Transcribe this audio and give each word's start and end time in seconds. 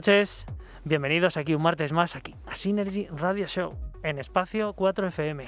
Noches, 0.00 0.46
bienvenidos 0.82 1.36
aquí 1.36 1.54
un 1.54 1.60
martes 1.60 1.92
más 1.92 2.16
aquí 2.16 2.34
a 2.46 2.56
Synergy 2.56 3.06
Radio 3.08 3.46
Show 3.46 3.76
en 4.02 4.18
espacio 4.18 4.74
4FM. 4.74 5.44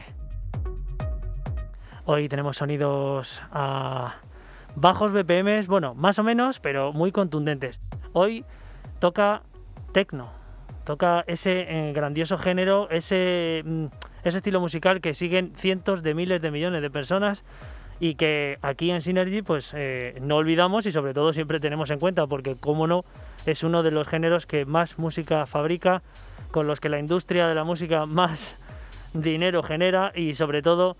Hoy 2.05 2.29
tenemos 2.29 2.59
sonidos 2.59 3.41
a 3.51 4.17
bajos 4.75 5.11
BPMs, 5.11 5.69
bueno, 5.69 5.95
más 5.95 6.19
o 6.19 6.23
menos, 6.23 6.61
pero 6.61 6.93
muy 6.93 7.13
contundentes. 7.13 7.81
Hoy 8.13 8.45
toca 8.99 9.41
techno, 9.93 10.31
toca 10.85 11.25
ese 11.27 11.63
eh, 11.63 11.95
grandioso 11.95 12.37
género, 12.37 12.91
ese, 12.91 13.63
mm, 13.65 13.87
ese 14.23 14.37
estilo 14.37 14.61
musical 14.61 15.01
que 15.01 15.15
siguen 15.15 15.55
cientos 15.57 16.03
de 16.03 16.13
miles 16.13 16.43
de 16.43 16.51
millones 16.51 16.83
de 16.83 16.91
personas 16.91 17.43
y 18.01 18.17
que 18.17 18.59
aquí 18.61 18.91
en 18.91 19.01
Synergy 19.01 19.41
pues 19.41 19.73
eh, 19.75 20.19
no 20.21 20.37
olvidamos 20.37 20.85
y 20.85 20.93
sobre 20.93 21.15
todo 21.15 21.33
siempre 21.33 21.59
tenemos 21.59 21.89
en 21.89 22.01
cuenta 22.01 22.27
porque 22.27 22.57
como 22.57 22.87
no 22.87 23.05
es 23.47 23.63
uno 23.63 23.83
de 23.83 23.91
los 23.91 24.07
géneros 24.09 24.47
que 24.47 24.65
más 24.65 24.99
música 24.99 25.47
fabrica, 25.47 26.03
con 26.51 26.67
los 26.67 26.81
que 26.81 26.89
la 26.89 26.99
industria 26.99 27.47
de 27.49 27.55
la 27.55 27.65
música 27.65 28.07
más 28.07 28.57
dinero 29.15 29.63
genera 29.63 30.13
y 30.15 30.35
sobre 30.35 30.63
todo, 30.63 30.97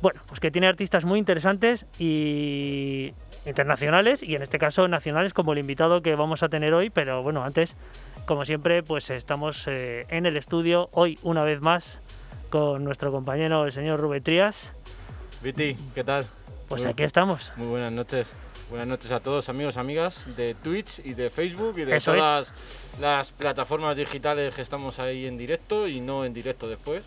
bueno, 0.00 0.20
pues 0.26 0.40
que 0.40 0.50
tiene 0.50 0.68
artistas 0.68 1.04
muy 1.04 1.18
interesantes 1.18 1.86
y 1.98 3.14
internacionales 3.46 4.22
y 4.22 4.34
en 4.36 4.42
este 4.42 4.58
caso 4.58 4.86
nacionales 4.88 5.34
como 5.34 5.52
el 5.52 5.58
invitado 5.58 6.02
que 6.02 6.14
vamos 6.14 6.42
a 6.42 6.48
tener 6.48 6.74
hoy, 6.74 6.90
pero 6.90 7.22
bueno, 7.22 7.42
antes, 7.42 7.76
como 8.26 8.44
siempre, 8.44 8.82
pues 8.82 9.10
estamos 9.10 9.66
eh, 9.66 10.06
en 10.08 10.26
el 10.26 10.36
estudio 10.36 10.88
hoy 10.92 11.18
una 11.22 11.42
vez 11.42 11.60
más 11.60 12.00
con 12.50 12.84
nuestro 12.84 13.10
compañero 13.10 13.64
el 13.64 13.72
señor 13.72 13.98
Rubén 13.98 14.22
Trías. 14.22 14.72
Viti, 15.42 15.76
¿qué 15.94 16.04
tal? 16.04 16.26
Pues 16.68 16.86
aquí 16.86 17.02
estamos. 17.02 17.50
Muy 17.56 17.66
buenas 17.66 17.92
noches. 17.92 18.32
Buenas 18.72 18.88
noches 18.88 19.12
a 19.12 19.20
todos 19.20 19.50
amigos, 19.50 19.76
amigas 19.76 20.24
de 20.34 20.54
Twitch 20.54 21.04
y 21.04 21.12
de 21.12 21.28
Facebook 21.28 21.74
y 21.76 21.84
de 21.84 22.00
todas 22.00 22.54
las 23.02 23.30
plataformas 23.30 23.94
digitales 23.98 24.54
que 24.54 24.62
estamos 24.62 24.98
ahí 24.98 25.26
en 25.26 25.36
directo 25.36 25.86
y 25.86 26.00
no 26.00 26.24
en 26.24 26.32
directo 26.32 26.66
después. 26.66 27.04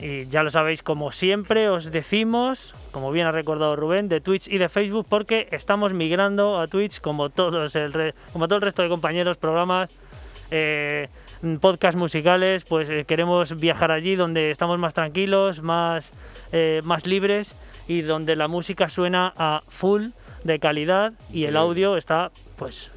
Y 0.00 0.26
ya 0.26 0.42
lo 0.42 0.50
sabéis, 0.50 0.82
como 0.82 1.12
siempre 1.12 1.68
os 1.68 1.92
decimos, 1.92 2.74
como 2.90 3.12
bien 3.12 3.28
ha 3.28 3.30
recordado 3.30 3.76
Rubén, 3.76 4.08
de 4.08 4.20
Twitch 4.20 4.48
y 4.48 4.58
de 4.58 4.68
Facebook, 4.68 5.06
porque 5.08 5.46
estamos 5.52 5.92
migrando 5.92 6.58
a 6.58 6.66
Twitch 6.66 7.00
como 7.00 7.30
todos 7.30 7.76
el 7.76 8.12
como 8.32 8.48
todo 8.48 8.56
el 8.56 8.62
resto 8.62 8.82
de 8.82 8.88
compañeros, 8.88 9.36
programas, 9.36 9.90
eh, 10.50 11.06
podcast 11.60 11.96
musicales, 11.96 12.64
pues 12.64 12.90
eh, 12.90 13.04
queremos 13.06 13.56
viajar 13.60 13.92
allí 13.92 14.16
donde 14.16 14.50
estamos 14.50 14.80
más 14.80 14.94
tranquilos, 14.94 15.62
más, 15.62 16.10
eh, 16.50 16.80
más 16.82 17.06
libres 17.06 17.54
y 17.86 18.02
donde 18.02 18.34
la 18.34 18.48
música 18.48 18.88
suena 18.88 19.32
a 19.36 19.62
full 19.68 20.08
de 20.44 20.58
calidad 20.58 21.14
y 21.32 21.44
el 21.44 21.56
audio 21.56 21.96
está 21.96 22.30
pues 22.56 22.90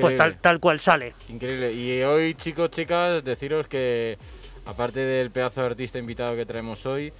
pues 0.00 0.16
tal, 0.16 0.38
tal 0.38 0.60
cual 0.60 0.78
sale. 0.78 1.14
Increíble. 1.28 1.72
Y 1.72 2.02
hoy, 2.02 2.34
chicos, 2.34 2.70
chicas, 2.70 3.24
deciros 3.24 3.66
que 3.66 4.16
aparte 4.66 5.00
del 5.00 5.30
pedazo 5.30 5.60
de 5.62 5.66
artista 5.66 5.98
invitado 5.98 6.36
que 6.36 6.46
traemos 6.46 6.86
hoy, 6.86 7.12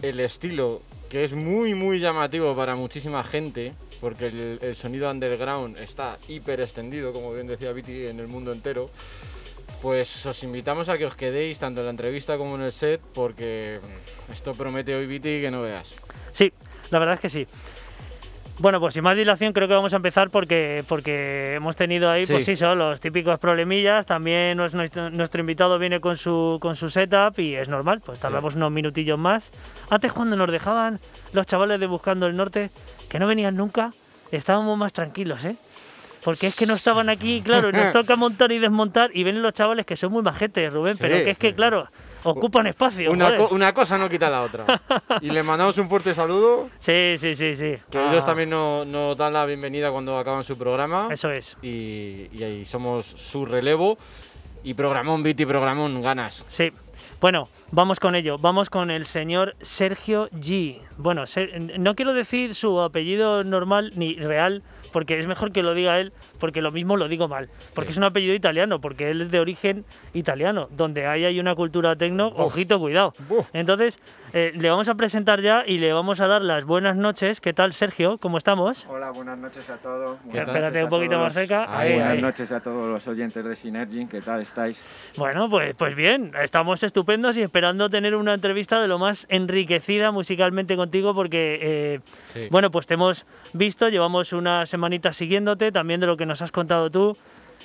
el 0.00 0.20
estilo 0.20 0.80
que 1.10 1.24
es 1.24 1.34
muy 1.34 1.74
muy 1.74 2.00
llamativo 2.00 2.56
para 2.56 2.74
muchísima 2.74 3.22
gente, 3.22 3.74
porque 4.00 4.28
el, 4.28 4.58
el 4.62 4.76
sonido 4.76 5.10
underground 5.10 5.76
está 5.76 6.18
hiper 6.28 6.60
extendido, 6.60 7.12
como 7.12 7.34
bien 7.34 7.46
decía 7.46 7.72
Viti, 7.72 8.06
en 8.06 8.18
el 8.20 8.28
mundo 8.28 8.52
entero. 8.52 8.88
Pues 9.82 10.24
os 10.26 10.42
invitamos 10.44 10.88
a 10.88 10.96
que 10.96 11.04
os 11.04 11.16
quedéis 11.16 11.58
tanto 11.58 11.80
en 11.80 11.86
la 11.86 11.90
entrevista 11.90 12.38
como 12.38 12.54
en 12.54 12.62
el 12.62 12.72
set, 12.72 13.00
porque 13.12 13.80
esto 14.32 14.54
promete 14.54 14.94
hoy 14.94 15.06
Viti 15.06 15.40
que 15.40 15.50
no 15.50 15.62
veas. 15.62 15.94
Sí, 16.30 16.52
la 16.90 16.98
verdad 16.98 17.16
es 17.16 17.20
que 17.20 17.28
sí. 17.28 17.46
Bueno, 18.62 18.78
pues 18.78 18.94
sin 18.94 19.02
más 19.02 19.16
dilación 19.16 19.52
creo 19.52 19.66
que 19.66 19.74
vamos 19.74 19.92
a 19.92 19.96
empezar 19.96 20.30
porque, 20.30 20.84
porque 20.86 21.54
hemos 21.56 21.74
tenido 21.74 22.08
ahí, 22.08 22.26
pues 22.26 22.44
sí, 22.44 22.54
son 22.54 22.78
los 22.78 23.00
típicos 23.00 23.40
problemillas. 23.40 24.06
También 24.06 24.56
nuestro, 24.56 25.10
nuestro, 25.10 25.40
invitado 25.40 25.80
viene 25.80 25.98
con 25.98 26.16
su, 26.16 26.58
con 26.60 26.76
su 26.76 26.88
setup 26.88 27.40
y 27.40 27.56
es 27.56 27.68
normal, 27.68 28.00
pues 28.06 28.20
tardamos 28.20 28.54
unos 28.54 28.70
minutillos 28.70 29.18
más. 29.18 29.50
Antes 29.90 30.12
cuando 30.12 30.36
nos 30.36 30.48
dejaban 30.48 31.00
los 31.32 31.44
chavales 31.44 31.80
de 31.80 31.86
Buscando 31.88 32.28
el 32.28 32.36
Norte, 32.36 32.70
que 33.08 33.18
no 33.18 33.26
venían 33.26 33.56
nunca, 33.56 33.90
estábamos 34.30 34.78
más 34.78 34.92
tranquilos, 34.92 35.44
¿eh? 35.44 35.56
Porque 36.22 36.46
es 36.46 36.54
que 36.54 36.64
no 36.64 36.74
estaban 36.74 37.08
aquí, 37.08 37.42
claro, 37.42 37.72
nos 37.72 37.90
toca 37.92 38.14
montar 38.14 38.52
y 38.52 38.60
desmontar 38.60 39.10
y 39.12 39.24
vienen 39.24 39.42
los 39.42 39.54
chavales 39.54 39.84
que 39.86 39.96
son 39.96 40.12
muy 40.12 40.22
majetes, 40.22 40.72
Rubén, 40.72 40.96
pero 41.00 41.16
que 41.16 41.30
es 41.30 41.38
que, 41.38 41.52
claro, 41.52 41.88
ocupan 42.24 42.66
espacio. 42.66 43.10
Una, 43.10 43.72
cosa 43.72 43.98
no 43.98 44.08
quita 44.08 44.30
la 44.30 44.42
otra. 44.42 44.64
y 45.20 45.30
le 45.30 45.42
mandamos 45.42 45.76
un 45.78 45.88
fuerte 45.88 46.14
saludo. 46.14 46.70
Sí, 46.78 47.16
sí, 47.18 47.34
sí, 47.34 47.54
sí. 47.54 47.74
Que 47.90 47.98
ellos 47.98 48.24
ah. 48.24 48.26
también 48.26 48.50
nos, 48.50 49.16
dan 49.16 49.32
la 49.32 49.46
bienvenida 49.46 49.90
cuando 49.90 50.18
acaban 50.18 50.44
su 50.44 50.56
programa. 50.56 51.08
Eso 51.10 51.30
es. 51.30 51.56
Y, 51.62 52.28
ahí 52.42 52.64
somos 52.64 53.06
su 53.06 53.44
relevo. 53.46 53.98
Y 54.64 54.74
programón, 54.74 55.22
Viti, 55.22 55.44
programón, 55.44 56.00
ganas. 56.00 56.44
Sí. 56.46 56.72
Bueno, 57.20 57.48
vamos 57.72 57.98
con 57.98 58.14
ello. 58.14 58.36
Vamos 58.38 58.70
con 58.70 58.90
el 58.90 59.06
señor 59.06 59.56
Sergio 59.60 60.28
G. 60.30 60.78
Bueno, 60.98 61.24
no 61.78 61.94
quiero 61.96 62.14
decir 62.14 62.54
su 62.54 62.80
apellido 62.80 63.42
normal 63.42 63.92
ni 63.96 64.14
real, 64.14 64.62
porque 64.92 65.18
es 65.18 65.26
mejor 65.26 65.52
que 65.52 65.62
lo 65.62 65.74
diga 65.74 65.98
él, 65.98 66.12
porque 66.38 66.60
lo 66.62 66.70
mismo 66.70 66.96
lo 66.96 67.08
digo 67.08 67.26
mal, 67.26 67.48
porque 67.74 67.90
es 67.90 67.96
un 67.96 68.04
apellido 68.04 68.34
italiano, 68.34 68.80
porque 68.80 69.10
él 69.10 69.22
es 69.22 69.30
de 69.30 69.40
origen 69.40 69.84
italiano, 70.12 70.68
donde 70.70 71.06
ahí 71.06 71.24
hay 71.24 71.40
una 71.40 71.54
cultura 71.54 71.96
tecno, 71.96 72.28
ojito, 72.28 72.78
cuidado. 72.78 73.14
Entonces, 73.52 73.98
eh, 74.32 74.52
le 74.54 74.70
vamos 74.70 74.88
a 74.88 74.94
presentar 74.94 75.40
ya 75.40 75.64
y 75.66 75.78
le 75.78 75.92
vamos 75.92 76.20
a 76.20 76.26
dar 76.26 76.42
las 76.42 76.64
buenas 76.64 76.96
noches. 76.96 77.40
¿Qué 77.40 77.52
tal, 77.52 77.72
Sergio? 77.72 78.18
¿Cómo 78.18 78.38
estamos? 78.38 78.86
Hola, 78.88 79.10
buenas 79.10 79.38
noches 79.38 79.68
a 79.70 79.78
todos. 79.78 80.18
Espérate 80.32 80.84
un 80.84 80.90
poquito 80.90 81.18
más 81.18 81.32
cerca. 81.32 81.66
buenas 81.66 82.18
noches 82.18 82.52
a 82.52 82.60
todos 82.60 82.92
los 82.92 83.06
oyentes 83.08 83.44
de 83.44 83.56
Synergy, 83.56 84.06
¿qué 84.06 84.20
tal 84.20 84.42
estáis? 84.42 84.80
Bueno, 85.16 85.48
pues, 85.48 85.74
pues 85.74 85.94
bien, 85.94 86.32
estamos 86.42 86.82
estupendos 86.82 87.36
y 87.36 87.42
esperando 87.62 87.88
tener 87.88 88.16
una 88.16 88.34
entrevista 88.34 88.80
de 88.80 88.88
lo 88.88 88.98
más 88.98 89.24
enriquecida 89.28 90.10
musicalmente 90.10 90.74
contigo, 90.74 91.14
porque, 91.14 92.00
eh, 92.34 92.48
bueno, 92.50 92.72
pues 92.72 92.88
te 92.88 92.94
hemos 92.94 93.24
visto, 93.52 93.88
llevamos 93.88 94.32
una 94.32 94.66
semana 94.66 94.82
manita 94.82 95.12
siguiéndote, 95.12 95.70
también 95.70 96.00
de 96.00 96.08
lo 96.08 96.16
que 96.16 96.26
nos 96.26 96.42
has 96.42 96.50
contado 96.50 96.90
tú. 96.90 97.16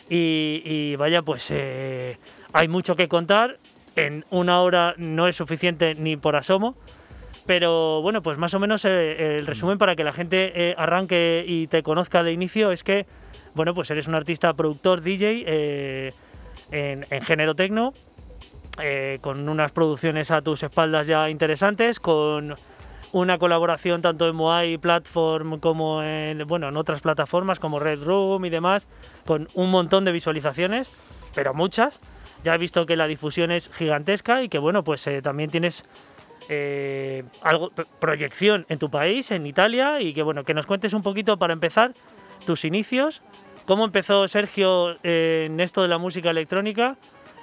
Y, 0.07 0.95
vaya, 0.97 1.23
pues 1.23 1.49
eh, 1.49 2.17
hay 2.53 2.67
mucho 2.67 2.95
que 2.95 3.07
contar. 3.07 3.57
En 3.95 4.23
una 4.29 4.61
hora 4.61 4.93
no 4.97 5.27
es 5.27 5.35
suficiente 5.35 5.95
ni 5.95 6.15
por 6.15 6.35
asomo. 6.35 6.75
Pero 7.47 8.03
bueno, 8.03 8.21
pues 8.21 8.37
más 8.37 8.53
o 8.53 8.59
menos 8.59 8.85
eh, 8.85 9.37
el 9.39 9.47
resumen 9.47 9.79
para 9.79 9.95
que 9.95 10.03
la 10.03 10.13
gente 10.13 10.51
eh, 10.53 10.75
arranque 10.77 11.43
y 11.47 11.65
te 11.65 11.81
conozca 11.81 12.21
de 12.21 12.33
inicio 12.33 12.71
es 12.71 12.83
que, 12.83 13.07
bueno, 13.55 13.73
pues 13.73 13.89
eres 13.89 14.07
un 14.07 14.13
artista, 14.13 14.53
productor, 14.53 15.01
DJ 15.01 16.13
en, 16.69 17.05
en 17.09 17.21
género 17.23 17.55
tecno, 17.55 17.93
eh, 18.81 19.19
con 19.21 19.47
unas 19.49 19.71
producciones 19.71 20.31
a 20.31 20.41
tus 20.41 20.63
espaldas 20.63 21.07
ya 21.07 21.29
interesantes, 21.29 21.99
con 21.99 22.55
una 23.11 23.37
colaboración 23.37 24.01
tanto 24.01 24.27
en 24.27 24.35
Moai 24.35 24.77
Platform 24.77 25.59
como 25.59 26.03
en, 26.03 26.45
bueno, 26.47 26.69
en 26.69 26.77
otras 26.77 27.01
plataformas 27.01 27.59
como 27.59 27.79
Red 27.79 28.03
Room 28.03 28.45
y 28.45 28.49
demás, 28.49 28.87
con 29.25 29.47
un 29.53 29.71
montón 29.71 30.05
de 30.05 30.11
visualizaciones, 30.11 30.91
pero 31.33 31.53
muchas. 31.53 31.99
Ya 32.43 32.55
he 32.55 32.57
visto 32.57 32.85
que 32.85 32.95
la 32.95 33.07
difusión 33.07 33.51
es 33.51 33.69
gigantesca 33.73 34.43
y 34.43 34.49
que 34.49 34.59
bueno, 34.59 34.83
pues 34.83 35.05
eh, 35.07 35.21
también 35.21 35.49
tienes 35.49 35.85
eh, 36.49 37.23
algo 37.41 37.71
proyección 37.99 38.65
en 38.69 38.79
tu 38.79 38.89
país, 38.89 39.31
en 39.31 39.45
Italia, 39.45 39.99
y 40.01 40.13
que 40.13 40.21
bueno, 40.21 40.43
que 40.43 40.53
nos 40.53 40.65
cuentes 40.65 40.93
un 40.93 41.01
poquito 41.01 41.37
para 41.37 41.53
empezar 41.53 41.91
tus 42.45 42.63
inicios, 42.63 43.21
cómo 43.65 43.85
empezó 43.85 44.27
Sergio 44.27 44.97
eh, 45.03 45.47
en 45.47 45.59
esto 45.59 45.81
de 45.81 45.87
la 45.87 45.97
música 45.97 46.29
electrónica 46.29 46.95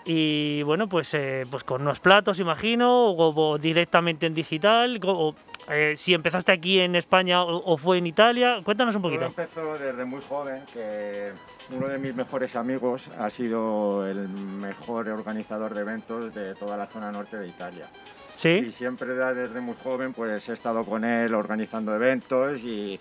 y 0.04 0.62
bueno, 0.64 0.88
pues, 0.88 1.14
eh, 1.14 1.44
pues 1.50 1.64
con 1.64 1.82
unos 1.82 2.00
platos, 2.00 2.38
imagino, 2.40 3.06
o, 3.10 3.34
o 3.52 3.58
directamente 3.58 4.26
en 4.26 4.34
digital, 4.34 5.00
o, 5.04 5.34
eh, 5.70 5.94
si 5.96 6.12
empezaste 6.12 6.52
aquí 6.52 6.78
en 6.80 6.94
España 6.94 7.42
o, 7.42 7.72
o 7.72 7.76
fue 7.78 7.98
en 7.98 8.06
Italia, 8.06 8.60
cuéntanos 8.64 8.94
un 8.96 9.02
poquito. 9.02 9.24
empezó 9.24 9.78
desde 9.78 10.04
muy 10.04 10.20
joven, 10.28 10.62
que 10.72 11.32
uno 11.70 11.88
de 11.88 11.98
mis 11.98 12.14
mejores 12.14 12.54
amigos 12.54 13.10
ha 13.18 13.30
sido 13.30 14.06
el 14.06 14.28
mejor 14.28 15.08
organizador 15.08 15.72
de 15.72 15.80
eventos 15.80 16.34
de 16.34 16.54
toda 16.54 16.76
la 16.76 16.86
zona 16.86 17.10
norte 17.10 17.38
de 17.38 17.48
Italia. 17.48 17.86
Y 18.34 18.38
¿Sí? 18.38 18.72
siempre 18.72 19.14
da- 19.14 19.32
desde 19.32 19.60
muy 19.60 19.76
joven 19.82 20.12
pues 20.12 20.48
he 20.48 20.52
estado 20.52 20.84
con 20.84 21.04
él 21.04 21.32
organizando 21.34 21.94
eventos 21.94 22.60
y 22.62 22.98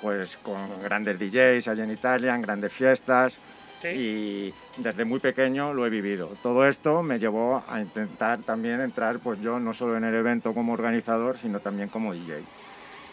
pues 0.00 0.36
con 0.38 0.80
grandes 0.82 1.18
DJs 1.18 1.68
allá 1.68 1.84
en 1.84 1.90
Italia, 1.90 2.34
en 2.34 2.42
grandes 2.42 2.72
fiestas 2.72 3.40
Y 3.84 4.52
desde 4.78 5.04
muy 5.04 5.20
pequeño 5.20 5.72
lo 5.74 5.86
he 5.86 5.90
vivido. 5.90 6.30
Todo 6.42 6.66
esto 6.66 7.02
me 7.02 7.18
llevó 7.18 7.62
a 7.68 7.80
intentar 7.80 8.40
también 8.40 8.80
entrar 8.80 9.18
pues 9.18 9.40
yo 9.40 9.60
no 9.60 9.74
solo 9.74 9.96
en 9.96 10.04
el 10.04 10.14
evento 10.14 10.54
como 10.54 10.72
organizador, 10.72 11.36
sino 11.36 11.60
también 11.60 11.88
como 11.88 12.12
DJ. 12.12 12.42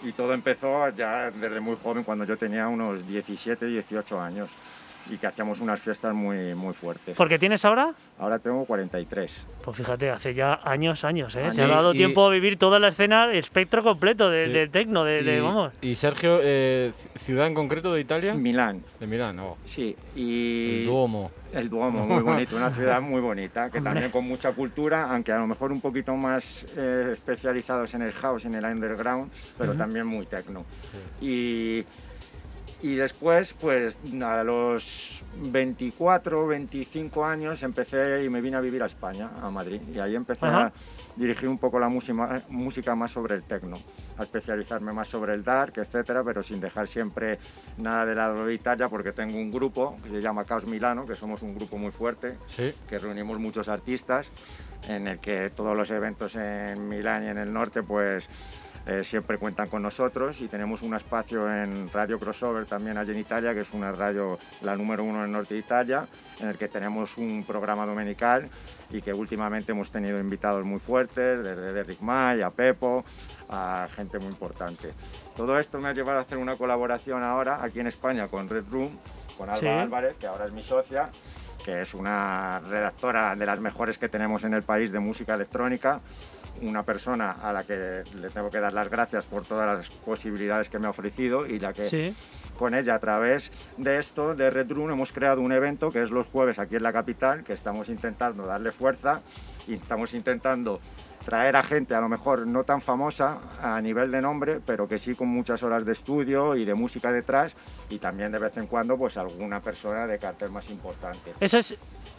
Y 0.03 0.11
todo 0.13 0.33
empezó 0.33 0.89
ya 0.89 1.31
desde 1.31 1.59
muy 1.59 1.77
joven, 1.81 2.03
cuando 2.03 2.25
yo 2.25 2.37
tenía 2.37 2.67
unos 2.67 3.07
17, 3.07 3.65
18 3.65 4.19
años 4.19 4.51
y 5.09 5.17
que 5.17 5.27
hacíamos 5.27 5.59
unas 5.59 5.79
fiestas 5.79 6.13
muy, 6.13 6.55
muy 6.55 6.73
fuertes. 6.73 7.15
¿Porque 7.17 7.37
tienes 7.39 7.63
ahora? 7.65 7.93
Ahora 8.19 8.39
tengo 8.39 8.65
43. 8.65 9.47
Pues 9.63 9.77
fíjate, 9.77 10.09
hace 10.09 10.33
ya 10.33 10.59
años, 10.63 11.03
años, 11.03 11.35
¿eh? 11.35 11.39
Te 11.55 11.61
ha 11.61 11.65
Años, 11.65 11.69
dado 11.77 11.93
y- 11.93 11.97
tiempo 11.97 12.25
a 12.25 12.29
vivir 12.29 12.57
toda 12.57 12.79
la 12.79 12.89
escena, 12.89 13.25
el 13.25 13.37
espectro 13.37 13.83
completo 13.83 14.29
de- 14.29 14.47
Sí. 14.47 14.51
del 14.53 14.69
tecno, 14.69 15.03
de, 15.03 15.23
de- 15.23 15.37
y, 15.37 15.39
vamos. 15.41 15.73
y 15.81 15.95
Sergio, 15.95 16.39
eh, 16.41 16.91
ciudad 17.19 17.47
en 17.47 17.53
concreto 17.53 17.93
de 17.93 18.01
Italia? 18.01 18.33
Milán, 18.33 18.83
De 18.99 19.07
Milán, 19.07 19.39
oh, 19.39 19.57
sí. 19.65 19.95
Y 20.15 20.79
el 20.81 20.85
Duomo. 20.85 21.31
El 21.53 21.69
Duomo, 21.69 22.07
muy 22.07 22.23
bonito, 22.23 22.55
una 22.55 22.71
ciudad 22.71 22.99
muy 22.99 23.21
bonita, 23.21 23.69
que 23.69 23.77
Hombre. 23.77 23.91
también 23.93 24.11
con 24.11 24.25
mucha 24.25 24.53
cultura, 24.53 25.11
aunque 25.11 25.31
a 25.31 25.37
lo 25.37 25.45
mejor 25.45 25.71
un 25.71 25.81
poquito 25.81 26.15
más 26.15 26.65
eh, 26.75 27.09
especializados 27.13 27.93
en 27.93 28.01
el 28.01 28.11
house, 28.13 28.45
en 28.45 28.55
el 28.55 28.65
underground, 28.65 29.31
pero 29.57 29.71
Ujú. 29.71 29.77
también 29.77 30.07
muy 30.07 30.25
techno. 30.25 30.65
Y, 31.21 31.83
y 32.83 32.95
después, 32.95 33.53
pues 33.53 33.97
a 34.21 34.43
los 34.43 35.23
24, 35.37 36.45
25 36.47 37.23
años 37.25 37.63
empecé 37.63 38.25
y 38.25 38.29
me 38.29 38.41
vine 38.41 38.57
a 38.57 38.59
vivir 38.59 38.83
a 38.83 38.87
España, 38.87 39.29
a 39.41 39.49
Madrid, 39.49 39.81
y 39.95 39.99
ahí 39.99 40.15
empecé 40.15 40.45
Ajá. 40.45 40.65
a 40.65 40.73
dirigir 41.15 41.47
un 41.47 41.57
poco 41.57 41.79
la 41.79 41.87
música, 41.87 42.43
música 42.49 42.93
más 42.93 43.11
sobre 43.11 43.35
el 43.35 43.43
techno, 43.43 43.79
a 44.17 44.23
especializarme 44.23 44.91
más 44.91 45.07
sobre 45.07 45.33
el 45.33 45.45
dark, 45.45 45.73
etcétera, 45.77 46.25
pero 46.25 46.43
sin 46.43 46.59
dejar 46.59 46.85
siempre 46.87 47.39
nada 47.77 48.05
de 48.05 48.15
lado 48.15 48.45
de 48.45 48.53
Italia, 48.53 48.89
porque 48.89 49.13
tengo 49.13 49.37
un 49.37 49.49
grupo 49.49 49.97
que 50.03 50.09
se 50.09 50.21
llama 50.21 50.43
Caos 50.43 50.65
Milano, 50.67 51.05
que 51.05 51.15
somos 51.15 51.41
un 51.41 51.55
grupo 51.55 51.77
muy 51.77 51.91
fuerte, 51.91 52.37
Sí. 52.47 52.73
que 52.89 52.99
reunimos 52.99 53.39
muchos 53.39 53.69
artistas, 53.69 54.29
en 54.89 55.07
el 55.07 55.19
que 55.19 55.49
todos 55.51 55.77
los 55.77 55.89
eventos 55.91 56.35
en 56.35 56.89
Milán 56.89 57.23
y 57.23 57.27
en 57.27 57.37
el 57.37 57.53
norte, 57.53 57.81
pues 57.81 58.27
eh, 58.85 59.03
siempre 59.03 59.37
cuentan 59.37 59.69
con 59.69 59.81
nosotros 59.81 60.41
y 60.41 60.47
tenemos 60.47 60.81
un 60.81 60.93
espacio 60.93 61.49
en 61.51 61.89
Radio 61.91 62.19
Crossover 62.19 62.65
también 62.65 62.97
allí 62.97 63.11
en 63.11 63.19
Italia, 63.19 63.53
que 63.53 63.61
es 63.61 63.71
una 63.73 63.91
radio, 63.91 64.37
la 64.61 64.75
número 64.75 65.03
uno 65.03 65.19
en 65.19 65.25
el 65.25 65.31
norte 65.31 65.53
de 65.53 65.61
Italia, 65.61 66.05
en 66.41 66.49
el 66.49 66.57
que 66.57 66.67
tenemos 66.67 67.17
un 67.17 67.43
programa 67.47 67.85
dominical 67.85 68.49
y 68.89 69.01
que 69.01 69.13
últimamente 69.13 69.71
hemos 69.71 69.89
tenido 69.89 70.19
invitados 70.19 70.65
muy 70.65 70.79
fuertes, 70.79 71.43
desde 71.43 71.71
Derrick 71.73 72.01
May 72.01 72.41
a 72.41 72.49
Pepo, 72.49 73.05
a 73.49 73.87
gente 73.95 74.19
muy 74.19 74.27
importante. 74.29 74.93
Todo 75.35 75.57
esto 75.57 75.79
me 75.79 75.87
ha 75.89 75.93
llevado 75.93 76.19
a 76.19 76.21
hacer 76.21 76.37
una 76.37 76.55
colaboración 76.57 77.23
ahora 77.23 77.63
aquí 77.63 77.79
en 77.79 77.87
España 77.87 78.27
con 78.27 78.49
Red 78.49 78.65
Room, 78.69 78.97
con 79.37 79.49
Alba 79.49 79.59
Sí. 79.61 79.67
Álvarez, 79.67 80.15
que 80.19 80.27
ahora 80.27 80.45
es 80.45 80.51
mi 80.51 80.61
socia, 80.61 81.09
que 81.63 81.81
es 81.81 81.93
una 81.93 82.59
redactora 82.59 83.35
de 83.35 83.45
las 83.45 83.59
mejores 83.61 83.97
que 83.97 84.09
tenemos 84.09 84.43
en 84.43 84.53
el 84.53 84.63
país 84.63 84.91
de 84.91 84.99
música 84.99 85.33
electrónica, 85.35 86.01
una 86.61 86.83
persona 86.83 87.31
a 87.31 87.51
la 87.51 87.63
que 87.63 88.03
le 88.15 88.29
tengo 88.29 88.49
que 88.49 88.59
dar 88.59 88.73
las 88.73 88.89
gracias 88.89 89.25
por 89.25 89.43
todas 89.43 89.77
las 89.77 89.89
posibilidades 89.89 90.69
que 90.69 90.79
me 90.79 90.87
ha 90.87 90.91
ofrecido 90.91 91.45
y 91.45 91.59
la 91.59 91.73
que 91.73 91.85
Sí. 91.85 92.15
con 92.57 92.73
ella 92.75 92.95
a 92.95 92.99
través 92.99 93.51
de 93.77 93.97
esto, 93.99 94.35
de 94.35 94.49
Red 94.49 94.71
Room, 94.71 94.91
hemos 94.91 95.11
creado 95.11 95.41
un 95.41 95.51
evento 95.51 95.91
que 95.91 96.01
es 96.03 96.11
los 96.11 96.27
jueves 96.27 96.59
aquí 96.59 96.75
en 96.75 96.83
la 96.83 96.93
capital, 96.93 97.43
que 97.43 97.53
estamos 97.53 97.89
intentando 97.89 98.45
darle 98.45 98.71
fuerza 98.71 99.21
y 99.67 99.73
estamos 99.75 100.13
intentando 100.13 100.79
traer 101.25 101.55
a 101.55 101.63
gente 101.63 101.95
a 101.95 102.01
lo 102.01 102.09
mejor 102.09 102.45
no 102.45 102.65
tan 102.65 102.81
famosa 102.81 103.39
a 103.61 103.79
nivel 103.81 104.11
de 104.11 104.21
nombre, 104.21 104.59
pero 104.65 104.89
que 104.89 104.97
sí 104.99 105.15
con 105.15 105.29
muchas 105.29 105.63
horas 105.63 105.85
de 105.85 105.93
estudio 105.93 106.55
y 106.55 106.65
de 106.65 106.73
música 106.73 107.11
detrás 107.13 107.55
y 107.89 107.97
también 107.97 108.31
de 108.33 108.39
vez 108.39 108.55
en 108.57 108.67
cuando 108.67 108.97
pues 108.97 109.15
alguna 109.15 109.61
persona 109.61 110.05
de 110.05 110.19
cartel 110.19 110.49
más 110.51 110.69
importante. 110.69 111.33
Eso 111.39 111.57
es 111.59 111.75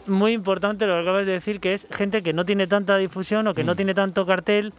muy 0.07 0.33
importante 0.33 0.85
lo 0.87 0.93
que 0.93 0.99
acabas 1.01 1.25
de 1.25 1.33
decir, 1.33 1.59
que 1.59 1.73
es 1.73 1.87
gente 1.91 2.21
que 2.23 2.33
no 2.33 2.45
tiene 2.45 2.67
tanta 2.67 2.97
difusión 2.97 3.47
o 3.47 3.53
que 3.53 3.63
no 3.63 3.73
Mm. 3.73 3.75
tiene 3.75 3.93
tanto 3.93 4.25
cartel, 4.25 4.73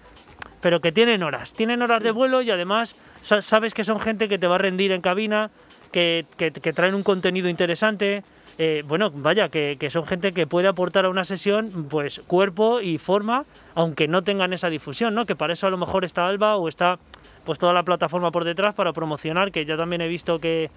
pero 0.60 0.80
que 0.80 0.92
tienen 0.92 1.22
horas. 1.22 1.52
Tienen 1.52 1.82
horas 1.82 2.02
de 2.02 2.10
vuelo 2.10 2.42
y 2.42 2.50
además 2.50 2.96
sa- 3.20 3.42
sabes 3.42 3.74
que 3.74 3.84
son 3.84 4.00
gente 4.00 4.28
que 4.28 4.38
te 4.38 4.46
va 4.46 4.56
a 4.56 4.58
rendir 4.58 4.92
en 4.92 5.00
cabina, 5.00 5.50
que, 5.92 6.26
que- 6.36 6.50
que 6.50 6.72
traen 6.72 6.94
un 6.94 7.02
contenido 7.02 7.48
interesante. 7.48 8.22
eh, 8.58 8.82
bueno, 8.88 9.10
vaya, 9.14 9.50
que, 9.50 9.76
que 9.78 9.90
son 9.90 10.06
gente 10.06 10.32
que 10.32 10.46
puede 10.46 10.66
aportar 10.66 11.04
a 11.04 11.10
una 11.10 11.26
sesión 11.26 11.88
pues 11.90 12.20
cuerpo 12.26 12.80
y 12.80 12.96
forma, 12.96 13.44
aunque 13.74 14.08
no 14.08 14.22
tengan 14.22 14.54
esa 14.54 14.70
difusión, 14.70 15.14
¿no? 15.14 15.26
Que 15.26 15.36
para 15.36 15.52
eso 15.52 15.66
a 15.66 15.70
lo 15.70 15.76
mejor 15.76 16.06
está 16.06 16.26
Alba 16.26 16.56
o 16.56 16.66
está 16.66 16.98
pues 17.44 17.58
toda 17.58 17.74
la 17.74 17.82
plataforma 17.82 18.30
por 18.30 18.44
detrás 18.44 18.74
para 18.74 18.94
promocionar, 18.94 19.52
que 19.52 19.66
ya 19.66 19.76
también 19.76 20.00
he 20.00 20.08
visto 20.08 20.38
que, 20.40 20.70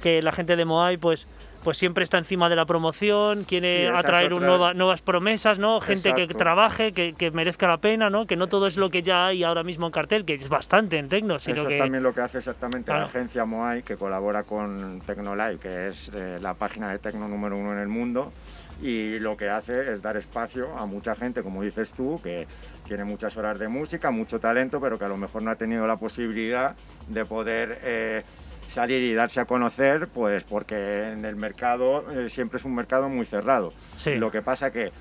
que 0.00 0.22
la 0.22 0.32
gente 0.32 0.56
de 0.56 0.64
Moai 0.64 0.96
pues, 0.96 1.26
pues 1.64 1.76
siempre 1.76 2.04
está 2.04 2.18
encima 2.18 2.48
de 2.48 2.54
la 2.56 2.64
promoción, 2.66 3.44
quiere 3.44 3.88
atraer 3.88 4.32
un 4.32 4.44
nueva- 4.44 4.74
nuevas 4.74 5.02
promesas, 5.02 5.58
¿no? 5.58 5.80
Gente 5.80 6.14
que 6.14 6.26
trabaje, 6.28 6.92
que, 6.92 7.14
que 7.14 7.30
merezca 7.32 7.66
la 7.66 7.78
pena, 7.78 8.08
¿no? 8.10 8.26
Que 8.26 8.36
no 8.36 8.46
todo 8.46 8.66
es 8.68 8.76
lo 8.76 8.90
que 8.90 9.02
ya 9.02 9.26
hay 9.26 9.42
ahora 9.42 9.64
mismo 9.64 9.86
en 9.86 9.92
cartel, 9.92 10.24
que 10.24 10.34
es 10.34 10.48
bastante 10.48 10.98
en 10.98 11.08
Tecno, 11.08 11.38
sino 11.40 11.56
Eso 11.56 11.66
que... 11.68 11.74
es 11.74 11.80
también 11.80 12.02
lo 12.02 12.14
que 12.14 12.20
hace 12.20 12.38
exactamente 12.38 12.86
Claro. 12.86 13.00
la 13.00 13.06
agencia 13.06 13.44
Moai, 13.44 13.82
que 13.82 13.96
colabora 13.96 14.44
con 14.44 15.00
Tecnolive, 15.04 15.58
que 15.58 15.88
es 15.88 16.10
eh, 16.14 16.38
la 16.40 16.54
página 16.54 16.90
de 16.92 16.98
tecno 17.00 17.26
número 17.28 17.56
uno 17.56 17.72
en 17.72 17.80
el 17.80 17.88
mundo. 17.88 18.32
Y 18.80 19.18
lo 19.18 19.36
que 19.36 19.48
hace 19.48 19.92
es 19.92 20.00
dar 20.02 20.16
espacio 20.16 20.78
a 20.78 20.86
mucha 20.86 21.16
gente, 21.16 21.42
como 21.42 21.62
dices 21.64 21.90
tú, 21.90 22.20
que 22.22 22.46
tiene 22.86 23.02
muchas 23.02 23.36
horas 23.36 23.58
de 23.58 23.66
música, 23.66 24.12
mucho 24.12 24.38
talento, 24.38 24.80
pero 24.80 24.96
que 24.96 25.04
a 25.04 25.08
lo 25.08 25.16
mejor 25.16 25.42
no 25.42 25.50
ha 25.50 25.56
tenido 25.56 25.84
la 25.88 25.96
posibilidad 25.96 26.76
de 27.08 27.24
poder 27.24 27.80
eh, 27.82 28.22
salir 28.68 29.02
y 29.02 29.14
darse 29.14 29.40
a 29.40 29.44
conocer, 29.44 30.08
pues 30.08 30.44
porque 30.44 31.10
en 31.10 31.24
el 31.24 31.36
mercado 31.36 32.10
eh, 32.12 32.28
siempre 32.28 32.58
es 32.58 32.64
un 32.64 32.74
mercado 32.74 33.08
muy 33.08 33.26
cerrado. 33.26 33.72
Sí. 33.96 34.14
Lo 34.14 34.30
que 34.30 34.42
pasa 34.42 34.70
que 34.70 34.92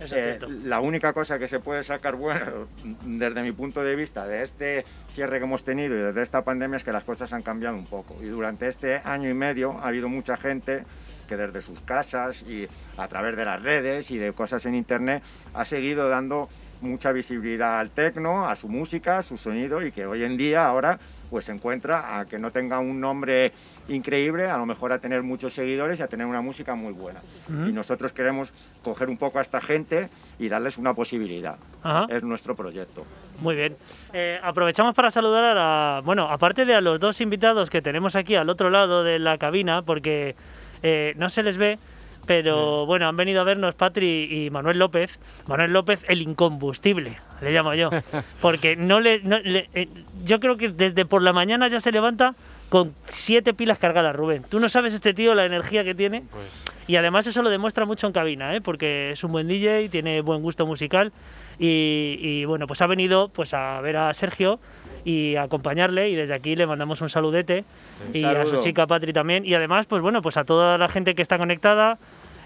eh, 0.00 0.38
la 0.64 0.80
única 0.80 1.12
cosa 1.12 1.38
que 1.38 1.48
se 1.48 1.60
puede 1.60 1.82
sacar 1.82 2.16
bueno 2.16 2.68
desde 3.04 3.42
mi 3.42 3.52
punto 3.52 3.82
de 3.82 3.94
vista 3.94 4.26
de 4.26 4.42
este 4.42 4.84
cierre 5.14 5.38
que 5.38 5.44
hemos 5.44 5.62
tenido 5.62 5.94
y 5.94 5.98
desde 5.98 6.22
esta 6.22 6.44
pandemia 6.44 6.76
es 6.76 6.84
que 6.84 6.92
las 6.92 7.04
cosas 7.04 7.32
han 7.32 7.42
cambiado 7.42 7.76
un 7.76 7.86
poco 7.86 8.16
y 8.20 8.26
durante 8.26 8.66
este 8.66 8.96
año 9.04 9.30
y 9.30 9.34
medio 9.34 9.78
ha 9.80 9.88
habido 9.88 10.08
mucha 10.08 10.36
gente 10.36 10.84
que 11.28 11.36
desde 11.36 11.62
sus 11.62 11.80
casas 11.80 12.42
y 12.42 12.68
a 12.98 13.08
través 13.08 13.36
de 13.36 13.44
las 13.44 13.62
redes 13.62 14.10
y 14.10 14.18
de 14.18 14.32
cosas 14.32 14.66
en 14.66 14.74
internet 14.74 15.22
ha 15.54 15.64
seguido 15.64 16.08
dando 16.08 16.48
mucha 16.80 17.12
visibilidad 17.12 17.80
al 17.80 17.90
tecno, 17.90 18.46
a 18.46 18.56
su 18.56 18.68
música, 18.68 19.18
a 19.18 19.22
su 19.22 19.36
sonido 19.36 19.84
y 19.84 19.90
que 19.90 20.06
hoy 20.06 20.24
en 20.24 20.36
día 20.36 20.66
ahora 20.66 20.98
pues 21.34 21.46
se 21.46 21.52
encuentra 21.52 22.20
a 22.20 22.26
que 22.26 22.38
no 22.38 22.52
tenga 22.52 22.78
un 22.78 23.00
nombre 23.00 23.50
increíble, 23.88 24.48
a 24.48 24.56
lo 24.56 24.66
mejor 24.66 24.92
a 24.92 25.00
tener 25.00 25.24
muchos 25.24 25.52
seguidores 25.52 25.98
y 25.98 26.02
a 26.04 26.06
tener 26.06 26.28
una 26.28 26.40
música 26.40 26.76
muy 26.76 26.92
buena. 26.92 27.18
Ujú. 27.48 27.70
Y 27.70 27.72
nosotros 27.72 28.12
queremos 28.12 28.52
coger 28.84 29.08
un 29.08 29.16
poco 29.16 29.40
a 29.40 29.42
esta 29.42 29.60
gente 29.60 30.10
y 30.38 30.48
darles 30.48 30.78
una 30.78 30.94
posibilidad. 30.94 31.56
Ajá. 31.82 32.06
Es 32.08 32.22
nuestro 32.22 32.54
proyecto. 32.54 33.04
Muy 33.40 33.56
bien. 33.56 33.76
Eh, 34.12 34.38
aprovechamos 34.44 34.94
para 34.94 35.10
saludar 35.10 35.56
a, 35.58 36.02
bueno, 36.04 36.28
aparte 36.30 36.64
de 36.64 36.76
a 36.76 36.80
los 36.80 37.00
dos 37.00 37.20
invitados 37.20 37.68
que 37.68 37.82
tenemos 37.82 38.14
aquí 38.14 38.36
al 38.36 38.48
otro 38.48 38.70
lado 38.70 39.02
de 39.02 39.18
la 39.18 39.36
cabina, 39.36 39.82
porque 39.82 40.36
eh, 40.84 41.14
no 41.16 41.30
se 41.30 41.42
les 41.42 41.56
ve, 41.56 41.80
Pero 42.26 42.86
bueno, 42.86 43.06
han 43.08 43.16
venido 43.16 43.40
a 43.40 43.44
vernos 43.44 43.74
Patri 43.74 44.28
y 44.46 44.50
Manuel 44.50 44.78
López. 44.78 45.18
Manuel 45.48 45.72
López, 45.72 46.04
el 46.08 46.22
incombustible, 46.22 47.16
le 47.42 47.52
llamo 47.52 47.74
yo. 47.74 47.90
Porque 48.40 48.76
no 48.76 49.00
le, 49.00 49.20
no 49.22 49.38
le- 49.38 49.68
eh, 49.74 49.88
yo 50.24 50.40
creo 50.40 50.56
que 50.56 50.68
desde 50.70 51.04
por 51.04 51.22
la 51.22 51.32
mañana 51.32 51.68
ya 51.68 51.80
se 51.80 51.92
levanta 51.92 52.34
con 52.70 52.92
siete 53.04 53.54
pilas 53.54 53.78
cargadas, 53.78 54.16
Rubén. 54.16 54.42
Tú 54.48 54.58
no 54.58 54.68
sabes 54.68 54.94
este 54.94 55.14
tío 55.14 55.34
la 55.34 55.44
energía 55.44 55.84
que 55.84 55.94
tiene. 55.94 56.22
Pues 56.30 56.64
Y 56.88 56.96
además 56.96 57.26
eso 57.26 57.42
lo 57.42 57.50
demuestra 57.50 57.84
mucho 57.84 58.06
en 58.06 58.12
cabina, 58.12 58.56
¿eh? 58.56 58.60
porque 58.60 59.10
es 59.12 59.22
un 59.22 59.32
buen 59.32 59.46
DJ, 59.46 59.88
tiene 59.90 60.20
buen 60.22 60.42
gusto 60.42 60.66
musical 60.66 61.12
y, 61.58 62.16
y, 62.20 62.44
bueno, 62.46 62.66
pues 62.66 62.82
ha 62.82 62.86
venido 62.86 63.28
pues 63.28 63.54
a 63.54 63.80
ver 63.80 63.96
a 63.96 64.12
Sergio 64.14 64.58
y 65.04 65.36
acompañarle 65.36 66.08
y 66.08 66.14
desde 66.14 66.34
aquí 66.34 66.56
le 66.56 66.66
mandamos 66.66 67.00
un 67.00 67.10
saludete 67.10 67.64
y 68.12 68.24
a 68.24 68.46
su 68.46 68.58
chica 68.58 68.86
Patri 68.86 69.12
también 69.12 69.44
y 69.44 69.54
además 69.54 69.86
pues 69.86 70.00
bueno, 70.02 70.22
pues 70.22 70.36
a 70.36 70.44
toda 70.44 70.78
la 70.78 70.88
gente 70.88 71.14
que 71.14 71.22
está 71.22 71.36
conectada, 71.38 71.98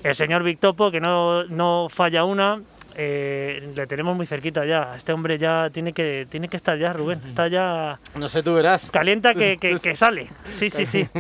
el 0.05 0.15
señor 0.15 0.43
Victopo 0.43 0.91
que 0.91 1.01
no, 1.01 1.45
no 1.45 1.89
falla 1.89 2.25
una, 2.25 2.61
eh, 2.97 3.73
le 3.77 3.87
tenemos 3.87 4.17
muy 4.17 4.27
cerquita 4.27 4.65
ya, 4.67 4.95
este 4.97 5.13
hombre 5.13 5.39
ya 5.39 5.71
tiene 5.73 5.93
que, 5.93 6.27
tiene 6.29 6.49
que 6.49 6.57
estar 6.57 6.77
ya, 6.79 6.93
Rubén, 6.93 7.21
está 7.27 7.47
ya 7.47 7.97
no 8.17 8.29
sé, 8.29 8.43
tú 8.43 8.55
verás. 8.55 8.91
calienta 8.91 9.35
que, 9.35 9.57
que- 9.59 9.77
que 9.81 9.95
sale. 9.95 10.27
Sí, 10.51 10.69
sí, 10.69 10.85
sí. 10.85 11.07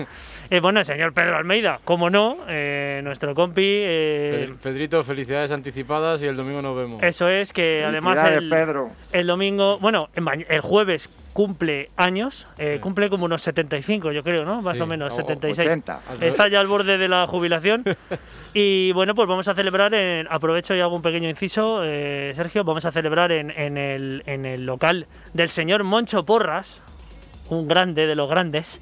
Eh, 0.50 0.60
bueno, 0.60 0.80
el 0.80 0.86
señor 0.86 1.12
Pedro 1.12 1.36
Almeida, 1.36 1.78
como 1.84 2.08
no, 2.08 2.38
eh, 2.48 3.02
nuestro 3.04 3.34
compi. 3.34 3.62
eh, 3.66 4.48
Pe- 4.48 4.70
Pedrito, 4.70 5.04
felicidades 5.04 5.52
anticipadas 5.52 6.22
y 6.22 6.26
el 6.26 6.36
domingo 6.36 6.62
nos 6.62 6.74
vemos. 6.74 7.02
eso 7.02 7.28
es 7.28 7.52
que 7.52 7.84
además 7.84 8.18
el, 8.24 8.48
Pedro. 8.48 8.88
el 9.12 9.26
domingo, 9.26 9.78
bueno, 9.78 10.08
el 10.14 10.60
jueves 10.60 11.10
cumple 11.34 11.90
años, 11.98 12.46
eh, 12.56 12.74
Sí. 12.76 12.80
cumple 12.80 13.10
como 13.10 13.26
unos 13.26 13.42
75, 13.42 14.10
yo 14.10 14.22
creo, 14.22 14.46
¿no? 14.46 14.62
Más 14.62 14.78
Sí, 14.78 14.82
o 14.82 14.86
menos, 14.86 15.12
O- 15.12 15.16
76. 15.16 15.66
80. 15.66 16.00
Al 16.08 16.18
revés. 16.18 16.30
Está 16.34 16.48
ya 16.48 16.60
al 16.60 16.66
borde 16.66 16.96
de 16.96 17.08
la 17.08 17.26
jubilación. 17.26 17.84
y 18.54 18.90
bueno, 18.92 19.14
pues 19.14 19.28
vamos 19.28 19.48
a 19.48 19.54
celebrar, 19.54 19.92
en, 19.92 20.26
aprovecho 20.30 20.74
y 20.74 20.80
hago 20.80 20.96
un 20.96 21.02
pequeño 21.02 21.28
inciso, 21.28 21.82
eh, 21.84 22.32
Sergio, 22.34 22.64
vamos 22.64 22.86
a 22.86 22.90
celebrar 22.90 23.32
en, 23.32 23.50
en 23.50 23.76
el, 23.76 24.22
en 24.24 24.46
el 24.46 24.64
local 24.64 25.06
del 25.34 25.50
señor 25.50 25.84
Moncho 25.84 26.24
Porras, 26.24 26.82
un 27.50 27.68
grande 27.68 28.06
de 28.06 28.14
los 28.14 28.30
grandes. 28.30 28.80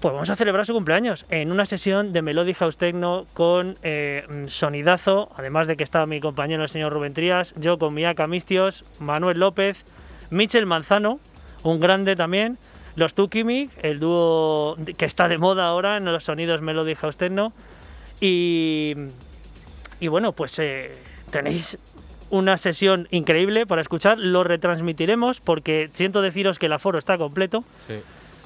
Pues 0.00 0.14
vamos 0.14 0.30
a 0.30 0.36
celebrar 0.36 0.64
su 0.64 0.72
cumpleaños 0.72 1.26
en 1.28 1.52
una 1.52 1.66
sesión 1.66 2.14
de 2.14 2.22
Melody 2.22 2.54
House 2.54 2.78
Techno 2.78 3.26
con 3.34 3.76
eh, 3.82 4.24
mm, 4.30 4.46
sonidazo, 4.46 5.30
además 5.36 5.66
de 5.66 5.76
que 5.76 5.84
está 5.84 6.06
mi 6.06 6.20
compañero 6.20 6.62
el 6.62 6.70
señor 6.70 6.94
Rubén 6.94 7.12
Trías, 7.12 7.52
yo 7.56 7.78
con 7.78 7.92
Miaka 7.92 8.26
Mistios, 8.26 8.86
Manuel 8.98 9.40
López, 9.40 9.84
Michel 10.30 10.64
Manzano, 10.64 11.20
un 11.64 11.80
grande 11.80 12.16
también, 12.16 12.56
los 12.96 13.14
Tukimik, 13.14 13.72
el 13.84 14.00
dúo 14.00 14.78
que 14.96 15.04
está 15.04 15.28
de 15.28 15.36
moda 15.36 15.66
ahora 15.66 15.98
en 15.98 16.06
los 16.06 16.24
sonidos 16.24 16.62
Melody 16.62 16.94
House 16.94 17.18
Techno, 17.18 17.52
y, 18.22 18.94
y 20.00 20.08
bueno, 20.08 20.32
pues 20.32 20.58
eh, 20.60 20.92
tenéis 21.30 21.76
una 22.30 22.56
sesión 22.56 23.06
increíble 23.10 23.66
para 23.66 23.82
escuchar, 23.82 24.18
lo 24.18 24.44
retransmitiremos 24.44 25.40
porque 25.40 25.90
siento 25.92 26.22
deciros 26.22 26.58
que 26.58 26.66
el 26.66 26.72
aforo 26.72 26.96
está 26.98 27.18
completo. 27.18 27.64
Sí, 27.86 27.96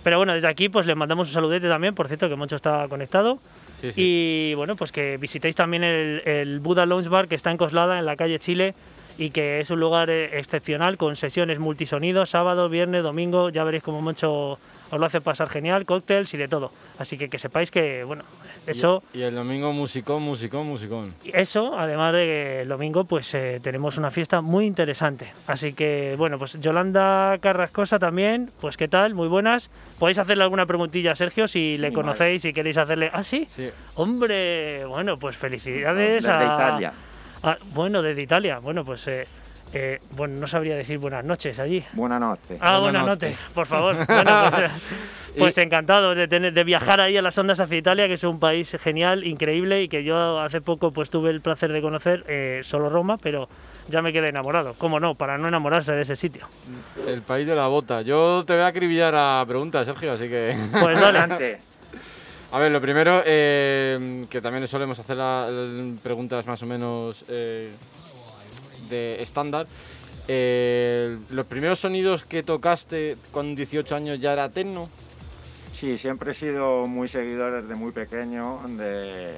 Pero 0.04 0.18
bueno, 0.18 0.34
desde 0.34 0.46
aquí 0.46 0.68
pues 0.68 0.86
le 0.86 0.94
mandamos 0.94 1.28
un 1.28 1.34
saludete 1.34 1.66
también, 1.68 1.94
por 1.94 2.06
cierto 2.06 2.28
que 2.28 2.36
Moncho 2.36 2.56
está 2.56 2.86
conectado. 2.88 3.38
sí, 3.80 3.90
sí. 3.90 4.02
Y 4.02 4.54
bueno, 4.54 4.76
pues 4.76 4.92
que 4.92 5.16
visitéis 5.16 5.56
también 5.56 5.82
el, 5.82 6.22
el 6.26 6.60
Buda 6.60 6.86
Lounge 6.86 7.08
Bar 7.08 7.26
que 7.26 7.34
está 7.34 7.50
en 7.50 7.56
Coslada, 7.56 7.98
en 7.98 8.04
la 8.04 8.14
calle 8.14 8.38
Chile, 8.38 8.74
y 9.18 9.30
que 9.30 9.60
es 9.60 9.70
un 9.70 9.80
lugar 9.80 10.10
eh, 10.10 10.38
excepcional 10.38 10.96
con 10.96 11.16
sesiones 11.16 11.58
multisonidos, 11.58 12.30
sábado, 12.30 12.68
viernes, 12.68 13.02
domingo, 13.02 13.48
ya 13.50 13.64
veréis 13.64 13.82
como 13.82 14.00
Moncho 14.00 14.58
os 14.90 15.00
lo 15.00 15.06
hace 15.06 15.20
pasar 15.20 15.48
genial, 15.48 15.86
cócteles 15.86 16.32
y 16.34 16.36
de 16.36 16.46
todo. 16.46 16.70
Así 16.98 17.18
que 17.18 17.28
que 17.28 17.38
sepáis 17.38 17.70
que, 17.70 18.04
bueno, 18.04 18.22
eso... 18.66 19.02
Y, 19.12 19.22
el 19.22 19.34
domingo 19.34 19.72
musicón, 19.72 20.22
musicón, 20.22 20.68
musicón. 20.68 21.12
Eso, 21.32 21.76
además 21.76 22.12
de 22.12 22.24
que 22.24 22.60
el 22.62 22.68
domingo, 22.68 23.04
pues 23.04 23.34
eh, 23.34 23.60
tenemos 23.62 23.98
una 23.98 24.10
fiesta 24.12 24.40
muy 24.40 24.66
interesante. 24.66 25.32
Así 25.48 25.72
que, 25.72 26.14
bueno, 26.16 26.38
pues 26.38 26.60
Yolanda 26.60 27.38
Carrascosa 27.40 27.98
también, 27.98 28.50
pues 28.60 28.76
qué 28.76 28.86
tal, 28.86 29.14
muy 29.14 29.26
buenas. 29.26 29.68
Podéis 29.98 30.18
hacerle 30.18 30.44
alguna 30.44 30.66
preguntilla 30.66 31.12
a 31.12 31.14
Sergio 31.16 31.48
si 31.48 31.74
Sí, 31.74 31.78
le 31.78 31.92
conocéis, 31.92 32.42
si 32.42 32.52
queréis 32.52 32.76
hacerle. 32.76 33.10
Ah, 33.12 33.24
sí, 33.24 33.46
Sí, 33.48 33.68
hombre, 33.96 34.84
bueno, 34.86 35.16
pues 35.16 35.36
felicidades 35.36 36.24
Desde 36.24 36.36
a. 36.36 36.54
Italia. 36.54 36.92
A- 37.44 37.56
bueno, 37.72 38.02
desde 38.02 38.22
Italia. 38.22 38.58
Bueno, 38.58 38.84
pues. 38.84 39.06
eh, 39.08 39.26
eh, 39.76 39.98
bueno, 40.16 40.38
no 40.38 40.46
sabría 40.46 40.76
decir 40.76 40.98
buenas 40.98 41.24
noches 41.24 41.58
allí. 41.58 41.82
Buenas 41.94 42.20
noches. 42.20 42.58
Ah, 42.60 42.78
Buenas 42.78 43.02
buenas 43.02 43.06
noches. 43.06 43.30
noches, 43.32 43.52
por 43.54 43.66
favor. 43.66 44.06
Bueno, 44.06 44.50
pues, 44.50 44.62
eh, 44.62 44.74
pues 45.38 45.58
Y- 45.58 45.60
encantado 45.62 46.14
de, 46.14 46.28
tener, 46.28 46.52
de 46.52 46.62
viajar 46.62 47.00
ahí 47.00 47.16
a 47.16 47.22
las 47.22 47.36
ondas 47.38 47.58
hacia 47.58 47.76
Italia, 47.78 48.06
que 48.06 48.12
es 48.14 48.22
un 48.22 48.38
país 48.38 48.70
genial, 48.80 49.24
increíble 49.24 49.82
y 49.82 49.88
que 49.88 50.04
yo 50.04 50.38
hace 50.38 50.60
poco 50.60 50.92
pues 50.92 51.10
tuve 51.10 51.30
el 51.30 51.40
placer 51.40 51.72
de 51.72 51.82
conocer, 51.82 52.22
eh, 52.28 52.60
solo 52.62 52.88
Roma, 52.88 53.16
pero 53.20 53.48
ya 53.88 54.00
me 54.00 54.12
quedé 54.12 54.28
enamorado. 54.28 54.74
¿Cómo 54.78 55.00
no? 55.00 55.16
Para 55.16 55.38
no 55.38 55.48
enamorarse 55.48 55.90
de 55.90 56.02
ese 56.02 56.14
sitio. 56.14 56.46
el 57.08 57.22
país 57.22 57.44
de 57.48 57.56
la 57.56 57.66
bota. 57.66 58.02
Yo 58.02 58.44
te 58.46 58.52
voy 58.52 58.62
a 58.62 58.66
acribillar 58.68 59.12
a 59.16 59.44
preguntas, 59.48 59.86
Sergio, 59.86 60.12
así 60.12 60.28
que... 60.28 60.56
Pues 60.70 61.00
dale. 61.00 61.18
Adelante. 61.18 61.58
A 62.54 62.58
ver, 62.60 62.70
lo 62.70 62.80
primero, 62.80 63.20
eh, 63.26 64.26
que 64.30 64.40
también 64.40 64.68
solemos 64.68 64.96
hacer 65.00 65.16
la- 65.16 65.48
preguntas 66.04 66.46
más 66.46 66.62
o 66.62 66.66
menos 66.66 67.24
eh, 67.28 67.72
de 68.88 69.20
estándar. 69.20 69.66
Eh, 70.28 71.18
¿Los 71.30 71.46
primeros 71.46 71.80
sonidos 71.80 72.24
que 72.24 72.44
tocaste 72.44 73.16
con 73.32 73.56
18 73.56 73.96
años 73.96 74.20
ya 74.20 74.34
era 74.34 74.48
techno? 74.50 74.88
Sí, 75.72 75.98
siempre 75.98 76.30
he 76.30 76.34
sido 76.34 76.86
muy 76.86 77.08
seguidor 77.08 77.60
desde 77.60 77.74
muy 77.74 77.90
pequeño 77.90 78.60
de, 78.68 79.34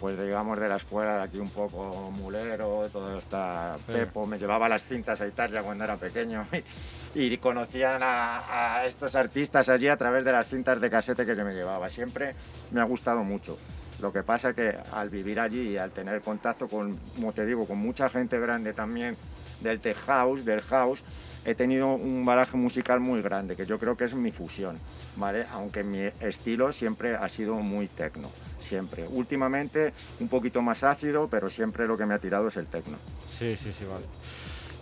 pues 0.00 0.18
digamos, 0.18 0.58
de 0.60 0.68
la 0.68 0.76
escuela 0.76 1.16
de 1.16 1.22
aquí 1.22 1.38
un 1.38 1.48
poco 1.50 2.10
mulero, 2.12 2.88
todo 2.92 3.16
está 3.18 3.76
Sí. 3.86 3.92
Pepo, 3.92 4.26
me 4.26 4.38
llevaba 4.38 4.68
las 4.68 4.82
cintas 4.82 5.20
a 5.20 5.26
Italia 5.26 5.62
cuando 5.62 5.84
era 5.84 5.96
pequeño 5.96 6.46
y, 7.14 7.22
y 7.22 7.38
conocían 7.38 8.02
a, 8.02 8.76
a 8.78 8.86
estos 8.86 9.14
artistas 9.14 9.68
allí 9.68 9.88
a 9.88 9.96
través 9.96 10.24
de 10.24 10.32
las 10.32 10.48
cintas 10.48 10.80
de 10.80 10.90
casete 10.90 11.24
que 11.24 11.34
yo 11.36 11.44
me 11.44 11.54
llevaba. 11.54 11.88
Siempre 11.88 12.34
me 12.72 12.80
ha 12.80 12.84
gustado 12.84 13.24
mucho. 13.24 13.56
Lo 14.00 14.12
que 14.12 14.22
pasa 14.22 14.52
que 14.52 14.76
al 14.92 15.08
vivir 15.08 15.40
allí 15.40 15.70
y 15.70 15.78
al 15.78 15.90
tener 15.90 16.20
contacto 16.20 16.68
con, 16.68 16.96
como 17.14 17.32
te 17.32 17.46
digo, 17.46 17.66
con 17.66 17.78
mucha 17.78 18.10
gente 18.10 18.38
grande 18.38 18.74
también 18.74 19.16
del 19.60 19.80
tech 19.80 19.96
house, 20.04 20.44
del 20.44 20.60
house, 20.60 21.02
he 21.46 21.54
tenido 21.54 21.94
un 21.94 22.26
baraje 22.26 22.56
musical 22.56 22.98
muy 22.98 23.22
grande, 23.22 23.54
que 23.54 23.66
yo 23.66 23.78
creo 23.78 23.96
que 23.96 24.04
es 24.04 24.14
mi 24.14 24.32
fusión, 24.32 24.78
¿vale? 25.16 25.46
Aunque 25.52 25.84
mi 25.84 26.00
estilo 26.20 26.72
siempre 26.72 27.14
ha 27.14 27.28
sido 27.28 27.54
muy 27.54 27.86
tecno, 27.86 28.28
siempre. 28.60 29.06
Últimamente 29.08 29.92
un 30.18 30.28
poquito 30.28 30.60
más 30.60 30.82
ácido, 30.82 31.28
pero 31.28 31.48
siempre 31.48 31.86
lo 31.86 31.96
que 31.96 32.04
me 32.04 32.14
ha 32.14 32.18
tirado 32.18 32.48
es 32.48 32.56
el 32.56 32.66
tecno. 32.66 32.98
Sí, 33.38 33.56
sí, 33.56 33.72
sí, 33.72 33.84
vale. 33.84 34.04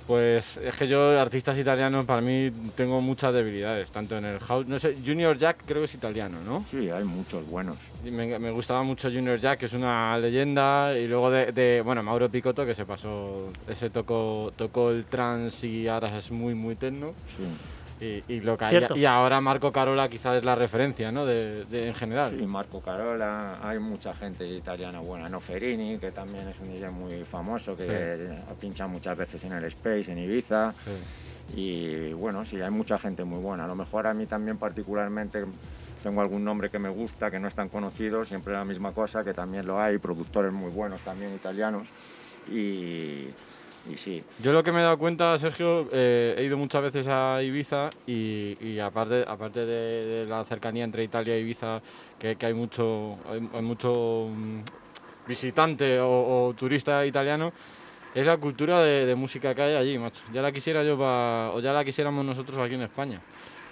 Pues 0.06 0.58
es 0.58 0.74
que 0.74 0.86
yo, 0.86 1.18
artistas 1.18 1.56
italianos, 1.56 2.04
para 2.04 2.20
mí 2.20 2.50
tengo 2.76 3.00
muchas 3.00 3.32
debilidades, 3.32 3.90
tanto 3.90 4.18
en 4.18 4.26
el 4.26 4.38
house, 4.38 4.66
no 4.66 4.78
sé, 4.78 4.94
Junior 5.04 5.36
Jack 5.38 5.62
creo 5.64 5.80
que 5.80 5.86
es 5.86 5.94
italiano, 5.94 6.36
¿no? 6.46 6.62
Sí, 6.62 6.90
hay 6.90 7.04
muchos 7.04 7.48
buenos. 7.48 7.76
Y 8.04 8.10
Me, 8.10 8.38
me 8.38 8.50
gustaba 8.50 8.82
mucho 8.82 9.10
Junior 9.10 9.38
Jack, 9.40 9.60
que 9.60 9.66
es 9.66 9.72
una 9.72 10.18
leyenda, 10.18 10.96
y 10.98 11.06
luego 11.06 11.30
de, 11.30 11.52
de, 11.52 11.80
bueno, 11.80 12.02
Mauro 12.02 12.28
Picotto, 12.28 12.66
que 12.66 12.74
se 12.74 12.84
pasó, 12.84 13.48
ese 13.66 13.88
tocó, 13.88 14.52
tocó 14.56 14.90
el 14.90 15.06
trance 15.06 15.66
y 15.66 15.88
ahora 15.88 16.14
es 16.18 16.30
muy, 16.30 16.54
muy 16.54 16.76
techno, 16.76 17.08
Sí, 17.26 17.44
y, 18.00 18.22
y 18.28 18.40
lo 18.40 18.56
que 18.58 18.64
hay- 18.64 18.70
Cierto. 18.70 18.96
y 18.96 19.04
ahora 19.06 19.40
Marco 19.40 19.70
Carola 19.72 20.08
quizás 20.08 20.36
es 20.38 20.44
la 20.44 20.54
referencia, 20.54 21.12
¿no? 21.12 21.24
De, 21.24 21.64
de- 21.64 21.88
en 21.88 21.94
general. 21.94 22.30
sí, 22.30 22.44
Marco 22.46 22.80
Carola, 22.80 23.58
hay 23.62 23.78
mucha 23.78 24.14
gente 24.14 24.44
italiana 24.46 25.00
buena. 25.00 25.28
Noferini, 25.28 25.98
que 25.98 26.10
también 26.10 26.48
es 26.48 26.58
un 26.60 26.72
DJ 26.72 26.90
muy 26.90 27.24
famoso, 27.24 27.76
que 27.76 28.28
pincha 28.60 28.86
muchas 28.86 29.16
veces 29.16 29.44
en 29.44 29.52
el 29.52 29.64
Space, 29.64 30.10
en 30.10 30.18
Ibiza. 30.18 30.72
Sí. 30.84 31.60
Y 31.60 32.12
bueno, 32.14 32.44
sí, 32.46 32.60
hay 32.60 32.70
mucha 32.70 32.98
gente 32.98 33.22
muy 33.24 33.38
buena. 33.38 33.64
A 33.64 33.68
lo 33.68 33.74
mejor 33.74 34.06
a 34.06 34.14
mí 34.14 34.26
también 34.26 34.56
particularmente 34.58 35.44
tengo 36.02 36.20
algún 36.20 36.44
nombre 36.44 36.70
que 36.70 36.78
me 36.78 36.88
gusta, 36.88 37.30
que 37.30 37.38
no 37.38 37.48
es 37.48 37.54
tan 37.54 37.68
conocido, 37.68 38.24
siempre 38.24 38.52
la 38.54 38.64
misma 38.64 38.92
cosa, 38.92 39.22
que 39.24 39.32
también 39.34 39.66
lo 39.66 39.80
hay, 39.80 39.98
productores 39.98 40.52
muy 40.52 40.70
buenos 40.70 41.00
también 41.02 41.34
italianos. 41.34 41.88
Y, 42.50 43.28
Yo 44.42 44.52
lo 44.52 44.62
que 44.62 44.72
me 44.72 44.80
he 44.80 44.82
dado 44.82 44.98
cuenta, 44.98 45.36
Sergio, 45.38 45.88
eh, 45.92 46.34
he 46.38 46.44
ido 46.44 46.56
muchas 46.56 46.82
veces 46.82 47.06
a 47.08 47.42
Ibiza 47.42 47.90
y, 48.06 48.78
aparte, 48.78 49.24
aparte 49.26 49.64
de, 49.66 50.26
la 50.26 50.44
cercanía 50.44 50.84
entre 50.84 51.04
Italia 51.04 51.34
e 51.34 51.40
Ibiza, 51.40 51.80
que, 52.18 52.36
hay 52.40 52.54
mucho, 52.54 53.18
hay, 53.30 53.62
mucho 53.62 54.28
mm, 54.30 54.60
visitante 55.26 56.00
o, 56.00 56.46
o 56.48 56.54
turista 56.54 57.04
italiano, 57.04 57.52
es 58.14 58.24
la 58.24 58.36
cultura 58.36 58.80
de, 58.80 59.06
de 59.06 59.14
música 59.16 59.54
que 59.54 59.62
hay 59.62 59.74
allí, 59.74 59.98
macho. 59.98 60.22
Ya 60.32 60.40
la 60.40 60.52
quisiera 60.52 60.84
yo 60.84 60.96
pa- 60.96 61.50
o 61.52 61.60
ya 61.60 61.72
la 61.72 61.84
quisiéramos 61.84 62.24
nosotros 62.24 62.58
aquí 62.58 62.74
en 62.74 62.82
España. 62.82 63.20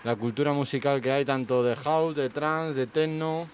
La 0.04 0.16
cultura 0.16 0.52
musical 0.52 1.00
que 1.00 1.12
hay 1.12 1.24
tanto 1.24 1.62
de 1.62 1.76
house, 1.76 2.16
de 2.16 2.28
trance, 2.28 2.78
de 2.78 2.88
techno. 2.88 3.46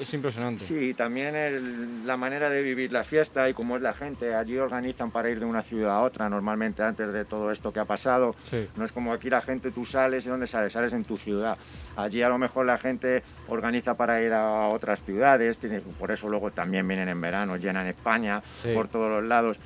Es 0.00 0.12
impresionante. 0.14 0.64
Sí, 0.64 0.94
también 0.94 1.34
el- 1.34 2.06
la 2.06 2.16
manera 2.16 2.50
de 2.50 2.62
vivir 2.62 2.92
la 2.92 3.02
fiesta 3.04 3.48
y 3.48 3.54
cómo 3.54 3.76
es 3.76 3.82
la 3.82 3.92
gente. 3.94 4.34
Allí 4.34 4.56
organizan 4.58 5.10
para 5.10 5.30
ir 5.30 5.40
de 5.40 5.46
una 5.46 5.62
ciudad 5.62 5.96
a 5.96 6.00
otra, 6.00 6.28
normalmente 6.28 6.82
antes 6.82 7.12
de 7.12 7.24
todo 7.24 7.50
esto 7.50 7.72
que 7.72 7.80
ha 7.80 7.84
pasado. 7.84 8.34
Sí. 8.50 8.68
No 8.76 8.84
es 8.84 8.92
como 8.92 9.12
aquí 9.12 9.30
la 9.30 9.40
gente, 9.42 9.70
tú 9.70 9.84
sales 9.84 10.24
y 10.26 10.28
¿dónde 10.28 10.46
sales? 10.46 10.72
Sales 10.72 10.92
en 10.92 11.04
tu 11.04 11.16
ciudad. 11.16 11.56
Allí 11.96 12.22
a 12.22 12.28
lo 12.28 12.38
mejor 12.38 12.66
la 12.66 12.78
gente 12.78 13.22
organiza 13.48 13.94
para 13.94 14.22
ir 14.22 14.32
a 14.32 14.68
otras 14.68 15.02
ciudades, 15.04 15.58
tiene- 15.58 15.80
por 15.80 16.10
eso 16.10 16.28
luego 16.28 16.50
también 16.50 16.86
vienen 16.86 17.08
en 17.08 17.20
verano, 17.20 17.56
llenan 17.56 17.86
España 17.86 18.42
Sí. 18.62 18.72
por 18.74 18.88
todos 18.88 19.10
los 19.10 19.24
lados. 19.24 19.58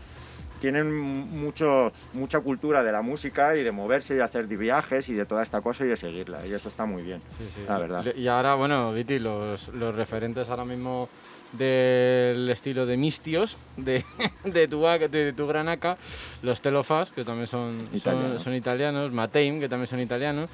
Tienen 0.64 0.90
mucho, 0.96 1.92
mucha 2.14 2.40
cultura 2.40 2.82
de 2.82 2.90
la 2.90 3.02
música 3.02 3.54
y 3.54 3.62
de 3.62 3.70
moverse 3.70 4.14
y 4.14 4.16
de 4.16 4.22
hacer 4.22 4.46
viajes 4.46 5.10
y 5.10 5.12
de 5.12 5.26
toda 5.26 5.42
esta 5.42 5.60
cosa 5.60 5.84
y 5.84 5.88
de 5.88 5.96
seguirla. 5.98 6.38
Y 6.46 6.54
eso 6.54 6.68
está 6.68 6.86
muy 6.86 7.02
bien, 7.02 7.20
Sí, 7.36 7.44
sí. 7.54 7.62
la 7.68 7.76
verdad. 7.76 8.14
Y 8.16 8.26
ahora, 8.28 8.54
bueno, 8.54 8.90
Viti, 8.94 9.18
los, 9.18 9.68
los 9.68 9.94
referentes 9.94 10.48
ahora 10.48 10.64
mismo 10.64 11.10
del 11.52 12.48
estilo 12.48 12.86
de 12.86 12.96
Mistios, 12.96 13.58
de, 13.76 14.02
de, 14.44 14.66
tu, 14.66 14.80
de 14.82 15.34
tu 15.36 15.46
Granaca, 15.46 15.98
los 16.42 16.62
Telofas, 16.62 17.10
que 17.12 17.24
también 17.24 17.46
son 17.46 17.78
son- 18.02 18.40
son, 18.40 18.54
italianos, 18.54 19.12
Mateim, 19.12 19.60
que 19.60 19.68
también 19.68 19.86
son 19.86 20.00
italianos, 20.00 20.48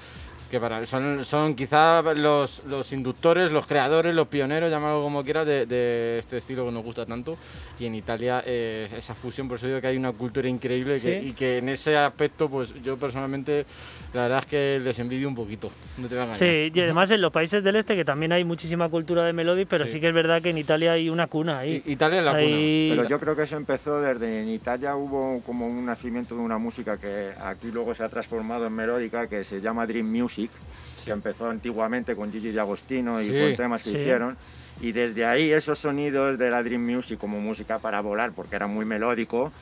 que 0.51 0.59
para, 0.61 0.85
son, 0.85 1.25
son 1.25 1.55
quizá 1.55 2.03
los, 2.15 2.63
los 2.67 2.93
inductores, 2.93 3.53
los 3.53 3.67
creadores, 3.67 4.15
los 4.15 4.27
pioneros, 4.29 4.71
llámalo 4.71 5.01
como 5.03 5.23
quieras, 5.23 5.47
de, 5.47 5.65
de 5.67 6.19
este 6.19 6.39
estilo 6.39 6.67
que 6.67 6.73
nos 6.73 6.85
gusta 6.85 7.07
tanto. 7.07 7.37
Y 7.79 7.87
en 7.87 7.95
Italia 7.95 8.43
eh, 8.45 8.89
esa 8.97 9.15
fusión, 9.15 9.49
por 9.49 9.57
eso 9.59 9.67
digo 9.69 9.81
que 9.81 9.87
hay 9.87 9.97
una 9.97 10.13
cultura 10.13 10.49
increíble 10.49 10.97
y 10.97 11.01
que- 11.01 11.21
Sí. 11.21 11.29
y 11.29 11.33
que 11.33 11.59
en 11.59 11.69
ese 11.69 11.97
aspecto, 11.97 12.49
pues 12.49 12.73
yo 12.83 12.97
personalmente, 12.97 13.65
la 14.13 14.23
verdad 14.23 14.39
es 14.41 14.47
que 14.47 14.81
les 14.83 14.99
envidio 14.99 15.29
un 15.29 15.35
poquito, 15.35 15.71
no 15.99 16.09
te 16.09 16.15
voy 16.17 16.25
a. 16.31 16.35
Sí, 16.35 16.71
y 16.75 16.81
además 16.81 17.11
en 17.11 17.21
los 17.21 17.33
países 17.33 17.63
del 17.63 17.77
este 17.77 17.95
que 17.97 18.05
también 18.05 18.33
hay 18.33 18.45
muchísima 18.45 18.89
cultura 18.89 19.25
de 19.25 19.33
melody, 19.33 19.65
pero 19.67 19.87
sí, 19.87 19.93
Sí. 19.93 20.01
que 20.01 20.09
es 20.09 20.15
verdad 20.15 20.43
que 20.43 20.51
en 20.51 20.59
Italia 20.59 20.93
hay 20.93 21.09
una 21.11 21.27
cuna 21.29 21.59
ahí. 21.61 21.83
I- 21.87 21.93
Italia 21.93 22.19
es 22.21 22.25
la 22.25 22.33
cuna. 22.33 22.43
Ahí- 22.45 22.89
Pero 22.91 23.07
yo 23.09 23.21
creo 23.21 23.37
que 23.37 23.43
eso 23.43 23.57
empezó 23.57 24.01
desde 24.01 24.43
en 24.43 24.49
Italia 24.51 24.97
hubo 24.97 25.41
como 25.45 25.67
un 25.67 25.85
nacimiento 25.87 26.35
de 26.35 26.41
una 26.41 26.59
música 26.59 26.97
que 26.99 27.31
aquí 27.45 27.71
luego 27.73 27.95
se 27.95 28.03
ha 28.03 28.09
transformado 28.09 28.67
en 28.67 28.73
melódica 28.75 29.27
que 29.27 29.45
se 29.45 29.61
llama 29.61 29.87
Dream 29.87 30.07
Music, 30.11 30.40
que 31.05 31.11
empezó 31.11 31.49
antiguamente 31.51 32.15
con 32.15 32.31
Gigi 32.31 32.53
D'Agostino 32.53 33.21
y 33.21 33.29
Sí, 33.29 33.41
con 33.41 33.57
temas 33.57 33.83
que 33.83 33.91
sí. 33.91 33.97
hicieron. 33.99 34.37
Y 34.81 34.93
desde 34.93 35.27
ahí 35.27 35.51
esos 35.53 35.79
sonidos 35.79 36.39
de 36.39 36.51
la 36.51 36.63
Dream 36.63 36.83
Music 36.83 37.19
como 37.19 37.41
música 37.41 37.79
para 37.79 38.01
volar, 38.01 38.33
porque 38.33 38.57
era 38.57 38.67
muy 38.67 38.85
melódico, 38.87 39.53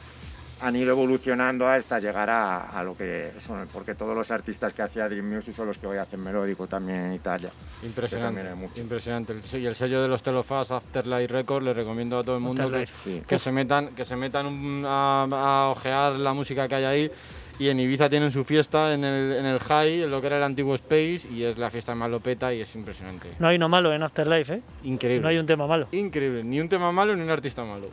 han 0.60 0.74
ido 0.74 0.90
evolucionando 0.90 1.68
hasta 1.68 2.00
llegar 2.00 2.28
a, 2.30 2.58
a 2.76 2.82
lo 2.82 2.96
que 2.96 3.30
son, 3.38 3.66
porque 3.72 3.94
todos 3.94 4.16
los 4.16 4.30
artistas 4.32 4.72
que 4.72 4.82
hacía 4.82 5.08
Dream 5.08 5.28
Music 5.32 5.54
son 5.54 5.68
los 5.68 5.78
que 5.78 5.86
hoy 5.86 5.98
hacen 5.98 6.20
melódico 6.22 6.66
también 6.66 6.98
en 7.06 7.12
Italia. 7.14 7.50
Impresionante, 7.84 8.42
impresionante. 8.80 9.34
Sí, 9.46 9.58
y 9.58 9.66
el 9.66 9.76
sello 9.76 10.02
de 10.02 10.08
los 10.08 10.20
Telofast 10.22 10.72
Afterlife 10.72 11.32
Records 11.32 11.64
le 11.64 11.74
recomiendo 11.74 12.18
a 12.18 12.24
todo 12.24 12.34
el 12.36 12.42
mundo 12.42 12.68
que. 12.70 12.86
Sí. 13.04 13.22
que 13.26 13.38
se 13.38 13.52
metan, 13.52 13.94
que 13.94 14.04
se 14.04 14.16
metan 14.16 14.46
un- 14.46 14.84
a, 14.84 15.22
a 15.30 15.70
ojear 15.70 16.12
la 16.14 16.32
música 16.32 16.66
que 16.68 16.74
hay 16.74 16.84
ahí. 16.84 17.10
Y 17.58 17.68
en 17.68 17.80
Ibiza 17.80 18.08
tienen 18.08 18.30
su 18.30 18.44
fiesta 18.44 18.94
en 18.94 19.02
el, 19.02 19.32
en 19.32 19.44
el 19.44 19.58
High, 19.58 20.02
en 20.04 20.10
lo 20.10 20.20
que 20.20 20.28
era 20.28 20.36
el 20.36 20.44
antiguo 20.44 20.76
Space, 20.76 21.22
y 21.32 21.42
es 21.42 21.58
la 21.58 21.70
fiesta 21.70 21.92
más 21.94 22.08
lopeta 22.08 22.54
y 22.54 22.60
es 22.60 22.74
impresionante. 22.76 23.30
No 23.40 23.48
hay 23.48 23.56
uno 23.56 23.68
malo 23.68 23.92
en 23.92 24.02
Afterlife, 24.02 24.54
¿eh? 24.54 24.62
Increíble. 24.84 25.22
No 25.22 25.28
hay 25.28 25.38
un 25.38 25.46
tema 25.46 25.66
malo. 25.66 25.88
Increíble, 25.90 26.44
ni 26.44 26.60
un 26.60 26.68
tema 26.68 26.92
malo 26.92 27.16
ni 27.16 27.22
un 27.22 27.30
artista 27.30 27.64
malo. 27.64 27.88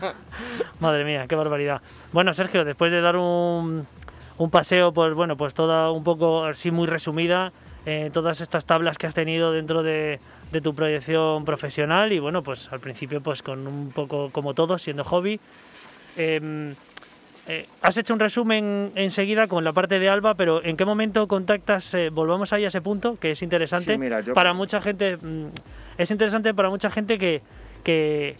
Madre 0.80 1.04
mía, 1.04 1.26
qué 1.28 1.34
barbaridad. 1.34 1.82
Bueno, 2.12 2.32
Sergio, 2.32 2.64
después 2.64 2.92
de 2.92 3.00
dar 3.00 3.16
un, 3.16 3.86
un 4.38 4.50
paseo, 4.50 4.92
pues 4.92 5.14
bueno, 5.14 5.36
pues 5.36 5.54
toda 5.54 5.90
un 5.90 6.04
poco 6.04 6.44
así 6.44 6.70
muy 6.70 6.86
resumida, 6.86 7.52
eh, 7.86 8.10
todas 8.12 8.40
estas 8.40 8.64
tablas 8.66 8.98
que 8.98 9.08
has 9.08 9.14
tenido 9.14 9.50
dentro 9.50 9.82
de, 9.82 10.20
de 10.52 10.60
tu 10.60 10.74
proyección 10.74 11.44
profesional 11.44 12.12
y 12.12 12.20
bueno, 12.20 12.44
pues 12.44 12.72
al 12.72 12.78
principio 12.78 13.20
pues 13.20 13.42
con 13.42 13.66
un 13.66 13.90
poco 13.90 14.30
como 14.30 14.54
todo, 14.54 14.78
siendo 14.78 15.02
hobby. 15.02 15.40
Em, 16.16 16.74
eh, 17.48 17.66
has 17.82 17.96
hecho 17.96 18.14
un 18.14 18.20
resumen 18.20 18.92
enseguida 18.94 19.46
con 19.48 19.64
la 19.64 19.72
parte 19.72 19.98
de 19.98 20.08
Alba, 20.08 20.34
pero 20.34 20.62
¿en 20.64 20.76
qué 20.76 20.84
momento 20.84 21.26
contactas? 21.26 21.92
eh, 21.94 22.10
volvamos 22.10 22.52
ahí 22.52 22.64
a 22.64 22.68
ese 22.68 22.80
punto, 22.80 23.16
que 23.18 23.32
es 23.32 23.42
interesante. 23.42 23.92
Sí, 23.94 23.98
mira, 23.98 24.20
yo- 24.20 24.34
para 24.34 24.52
mucha 24.54 24.80
gente, 24.80 25.16
mm, 25.16 25.46
es 25.98 26.10
interesante 26.10 26.54
para 26.54 26.70
mucha 26.70 26.90
gente 26.90 27.18
que, 27.18 27.42
que, 27.82 28.36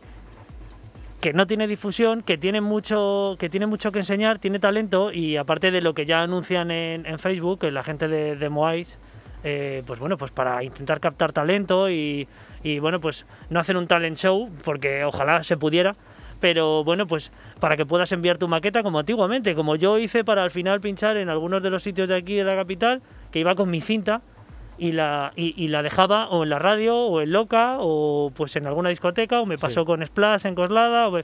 que 1.20 1.32
no 1.32 1.46
tiene 1.46 1.66
difusión, 1.66 2.22
que 2.22 2.36
tiene 2.38 2.60
mucho 2.60 3.36
que 3.38 3.48
tiene 3.48 3.66
mucho 3.66 3.92
que 3.92 4.00
enseñar, 4.00 4.38
tiene 4.38 4.58
talento 4.58 5.12
y 5.12 5.36
aparte 5.36 5.70
de 5.70 5.80
lo 5.80 5.94
que 5.94 6.04
ya 6.06 6.22
anuncian 6.22 6.70
en, 6.70 7.06
en 7.06 7.18
Facebook, 7.18 7.64
la 7.64 7.82
gente 7.82 8.08
de, 8.08 8.36
de 8.36 8.48
Moais, 8.48 8.98
eh, 9.44 9.82
pues 9.86 9.98
bueno, 10.00 10.16
pues 10.16 10.30
para 10.30 10.62
intentar 10.64 11.00
captar 11.00 11.32
talento 11.32 11.90
y, 11.90 12.26
y 12.62 12.78
bueno, 12.78 13.00
pues 13.00 13.26
no 13.50 13.58
hacer 13.60 13.76
un 13.76 13.86
talent 13.88 14.16
show, 14.16 14.48
porque 14.64 15.04
ojalá 15.04 15.42
se 15.44 15.56
pudiera, 15.56 15.94
pero 16.42 16.83
bueno, 16.83 17.07
pues 17.07 17.31
para 17.61 17.76
que 17.76 17.87
puedas 17.87 18.11
enviar 18.11 18.37
tu 18.37 18.48
maqueta 18.48 18.83
como 18.83 18.98
antiguamente, 18.98 19.55
como 19.55 19.76
yo 19.76 19.96
hice 19.96 20.24
para 20.24 20.42
al 20.42 20.50
final 20.50 20.81
pinchar 20.81 21.16
en 21.16 21.28
algunos 21.31 21.62
de 21.62 21.70
los 21.70 21.85
sitios 21.85 22.09
de 22.09 22.16
aquí 22.16 22.35
de 22.35 22.42
la 22.44 22.57
capital, 22.57 23.00
que 23.31 23.38
iba 23.38 23.55
con 23.55 23.70
mi 23.70 23.81
cinta 23.81 24.22
y 24.76 24.90
la, 24.90 25.33
y, 25.37 25.55
y 25.62 25.68
la 25.68 25.83
dejaba 25.83 26.28
o 26.31 26.42
en 26.42 26.50
la 26.50 26.59
radio 26.59 26.96
o 26.96 27.20
en 27.20 27.31
Loca 27.31 27.76
o 27.78 28.33
pues 28.35 28.57
en 28.57 28.66
alguna 28.66 28.88
discoteca 28.88 29.40
o 29.40 29.46
me 29.46 29.57
pasó 29.57 29.83
Sí. 29.83 29.87
con 29.87 30.05
Splash 30.05 30.44
en 30.46 30.57
Coslada 30.57 31.09
o 31.09 31.20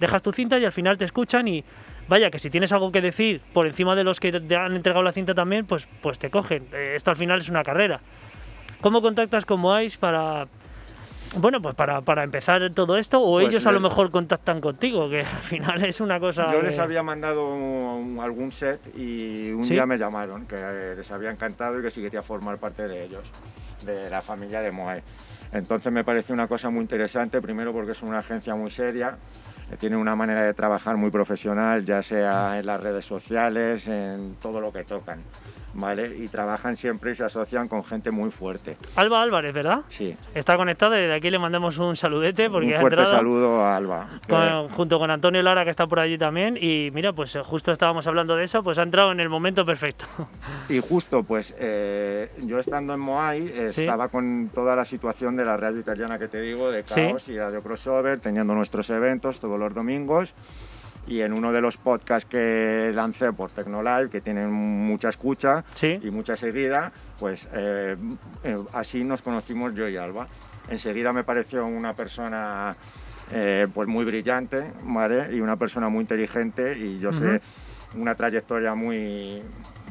dejas 0.00 0.22
tu 0.24 0.32
cinta 0.32 0.58
y 0.58 0.64
al 0.64 0.72
final 0.72 0.98
te 0.98 1.04
escuchan 1.04 1.46
y 1.46 1.62
vaya 2.08 2.28
que 2.32 2.40
si 2.40 2.50
tienes 2.50 2.72
algo 2.72 2.90
que 2.90 3.00
decir 3.00 3.40
por 3.52 3.66
encima 3.68 3.94
de 3.94 4.02
los 4.02 4.18
que 4.18 4.32
te 4.32 4.56
han 4.56 4.74
entregado 4.74 5.04
la 5.04 5.12
cinta 5.12 5.34
también 5.34 5.66
pues 5.66 5.86
pues 6.02 6.18
te 6.18 6.30
cogen 6.30 6.66
Eh, 6.72 6.94
esto 6.96 7.12
al 7.12 7.16
final 7.16 7.38
es 7.38 7.48
una 7.48 7.62
carrera 7.62 8.00
¿cómo 8.80 9.00
contactas 9.02 9.44
con 9.44 9.60
Moais 9.60 9.96
para 9.96 10.48
bueno 11.36 11.60
pues 11.60 11.74
para, 11.74 12.00
para 12.00 12.24
empezar 12.24 12.62
todo 12.74 12.96
esto 12.96 13.20
o 13.22 13.34
Pues 13.36 13.48
ellos 13.48 13.66
a 13.66 13.72
lo 13.72 13.80
mejor 13.80 14.10
contactan 14.10 14.60
contigo 14.60 15.08
que 15.08 15.20
al 15.36 15.42
final 15.42 15.84
es 15.84 16.00
una 16.00 16.18
cosa 16.18 16.50
Yo 16.50 16.62
les 16.62 16.78
había 16.78 17.02
mandado 17.02 17.46
un- 17.54 18.18
algún 18.20 18.50
set 18.52 18.80
y 18.96 19.50
un 19.50 19.64
¿Sí? 19.64 19.74
día 19.74 19.86
me 19.86 19.98
llamaron, 19.98 20.46
que 20.46 20.94
les 20.96 21.10
había 21.10 21.30
encantado 21.30 21.78
y 21.78 21.82
que 21.82 21.90
sí 21.90 22.00
quería 22.00 22.22
formar 22.22 22.58
parte 22.58 22.88
de 22.88 23.04
ellos, 23.04 23.22
de 23.84 24.10
la 24.10 24.22
familia 24.22 24.60
de 24.60 24.72
Moe. 24.72 25.02
Entonces 25.52 25.90
me 25.92 26.04
pareció 26.04 26.34
una 26.34 26.46
cosa 26.48 26.68
muy 26.70 26.80
interesante, 26.82 27.40
primero 27.40 27.72
porque 27.72 27.92
es 27.92 28.02
una 28.02 28.18
agencia 28.18 28.54
muy 28.54 28.70
seria, 28.70 29.16
eh, 29.70 29.76
tiene 29.78 29.96
una 29.96 30.14
manera 30.16 30.42
de 30.42 30.52
trabajar 30.54 30.96
muy 30.96 31.10
profesional, 31.10 31.84
ya 31.84 32.02
sea 32.02 32.58
en 32.58 32.66
las 32.66 32.80
redes 32.80 33.04
sociales, 33.06 33.86
en 33.88 34.34
todo 34.40 34.60
lo 34.60 34.72
que 34.72 34.84
tocan, 34.84 35.22
¿vale? 35.78 36.16
Y 36.18 36.28
trabajan 36.28 36.76
siempre 36.76 37.12
y 37.12 37.14
se 37.14 37.24
asocian 37.24 37.68
con 37.68 37.84
gente 37.84 38.10
muy 38.10 38.30
fuerte, 38.30 38.76
Alba 38.96 39.22
Álvarez 39.22 39.52
¿verdad? 39.54 39.80
sí. 39.88 40.14
está 40.34 40.56
conectada 40.56 40.98
y 40.98 41.02
desde 41.02 41.14
aquí 41.14 41.30
le 41.30 41.38
mandamos 41.38 41.78
un 41.78 41.96
saludete 41.96 42.50
porque 42.50 42.66
un 42.68 42.74
ha 42.74 42.80
fuerte 42.80 43.00
entrado 43.00 43.16
saludo 43.16 43.60
a 43.62 43.76
Alba. 43.76 44.08
con- 44.28 44.68
junto 44.70 44.98
con 44.98 45.10
Antonio 45.10 45.42
Lara 45.42 45.64
que 45.64 45.70
está 45.70 45.86
por 45.86 46.00
allí 46.00 46.18
también 46.18 46.56
y 46.60 46.90
mira 46.92 47.12
pues 47.12 47.34
eh, 47.36 47.42
justo 47.44 47.72
estábamos 47.72 48.06
hablando 48.06 48.36
de 48.36 48.44
eso 48.44 48.62
pues 48.62 48.78
ha 48.78 48.82
entrado 48.82 49.12
en 49.12 49.20
el 49.20 49.28
momento 49.28 49.64
perfecto 49.64 50.04
Y 50.68 50.80
justo, 50.80 51.22
pues 51.22 51.54
eh, 51.58 52.30
yo 52.44 52.58
estando 52.58 52.92
en 52.94 53.00
Moai 53.00 53.48
Sí. 53.72 53.82
estaba 53.82 54.08
con 54.08 54.50
toda 54.54 54.74
la 54.76 54.84
situación 54.84 55.36
de 55.36 55.44
la 55.44 55.56
radio 55.56 55.78
italiana 55.80 56.18
que 56.18 56.28
te 56.28 56.40
digo, 56.40 56.70
de 56.70 56.82
Sí. 56.86 56.94
Caos 57.08 57.28
y 57.28 57.38
Radio 57.38 57.62
Crossover, 57.62 58.20
teniendo 58.20 58.54
nuestros 58.54 58.90
eventos 58.90 59.40
todos 59.40 59.58
los 59.58 59.72
domingos. 59.74 60.34
Y 61.08 61.22
en 61.22 61.32
uno 61.32 61.52
de 61.52 61.60
los 61.60 61.76
podcasts 61.78 62.28
que 62.28 62.92
lancé 62.94 63.32
por 63.32 63.50
Tecnolive, 63.50 64.10
que 64.10 64.20
tienen 64.20 64.52
mucha 64.52 65.08
escucha 65.08 65.64
sí 65.74 65.98
y 66.02 66.10
mucha 66.10 66.36
seguida, 66.36 66.92
pues 67.18 67.48
eh, 67.54 67.96
eh, 68.44 68.56
así 68.72 69.04
nos 69.04 69.22
conocimos 69.22 69.74
yo 69.74 69.88
y 69.88 69.96
Alba. 69.96 70.28
Enseguida 70.68 71.12
me 71.14 71.24
pareció 71.24 71.64
una 71.66 71.94
persona 71.94 72.76
eh, 73.32 73.66
pues 73.72 73.88
muy 73.88 74.04
brillante, 74.04 74.70
¿vale? 74.84 75.34
Y 75.34 75.40
una 75.40 75.56
persona 75.56 75.88
muy 75.88 76.02
inteligente 76.02 76.76
y 76.78 76.98
yo 76.98 77.12
sé 77.12 77.40
una 77.94 78.14
trayectoria 78.14 78.74
muy, 78.74 79.42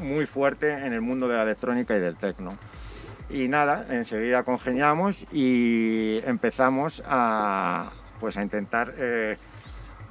muy 0.02 0.26
fuerte 0.26 0.72
en 0.72 0.94
el 0.94 1.02
mundo 1.02 1.28
de 1.28 1.36
la 1.36 1.44
electrónica 1.44 1.96
y 1.96 2.00
del 2.00 2.16
tecno. 2.16 2.50
Y 3.30 3.48
nada, 3.48 3.86
enseguida 3.90 4.44
congeniamos 4.44 5.26
y 5.32 6.22
empezamos 6.26 7.04
a, 7.06 7.92
pues 8.20 8.38
a 8.38 8.44
intentar 8.44 8.94
eh, 8.98 9.38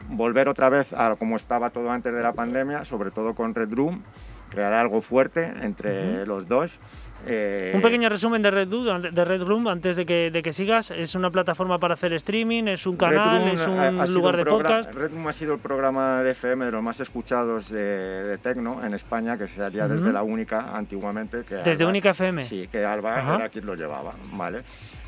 volver 0.08 0.48
otra 0.48 0.68
vez 0.68 0.92
a 0.92 1.16
como 1.16 1.36
estaba 1.36 1.70
todo 1.70 1.90
antes 1.90 2.12
de 2.12 2.22
la 2.22 2.32
pandemia, 2.32 2.84
sobre 2.84 3.10
todo 3.10 3.34
con 3.34 3.54
Red 3.54 3.72
Room, 3.72 4.02
crear 4.50 4.72
algo 4.72 5.00
fuerte 5.00 5.52
entre 5.62 6.26
los 6.26 6.48
dos. 6.48 6.80
Eh, 7.28 7.72
un 7.74 7.82
pequeño 7.82 8.08
resumen 8.08 8.40
de 8.40 8.50
Red, 8.50 8.70
Room, 8.70 9.02
de 9.02 9.24
Red 9.24 9.42
Room 9.42 9.66
antes 9.68 9.96
de 9.96 10.06
que, 10.06 10.30
de 10.30 10.42
que 10.42 10.52
sigas 10.52 10.90
es 10.92 11.14
una 11.16 11.28
plataforma 11.30 11.76
para 11.78 11.94
hacer 11.94 12.12
streaming 12.12 12.64
es 12.68 12.86
un 12.86 12.96
canal 12.96 13.40
Room 13.40 13.48
es 13.54 13.60
ha- 13.66 13.70
un 13.70 14.00
ha 14.00 14.06
sido 14.06 14.18
lugar 14.18 14.34
un 14.36 14.44
de 14.44 14.50
podcast 14.50 14.94
Red 14.94 15.10
Room 15.10 15.26
ha 15.28 15.32
sido 15.32 15.54
el 15.54 15.60
programa 15.60 16.22
de 16.22 16.30
FM 16.30 16.66
de 16.66 16.70
los 16.70 16.82
más 16.82 17.00
escuchados 17.00 17.68
de, 17.70 17.82
de 18.24 18.38
tecno 18.38 18.84
en 18.84 18.94
España, 18.94 19.36
que 19.36 19.48
se 19.48 19.56
salía 19.56 19.88
desde 19.88 20.04
Ujú. 20.04 20.12
la 20.12 20.22
Única 20.22 20.76
antiguamente. 20.76 21.42
Que 21.42 21.56
desde 21.56 21.82
Alba- 21.84 21.88
Única 21.90 22.10
FM 22.10 22.42
Sí, 22.42 22.68
que 22.70 22.84
Alba 22.84 23.18
Ajá. 23.18 23.34
era 23.36 23.48
quien 23.48 23.66
lo 23.66 23.74
llevaba, 23.74 24.12
¿vale? 24.32 24.58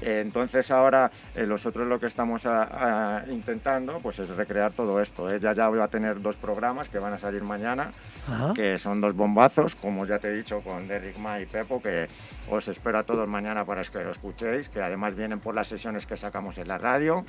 Eh, 0.01 0.21
entonces 0.23 0.71
ahora 0.71 1.11
eh, 1.37 1.47
nosotros 1.47 1.87
lo 1.87 1.99
que 2.01 2.07
estamos 2.07 2.47
a- 2.47 3.19
a- 3.21 3.25
intentando 3.31 3.99
pues 4.01 4.19
es 4.19 4.29
recrear 4.31 4.73
todo 4.73 5.01
esto. 5.01 5.31
Ella 5.31 5.53
ya 5.53 5.69
va 5.69 5.85
a 5.85 5.89
tener 5.89 6.21
dos 6.21 6.37
programas 6.37 6.89
que 6.89 6.99
van 6.99 7.13
a 7.13 7.19
salir 7.19 7.43
mañana, 7.43 7.91
Ajá. 8.29 8.53
que 8.55 8.77
son 8.79 9.01
dos 9.01 9.15
bombazos, 9.15 9.75
como 9.75 10.05
ya 10.07 10.19
te 10.19 10.29
he 10.29 10.33
dicho, 10.33 10.61
con 10.61 10.87
Derrick 10.89 11.19
Ma 11.19 11.41
y 11.41 11.47
Pepo, 11.47 11.81
que 11.83 12.07
os 12.51 12.69
espero 12.69 12.99
a 12.99 13.03
todos 13.03 13.27
mañana 13.29 13.65
para 13.65 13.83
que 13.83 14.03
lo 14.05 14.11
escuchéis, 14.11 14.69
que 14.69 14.81
además 14.83 15.15
vienen 15.15 15.41
por 15.41 15.55
las 15.55 15.69
sesiones 15.69 16.07
que 16.07 16.17
sacamos 16.17 16.59
en 16.59 16.69
la 16.69 16.79
radio. 16.79 17.25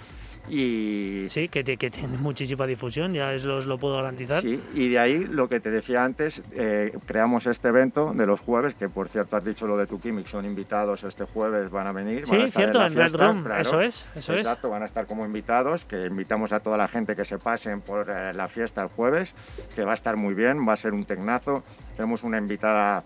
Y 0.50 1.26
Sí, 1.30 1.48
que, 1.50 1.64
que 1.64 1.90
tiene 1.92 2.18
muchísima 2.18 2.66
difusión, 2.66 3.14
ya 3.14 3.34
es, 3.34 3.46
os 3.46 3.66
lo 3.66 3.78
puedo 3.78 3.96
garantizar. 3.98 4.42
Sí, 4.42 4.60
y 4.74 4.90
de 4.90 5.00
ahí 5.00 5.20
lo 5.26 5.48
que 5.48 5.60
te 5.60 5.70
decía 5.70 6.04
antes, 6.04 6.42
eh, 6.54 6.98
creamos 7.06 7.46
este 7.48 7.68
evento 7.68 8.14
de 8.14 8.26
los 8.26 8.40
jueves, 8.40 8.74
que 8.74 8.90
por 8.90 9.10
cierto 9.10 9.36
has 9.38 9.44
dicho 9.44 9.68
lo 9.68 9.78
de 9.78 9.86
tu 9.88 10.00
Químic, 10.00 10.28
son 10.28 10.46
invitados 10.46 11.04
este 11.04 11.26
jueves, 11.26 11.70
van 11.70 11.88
a 11.88 11.92
venir. 11.92 12.24
van 12.28 12.40
a 12.40 12.42
Sí, 12.42 12.48
estar 12.48 12.62
cierto, 12.64 12.80
la 12.80 12.88
en 12.88 12.94
Red 12.96 13.16
Room, 13.16 13.44
claro. 13.44 13.62
eso 13.62 13.82
es, 13.82 14.08
eso 14.16 14.34
es. 14.34 14.40
Exacto, 14.42 14.70
van 14.70 14.84
a 14.84 14.86
estar 14.86 15.06
como 15.06 15.26
invitados, 15.26 15.86
que 15.86 16.02
invitamos 16.08 16.52
a 16.54 16.60
toda 16.62 16.78
la 16.78 16.88
gente 16.88 17.16
que 17.16 17.26
se 17.26 17.38
pasen 17.38 17.82
por 17.82 18.10
eh, 18.10 18.34
la 18.34 18.48
fiesta 18.48 18.82
el 18.82 18.88
jueves, 18.90 19.36
que 19.76 19.84
va 19.84 19.92
a 19.92 19.96
estar 19.96 20.18
muy 20.18 20.34
bien, 20.34 20.68
va 20.68 20.74
a 20.74 20.78
ser 20.78 20.89
un 20.94 21.06
tecnazo. 21.06 21.64
Tenemos 21.96 22.24
una 22.24 22.38
invitada. 22.38 23.04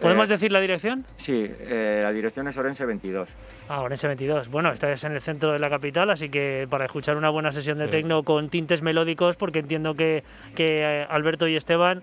¿Podemos 0.00 0.28
eh, 0.30 0.32
decir 0.32 0.50
la 0.50 0.60
dirección? 0.60 1.04
Sí, 1.18 1.44
eh, 1.68 2.00
la 2.02 2.10
dirección 2.12 2.48
es 2.48 2.56
Orense 2.56 2.86
22. 2.86 3.28
Ah, 3.68 3.82
Orense 3.82 4.06
22. 4.06 4.48
Bueno, 4.48 4.72
esta 4.72 4.90
es 4.90 5.04
en 5.04 5.12
el 5.12 5.20
centro 5.20 5.52
de 5.52 5.58
la 5.58 5.68
capital, 5.68 6.08
así 6.10 6.28
que 6.30 6.66
para 6.70 6.86
escuchar 6.86 7.16
una 7.18 7.28
buena 7.28 7.52
sesión 7.52 7.76
de 7.78 7.84
Sí. 7.84 7.90
tecno 7.90 8.22
con 8.22 8.48
tintes 8.48 8.80
melódicos, 8.82 9.36
porque 9.36 9.58
entiendo 9.58 9.94
que, 9.94 10.24
que 10.54 10.82
eh, 11.02 11.06
Alberto 11.10 11.46
y 11.48 11.56
Esteban, 11.56 12.02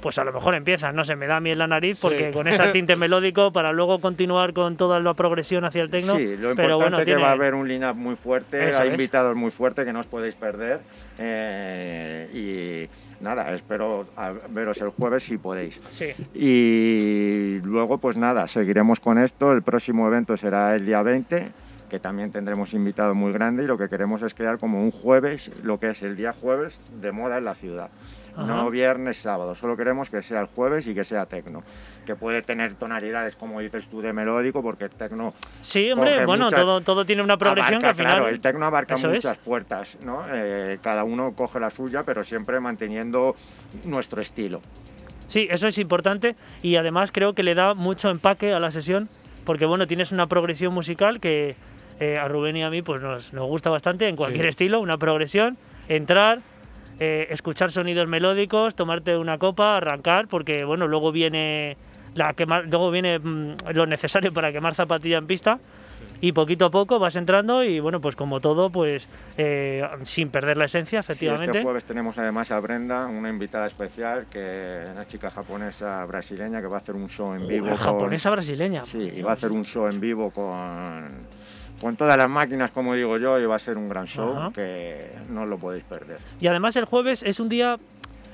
pues 0.00 0.18
a 0.18 0.24
lo 0.24 0.32
mejor 0.32 0.54
empiezan, 0.54 0.94
no 0.96 1.04
sé, 1.04 1.14
me 1.16 1.26
da 1.26 1.40
miel 1.40 1.58
la 1.58 1.66
nariz, 1.66 1.98
porque 2.00 2.28
Sí. 2.28 2.32
con 2.32 2.48
ese 2.48 2.68
tinte 2.72 2.96
melódico, 2.96 3.52
para 3.52 3.72
luego 3.72 3.98
continuar 3.98 4.52
con 4.54 4.76
toda 4.78 4.98
la 5.00 5.12
progresión 5.14 5.64
hacia 5.66 5.82
el 5.82 5.90
tecno. 5.90 6.16
Sí, 6.16 6.24
lo 6.24 6.32
importante 6.52 6.62
pero 6.62 6.76
bueno, 6.78 6.96
es 6.98 7.00
que 7.02 7.04
tiene- 7.06 7.22
va 7.22 7.28
a 7.30 7.32
haber 7.32 7.54
un 7.54 7.68
line-up 7.68 7.96
muy 7.96 8.16
fuerte, 8.16 8.68
Eso 8.70 8.80
hay 8.80 8.88
es. 8.88 8.94
invitados 8.94 9.36
muy 9.36 9.50
fuertes 9.50 9.84
que 9.84 9.92
no 9.92 10.00
os 10.00 10.06
podéis 10.06 10.34
perder. 10.36 10.80
eh, 11.18 12.28
y 12.32 13.05
nada, 13.20 13.52
espero 13.52 14.06
veros 14.50 14.80
el 14.80 14.90
jueves 14.90 15.24
si 15.24 15.38
podéis. 15.38 15.80
Sí. 15.90 16.06
Y 16.34 17.60
luego, 17.62 17.98
pues 17.98 18.16
nada, 18.16 18.48
seguiremos 18.48 19.00
con 19.00 19.18
esto. 19.18 19.52
El 19.52 19.62
próximo 19.62 20.06
evento 20.06 20.36
será 20.36 20.74
el 20.74 20.86
día 20.86 21.02
20, 21.02 21.48
que 21.88 21.98
también 22.00 22.30
tendremos 22.30 22.74
invitado 22.74 23.14
muy 23.14 23.32
grande. 23.32 23.64
Y 23.64 23.66
lo 23.66 23.78
que 23.78 23.88
queremos 23.88 24.22
es 24.22 24.34
crear 24.34 24.58
como 24.58 24.82
un 24.82 24.90
jueves, 24.90 25.50
lo 25.62 25.78
que 25.78 25.90
es 25.90 26.02
el 26.02 26.16
día 26.16 26.32
jueves 26.32 26.80
de 27.00 27.12
moda 27.12 27.38
en 27.38 27.44
la 27.44 27.54
ciudad. 27.54 27.90
Ajá. 28.36 28.46
No 28.46 28.70
viernes, 28.70 29.16
sábado. 29.18 29.54
Solo 29.54 29.76
queremos 29.76 30.10
que 30.10 30.20
sea 30.22 30.40
el 30.40 30.46
jueves 30.46 30.86
y 30.86 30.94
que 30.94 31.04
sea 31.04 31.26
tecno. 31.26 31.62
Que 32.04 32.14
puede 32.16 32.42
tener 32.42 32.74
tonalidades, 32.74 33.34
como 33.36 33.60
dices 33.60 33.88
tú, 33.88 34.00
de 34.02 34.12
melódico, 34.12 34.62
porque 34.62 34.84
el 34.84 34.90
tecno 34.90 35.34
Sí, 35.60 35.90
hombre, 35.92 36.24
bueno, 36.26 36.44
muchas- 36.44 36.60
todo, 36.60 36.80
todo 36.82 37.04
tiene 37.04 37.22
una 37.22 37.36
progresión 37.36 37.76
abarca, 37.76 37.86
que 37.86 37.90
al 37.90 37.96
final. 37.96 38.12
Claro, 38.12 38.28
el 38.28 38.40
tecno 38.40 38.66
abarca 38.66 38.94
es. 38.94 39.04
muchas 39.04 39.38
puertas, 39.38 39.98
¿no? 40.04 40.22
Eh, 40.32 40.78
cada 40.82 41.04
uno 41.04 41.32
coge 41.34 41.58
la 41.60 41.70
suya, 41.70 42.02
pero 42.04 42.22
siempre 42.24 42.60
manteniendo 42.60 43.34
nuestro 43.84 44.20
estilo. 44.20 44.60
Sí, 45.28 45.48
eso 45.50 45.66
es 45.66 45.78
importante 45.78 46.36
y 46.62 46.76
además 46.76 47.10
creo 47.12 47.32
que 47.34 47.42
le 47.42 47.54
da 47.54 47.74
mucho 47.74 48.10
empaque 48.10 48.52
a 48.52 48.60
la 48.60 48.70
sesión 48.70 49.08
porque 49.44 49.66
bueno, 49.66 49.86
tienes 49.86 50.12
una 50.12 50.26
progresión 50.28 50.72
musical 50.72 51.18
que 51.20 51.56
eh, 51.98 52.16
a 52.18 52.28
Rubén 52.28 52.56
y 52.56 52.62
a 52.62 52.70
mí 52.70 52.82
pues 52.82 53.00
nos, 53.02 53.32
nos 53.32 53.46
gusta 53.46 53.70
bastante 53.70 54.06
en 54.08 54.14
cualquier 54.16 54.44
Sí. 54.44 54.48
estilo, 54.50 54.80
una 54.80 54.98
progresión, 54.98 55.56
entrar, 55.88 56.40
eh, 57.00 57.26
escuchar 57.30 57.70
sonidos 57.72 58.08
melódicos, 58.08 58.74
tomarte 58.74 59.16
una 59.16 59.38
copa, 59.38 59.76
arrancar 59.76 60.28
porque 60.28 60.64
bueno, 60.64 60.86
luego 60.86 61.12
viene 61.12 61.76
la 62.14 62.32
quemar, 62.34 62.66
luego 62.66 62.90
viene 62.90 63.18
mm, 63.18 63.56
lo 63.74 63.86
necesario 63.86 64.32
para 64.32 64.50
quemar 64.52 64.74
zapatilla 64.74 65.18
en 65.18 65.26
pista 65.26 65.58
y 66.22 66.32
poquito 66.32 66.64
a 66.64 66.70
poco 66.70 66.98
vas 66.98 67.14
entrando 67.16 67.62
y 67.62 67.78
bueno, 67.78 68.00
pues 68.00 68.16
como 68.16 68.40
todo, 68.40 68.70
pues 68.70 69.06
eh, 69.36 69.86
sin 70.02 70.30
perder 70.30 70.56
la 70.56 70.64
esencia, 70.64 71.02
Sí, 71.02 71.06
efectivamente. 71.10 71.58
este 71.58 71.62
jueves 71.62 71.84
tenemos 71.84 72.16
además 72.16 72.50
a 72.52 72.60
Brenda, 72.60 73.06
una 73.06 73.28
invitada 73.28 73.66
especial, 73.66 74.24
que 74.30 74.82
es 74.84 74.88
una 74.88 75.06
chica 75.06 75.30
japonesa 75.30 76.02
brasileña 76.06 76.62
que 76.62 76.68
va 76.68 76.76
a 76.76 76.80
hacer 76.80 76.94
un 76.94 77.10
show 77.10 77.34
en 77.34 77.46
vivo. 77.46 77.68
Con- 77.68 77.76
japonesa 77.76 78.30
brasileña. 78.30 78.86
Sí, 78.86 79.10
y 79.16 79.20
va 79.20 79.32
a 79.32 79.34
hacer 79.34 79.52
un 79.52 79.66
show 79.66 79.86
en 79.88 80.00
vivo 80.00 80.30
con, 80.30 81.26
con 81.80 81.96
todas 81.96 82.16
las 82.16 82.28
máquinas, 82.30 82.70
como 82.70 82.94
digo 82.94 83.18
yo, 83.18 83.38
y 83.38 83.46
va 83.46 83.56
a 83.56 83.58
ser 83.58 83.76
un 83.76 83.88
gran 83.88 84.06
show 84.06 84.34
Ajá. 84.36 84.50
que 84.54 85.10
no 85.28 85.42
os 85.42 85.48
lo 85.50 85.58
podéis 85.58 85.84
perder. 85.84 86.18
Y 86.40 86.46
además 86.46 86.76
el 86.76 86.84
jueves 86.84 87.22
es 87.22 87.40
un 87.40 87.48
día 87.48 87.76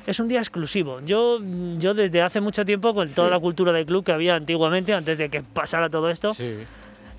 es 0.05 0.19
un 0.19 0.27
día 0.27 0.41
exclusivo. 0.41 0.99
Yo, 1.01 1.39
yo 1.79 1.95
desde 1.95 2.23
hace 2.23 2.41
mucho 2.41 2.65
tiempo, 2.65 2.93
con 2.93 3.09
toda 3.11 3.29
Sí. 3.29 3.35
la 3.35 3.39
cultura 3.39 3.73
de 3.73 3.87
club 3.87 4.05
que 4.05 4.11
había 4.11 4.35
antiguamente, 4.35 4.93
antes 4.93 5.17
de 5.17 5.29
que 5.29 5.43
pasara 5.43 5.89
todo 5.91 6.11
esto, 6.11 6.35
Sí. 6.35 6.57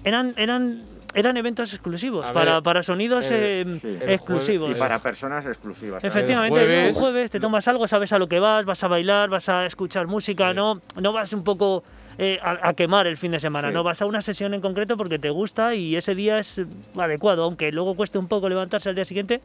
eran, 0.04 0.34
eran, 0.36 0.84
eran 1.16 1.38
eventos 1.38 1.72
exclusivos, 1.74 2.30
para, 2.32 2.60
para 2.62 2.84
sonidos 2.84 3.32
el- 3.32 3.74
eh, 3.74 3.80
sí. 3.80 3.98
exclusivos. 4.06 4.70
Y 4.72 4.74
para 4.74 5.00
personas 5.00 5.46
exclusivas. 5.46 6.04
Efectivamente, 6.04 6.60
El 6.60 6.66
jueves- 6.66 6.96
un 6.96 7.02
jueves 7.02 7.32
te 7.32 7.40
tomas 7.40 7.66
algo, 7.70 7.88
sabes 7.88 8.12
a 8.12 8.18
lo 8.20 8.28
que 8.28 8.40
vas, 8.40 8.66
vas 8.66 8.84
a 8.84 8.90
bailar, 8.90 9.30
vas 9.30 9.48
a 9.48 9.66
escuchar 9.66 10.08
música, 10.08 10.50
Sí. 10.50 10.56
no, 10.58 10.82
no 11.00 11.14
vas 11.14 11.32
un 11.32 11.46
poco 11.46 11.86
eh, 12.18 12.40
a, 12.42 12.70
a 12.70 12.74
quemar 12.74 13.08
el 13.08 13.18
fin 13.18 13.32
de 13.32 13.40
semana, 13.40 13.70
Sí. 13.70 13.74
no 13.74 13.84
vas 13.84 14.02
a 14.02 14.06
una 14.06 14.22
sesión 14.22 14.54
en 14.54 14.62
concreto 14.62 14.98
porque 14.98 15.20
te 15.20 15.30
gusta 15.30 15.76
y 15.76 15.96
ese 15.96 16.16
día 16.16 16.40
es 16.40 16.62
adecuado, 16.98 17.44
aunque 17.44 17.72
luego 17.72 17.96
cueste 17.96 18.18
un 18.18 18.28
poco 18.28 18.50
levantarse 18.50 18.90
al 18.90 18.96
día 18.96 19.06
siguiente, 19.06 19.42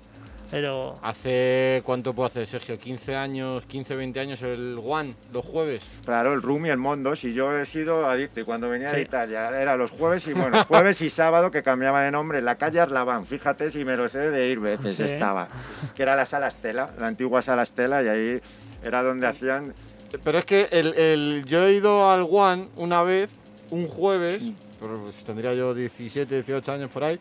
pero 0.50 0.94
¿Hace 1.02 1.82
cuánto 1.84 2.14
puedo 2.14 2.26
hacer, 2.26 2.46
Sergio? 2.46 2.78
¿15 2.78 3.14
años, 3.14 3.66
15, 3.66 3.94
20 3.96 4.18
años 4.20 4.40
el 4.42 4.78
One, 4.82 5.12
los 5.32 5.44
jueves? 5.44 5.82
Claro, 6.06 6.32
el 6.32 6.40
Room 6.40 6.64
y 6.64 6.70
el 6.70 6.78
Mondo, 6.78 7.14
si 7.16 7.34
yo 7.34 7.54
he 7.58 7.66
sido 7.66 8.06
adicto 8.08 8.40
y 8.40 8.44
cuando 8.44 8.68
venía 8.70 8.88
Sí. 8.88 8.96
de 8.96 9.02
Italia 9.02 9.48
era 9.60 9.76
los 9.76 9.90
jueves 9.90 10.26
y 10.26 10.32
bueno, 10.32 10.64
jueves 10.64 11.02
y 11.02 11.10
sábado 11.10 11.50
que 11.50 11.62
cambiaba 11.62 12.00
de 12.02 12.10
nombre, 12.10 12.38
en 12.38 12.46
la 12.46 12.54
calle 12.56 12.80
Arlabán, 12.80 13.26
fíjate 13.26 13.68
si 13.68 13.84
me 13.84 13.94
lo 13.96 14.08
sé 14.08 14.30
de 14.30 14.48
ir 14.48 14.58
veces 14.58 14.96
Sí. 14.96 15.02
estaba, 15.02 15.48
que 15.94 16.02
era 16.02 16.16
la 16.16 16.24
sala 16.24 16.48
Estela, 16.48 16.90
la 16.98 17.08
antigua 17.08 17.42
sala 17.42 17.62
Estela 17.64 18.02
y 18.02 18.08
ahí 18.08 18.40
era 18.82 19.02
donde 19.02 19.26
hacían, 19.26 19.74
Pero 20.22 20.38
es 20.38 20.44
que 20.44 20.68
el, 20.70 20.94
el- 20.94 21.44
yo 21.46 21.66
he 21.66 21.72
ido 21.74 22.10
al 22.10 22.26
One 22.30 22.68
una 22.76 23.02
vez, 23.02 23.30
un 23.70 23.86
jueves, 23.88 24.40
Sí. 24.42 24.54
pero 24.80 24.94
pues 25.02 25.14
tendría 25.24 25.52
yo 25.54 25.74
17, 25.74 26.34
18 26.42 26.72
años 26.72 26.90
por 26.90 27.04
ahí, 27.04 27.18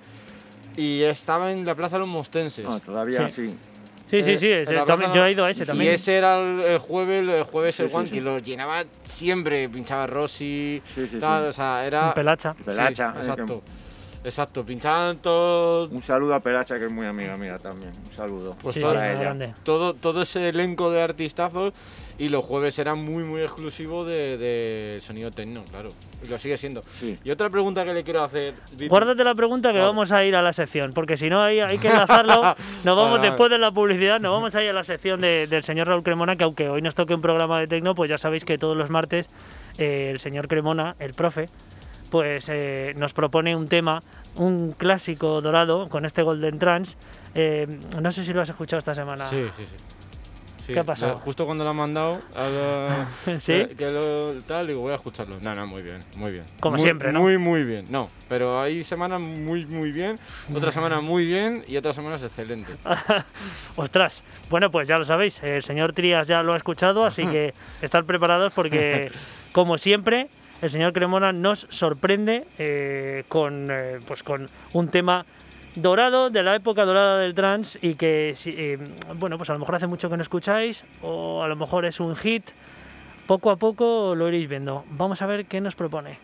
y 0.77 1.01
estaba 1.03 1.51
en 1.51 1.65
la 1.65 1.75
Plaza 1.75 1.95
de 1.97 1.99
los 2.01 2.07
Mostenses. 2.07 2.63
no, 2.63 2.79
todavía 2.79 3.27
Sí. 3.27 3.47
sí. 3.47 3.57
sí, 4.07 4.23
sí, 4.23 4.31
Eh, 4.31 4.37
sí, 4.37 4.47
ese- 4.51 4.75
también- 4.85 5.11
yo 5.11 5.25
he 5.25 5.31
ido 5.33 5.43
a 5.43 5.49
ese 5.49 5.63
y 5.63 5.65
también. 5.65 5.93
ese 5.93 6.15
era 6.15 6.39
el, 6.39 6.61
el 6.61 6.77
jueves, 6.77 7.27
el 7.27 7.43
jueves 7.43 7.79
el 7.81 7.89
Sí, 7.89 7.95
One, 7.95 8.07
sí. 8.07 8.13
que 8.13 8.21
lo 8.21 8.39
llenaba 8.39 8.83
siempre, 9.03 9.67
pinchaba 9.67 10.07
Rossi, 10.07 10.81
Sí, 10.85 11.07
sí, 11.09 11.19
tal, 11.19 11.43
sí. 11.43 11.49
o 11.49 11.53
sea, 11.53 11.85
era... 11.85 12.07
Un 12.09 12.13
pelacha. 12.13 12.53
Pelacha, 12.53 13.11
Sí, 13.11 13.17
eh, 13.17 13.21
exacto. 13.21 13.63
Exacto, 14.23 14.65
pinchaban 14.65 15.19
todo, 15.19 15.87
Un 15.89 16.01
saludo 16.01 16.33
a 16.35 16.39
Peracha 16.41 16.77
que 16.77 16.85
es 16.85 16.91
muy 16.91 17.05
amiga 17.05 17.37
mía 17.37 17.57
también, 17.57 17.91
un 18.05 18.11
saludo 18.11 18.57
Pues 18.61 18.75
muy 18.75 18.83
ella. 18.89 19.13
grande. 19.13 19.53
todo, 19.63 19.93
todo 19.93 20.23
ese 20.23 20.49
elenco 20.49 20.91
de 20.91 21.01
artistazos 21.01 21.73
y 22.19 22.29
los 22.29 22.43
jueves 22.43 22.77
eran 22.79 22.97
muy, 23.03 23.23
muy 23.23 23.41
exclusivos 23.41 24.07
de, 24.07 24.37
de 24.37 24.99
sonido 25.01 25.29
techno, 25.31 25.63
claro. 25.65 25.89
Y 26.23 26.27
lo 26.27 26.37
sigue 26.39 26.57
siendo. 26.57 26.81
Sí. 26.99 27.15
Y 27.23 27.29
otra 27.29 27.49
pregunta 27.49 27.85
que 27.85 27.93
le 27.93 28.03
quiero 28.03 28.23
hacer. 28.23 28.55
Vitu. 28.73 28.89
Guárdate 28.89 29.23
la 29.23 29.35
pregunta 29.35 29.69
que 29.69 29.77
Vale. 29.77 29.87
vamos 29.87 30.11
a 30.11 30.23
ir 30.25 30.35
a 30.35 30.41
la 30.41 30.51
sección, 30.53 30.93
porque 30.93 31.15
si 31.15 31.29
no 31.29 31.43
hay, 31.43 31.59
hay 31.59 31.77
que 31.77 31.89
enlazarlo. 31.89 32.41
Nos 32.83 32.85
vamos 32.85 33.05
Vale, 33.05 33.17
vale. 33.17 33.27
después 33.29 33.49
de 33.51 33.57
la 33.59 33.71
publicidad, 33.71 34.19
nos 34.19 34.31
vamos 34.31 34.55
a 34.55 34.63
ir 34.63 34.69
a 34.69 34.73
la 34.73 34.83
sección 34.83 35.21
de- 35.21 35.45
del 35.47 35.61
señor 35.63 35.87
Raúl 35.87 36.01
Cremona, 36.03 36.35
que 36.35 36.43
aunque 36.43 36.69
hoy 36.69 36.81
nos 36.81 36.95
toque 36.95 37.13
un 37.13 37.21
programa 37.21 37.59
de 37.59 37.67
tecno, 37.67 37.93
pues 37.95 38.09
ya 38.09 38.17
sabéis 38.17 38.45
que 38.45 38.57
todos 38.57 38.75
los 38.75 38.89
martes 38.89 39.29
eh, 39.77 40.09
el 40.11 40.19
señor 40.19 40.47
Cremona, 40.47 40.95
el 40.99 41.13
profe, 41.13 41.47
pues 42.09 42.47
eh, 42.49 42.93
nos 42.97 43.13
propone 43.13 43.55
un 43.55 43.67
tema, 43.67 44.01
un 44.37 44.71
clásico 44.71 45.41
dorado 45.41 45.87
con 45.89 46.05
este 46.05 46.23
Golden 46.23 46.57
Trance. 46.57 46.97
Eh, 47.35 47.67
no 48.01 48.09
sé 48.11 48.23
si 48.23 48.33
lo 48.33 48.41
has 48.41 48.49
escuchado 48.49 48.79
esta 48.79 48.95
semana. 48.95 49.27
Sí, 49.29 49.43
sí, 49.55 49.65
sí. 49.65 49.75
Sí, 50.67 50.73
¿Qué 50.73 50.79
ha 50.79 50.83
pasado? 50.83 51.13
la- 51.13 51.19
justo 51.19 51.45
cuando 51.45 51.63
lo 51.63 51.69
han 51.69 51.75
mandado, 51.77 52.19
a 52.35 52.47
la- 52.49 53.07
¿Sí? 53.39 53.53
que, 53.69 53.75
que 53.77 53.89
lo, 53.89 54.33
tal, 54.43 54.67
digo, 54.67 54.81
voy 54.81 54.91
a 54.91 54.95
escucharlo. 54.95 55.37
No, 55.41 55.55
no, 55.55 55.65
muy 55.65 55.81
bien, 55.81 55.99
muy 56.17 56.31
bien. 56.31 56.43
Como 56.59 56.75
Muy- 56.75 56.83
siempre, 56.85 57.13
¿no? 57.13 57.21
Muy, 57.21 57.37
muy 57.37 57.63
bien. 57.63 57.85
No, 57.89 58.09
pero 58.27 58.59
hay 58.61 58.83
semanas 58.83 59.21
muy, 59.21 59.65
muy 59.65 59.91
bien, 59.93 60.19
otra 60.53 60.71
semana 60.73 60.99
muy 60.99 61.25
bien 61.25 61.63
y 61.69 61.77
otras 61.77 61.95
semanas 61.95 62.21
excelente. 62.21 62.73
Ostras, 63.75 64.23
bueno, 64.49 64.69
pues 64.71 64.87
ya 64.87 64.97
lo 64.97 65.03
sabéis, 65.03 65.41
el 65.43 65.61
señor 65.63 65.93
Trías 65.93 66.27
ya 66.27 66.43
lo 66.43 66.53
ha 66.53 66.57
escuchado, 66.57 67.05
así 67.05 67.25
que 67.27 67.53
estar 67.81 68.03
preparados 68.05 68.51
porque, 68.53 69.11
como 69.53 69.77
siempre, 69.77 70.27
el 70.61 70.69
señor 70.69 70.91
Cremona 70.93 71.31
nos 71.31 71.67
sorprende 71.69 72.45
eh, 72.57 73.23
con, 73.29 73.67
eh, 73.69 73.99
pues 74.07 74.23
con 74.23 74.49
un 74.73 74.89
tema 74.89 75.25
dorado 75.81 76.29
de 76.29 76.43
la 76.43 76.55
época 76.55 76.85
dorada 76.85 77.19
del 77.19 77.33
trance 77.33 77.77
y 77.81 77.95
que, 77.95 78.33
si- 78.35 78.53
eh, 78.57 78.77
bueno, 79.15 79.37
pues 79.37 79.49
a 79.49 79.53
lo 79.53 79.59
mejor 79.59 79.75
hace 79.75 79.87
mucho 79.87 80.09
que 80.09 80.17
no 80.17 80.21
escucháis 80.21 80.85
o 81.01 81.41
a 81.43 81.47
lo 81.47 81.55
mejor 81.55 81.85
es 81.85 81.99
un 81.99 82.15
hit. 82.15 82.43
Poco 83.27 83.51
a 83.51 83.57
poco 83.57 84.15
lo 84.15 84.27
iréis 84.29 84.47
viendo. 84.47 84.83
Vamos 84.91 85.21
a 85.21 85.25
ver 85.25 85.45
qué 85.47 85.59
nos 85.61 85.75
propone. 85.75 86.19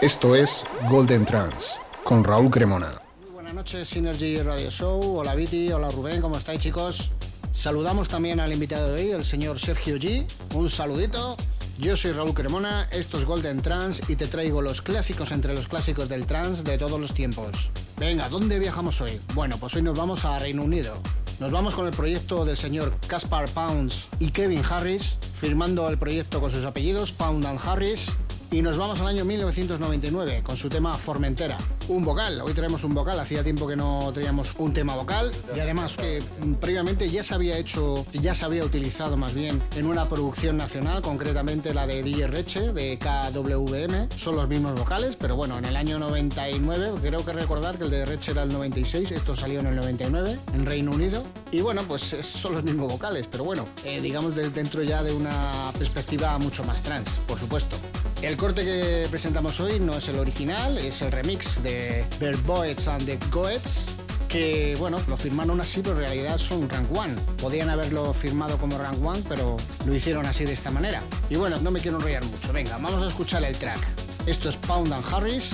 Esto 0.00 0.34
es 0.34 0.64
Golden 0.88 1.24
Trance 1.24 1.78
con 2.04 2.24
Raúl 2.24 2.50
Cremona. 2.50 3.00
Muy 3.20 3.30
buenas 3.30 3.54
noches, 3.54 3.88
Synergy 3.88 4.38
Radio 4.42 4.70
Show. 4.70 5.18
Hola 5.18 5.34
Viti, 5.34 5.70
hola 5.72 5.88
Rubén, 5.90 6.20
¿cómo 6.20 6.36
estáis 6.36 6.60
chicos? 6.60 7.10
Saludamos 7.52 8.08
también 8.08 8.40
al 8.40 8.52
invitado 8.52 8.92
de 8.92 9.02
hoy, 9.02 9.10
el 9.10 9.24
señor 9.24 9.60
Sergio 9.60 9.96
G. 9.96 10.26
Un 10.54 10.70
saludito. 10.70 11.36
Yo 11.78 11.96
soy 11.96 12.12
Raúl 12.12 12.34
Cremona, 12.34 12.88
esto 12.90 13.18
es 13.18 13.24
Golden 13.24 13.60
Trans 13.60 14.02
y 14.08 14.16
te 14.16 14.26
traigo 14.26 14.62
los 14.62 14.82
clásicos 14.82 15.32
entre 15.32 15.54
los 15.54 15.68
clásicos 15.68 16.08
del 16.08 16.26
trans 16.26 16.64
de 16.64 16.78
todos 16.78 16.98
los 16.98 17.14
tiempos. 17.14 17.70
Venga, 17.98 18.28
¿dónde 18.28 18.58
viajamos 18.58 19.00
hoy? 19.00 19.20
Bueno, 19.34 19.58
pues 19.58 19.74
hoy 19.74 19.82
nos 19.82 19.96
vamos 19.96 20.24
a 20.24 20.38
Reino 20.38 20.62
Unido. 20.62 20.96
Nos 21.40 21.52
vamos 21.52 21.74
con 21.74 21.86
el 21.86 21.92
proyecto 21.92 22.44
del 22.44 22.56
señor 22.56 22.92
Caspar 23.06 23.48
Pounds 23.50 24.06
y 24.18 24.30
Kevin 24.30 24.62
Harris, 24.68 25.18
firmando 25.40 25.88
el 25.88 25.98
proyecto 25.98 26.40
con 26.40 26.50
sus 26.50 26.64
apellidos 26.64 27.12
Pound 27.12 27.44
and 27.46 27.60
Harris 27.64 28.06
y 28.52 28.60
nos 28.60 28.76
vamos 28.76 29.00
al 29.00 29.06
año 29.06 29.24
1999 29.24 30.42
con 30.44 30.58
su 30.58 30.68
tema 30.68 30.92
Formentera. 30.92 31.56
Un 31.88 32.04
vocal, 32.04 32.38
hoy 32.42 32.52
tenemos 32.52 32.84
un 32.84 32.92
vocal, 32.92 33.18
hacía 33.18 33.42
tiempo 33.42 33.66
que 33.66 33.76
no 33.76 34.12
teníamos 34.12 34.54
un 34.58 34.74
tema 34.74 34.94
vocal 34.94 35.32
y 35.56 35.60
además 35.60 35.96
que 35.96 36.20
mm, 36.20 36.54
previamente 36.56 37.08
ya 37.08 37.24
se 37.24 37.32
había 37.32 37.56
hecho, 37.56 38.04
ya 38.12 38.34
se 38.34 38.44
había 38.44 38.62
utilizado 38.62 39.16
más 39.16 39.34
bien 39.34 39.60
en 39.74 39.86
una 39.86 40.06
producción 40.06 40.58
nacional, 40.58 41.00
concretamente 41.00 41.72
la 41.72 41.86
de 41.86 42.02
DJ 42.02 42.26
Reche 42.26 42.72
de 42.74 42.98
KWM. 42.98 44.10
Son 44.18 44.36
los 44.36 44.48
mismos 44.48 44.78
vocales, 44.78 45.16
pero 45.18 45.34
bueno, 45.34 45.56
en 45.56 45.64
el 45.64 45.74
año 45.74 45.98
99, 45.98 46.92
creo 47.00 47.24
que 47.24 47.32
recordar 47.32 47.78
que 47.78 47.84
el 47.84 47.90
de 47.90 48.04
Reche 48.04 48.32
era 48.32 48.42
el 48.42 48.50
96, 48.50 49.12
esto 49.12 49.34
salió 49.34 49.60
en 49.60 49.66
el 49.68 49.76
99 49.76 50.38
en 50.52 50.66
Reino 50.66 50.90
Unido. 50.90 51.24
Y 51.52 51.62
bueno, 51.62 51.82
pues 51.88 52.02
son 52.02 52.52
los 52.52 52.64
mismos 52.64 52.92
vocales, 52.92 53.26
pero 53.32 53.44
bueno, 53.44 53.64
eh, 53.84 54.02
digamos 54.02 54.34
dentro 54.34 54.82
ya 54.82 55.02
de 55.02 55.14
una 55.14 55.72
perspectiva 55.78 56.36
mucho 56.36 56.64
más 56.64 56.82
trans, 56.82 57.08
por 57.26 57.38
supuesto. 57.38 57.78
El 58.22 58.36
corte 58.36 58.64
que 58.64 59.08
presentamos 59.10 59.58
hoy 59.58 59.80
no 59.80 59.96
es 59.96 60.08
el 60.08 60.16
original, 60.20 60.78
es 60.78 61.02
el 61.02 61.10
remix 61.10 61.60
de 61.60 62.04
Boys 62.46 62.86
and 62.86 63.04
the 63.04 63.18
Goets, 63.32 63.86
que 64.28 64.76
bueno, 64.78 64.98
lo 65.08 65.16
firmaron 65.16 65.60
así, 65.60 65.80
pero 65.82 65.96
en 65.96 66.06
realidad 66.06 66.38
son 66.38 66.68
Rank 66.68 66.96
One. 66.96 67.14
Podían 67.40 67.68
haberlo 67.68 68.14
firmado 68.14 68.58
como 68.58 68.78
Rank 68.78 69.04
One, 69.04 69.22
pero 69.28 69.56
lo 69.84 69.94
hicieron 69.94 70.24
así 70.24 70.44
de 70.44 70.52
esta 70.52 70.70
manera. 70.70 71.02
Y 71.30 71.34
bueno, 71.34 71.58
no 71.58 71.72
me 71.72 71.80
quiero 71.80 71.96
enrollar 71.96 72.24
mucho, 72.24 72.52
venga, 72.52 72.78
vamos 72.78 73.02
a 73.02 73.08
escuchar 73.08 73.42
el 73.42 73.56
track. 73.56 73.80
Esto 74.26 74.50
es 74.50 74.56
Pound 74.56 74.92
and 74.92 75.04
Harris, 75.12 75.50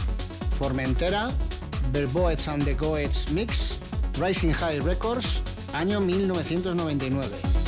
Formentera, 0.59 1.31
Boys 2.13 2.49
and 2.49 2.65
the 2.65 2.75
Goets 2.75 3.31
Mix, 3.31 3.79
Rising 4.21 4.53
High 4.53 4.81
Records, 4.81 5.43
año 5.73 6.01
1999. 6.01 7.68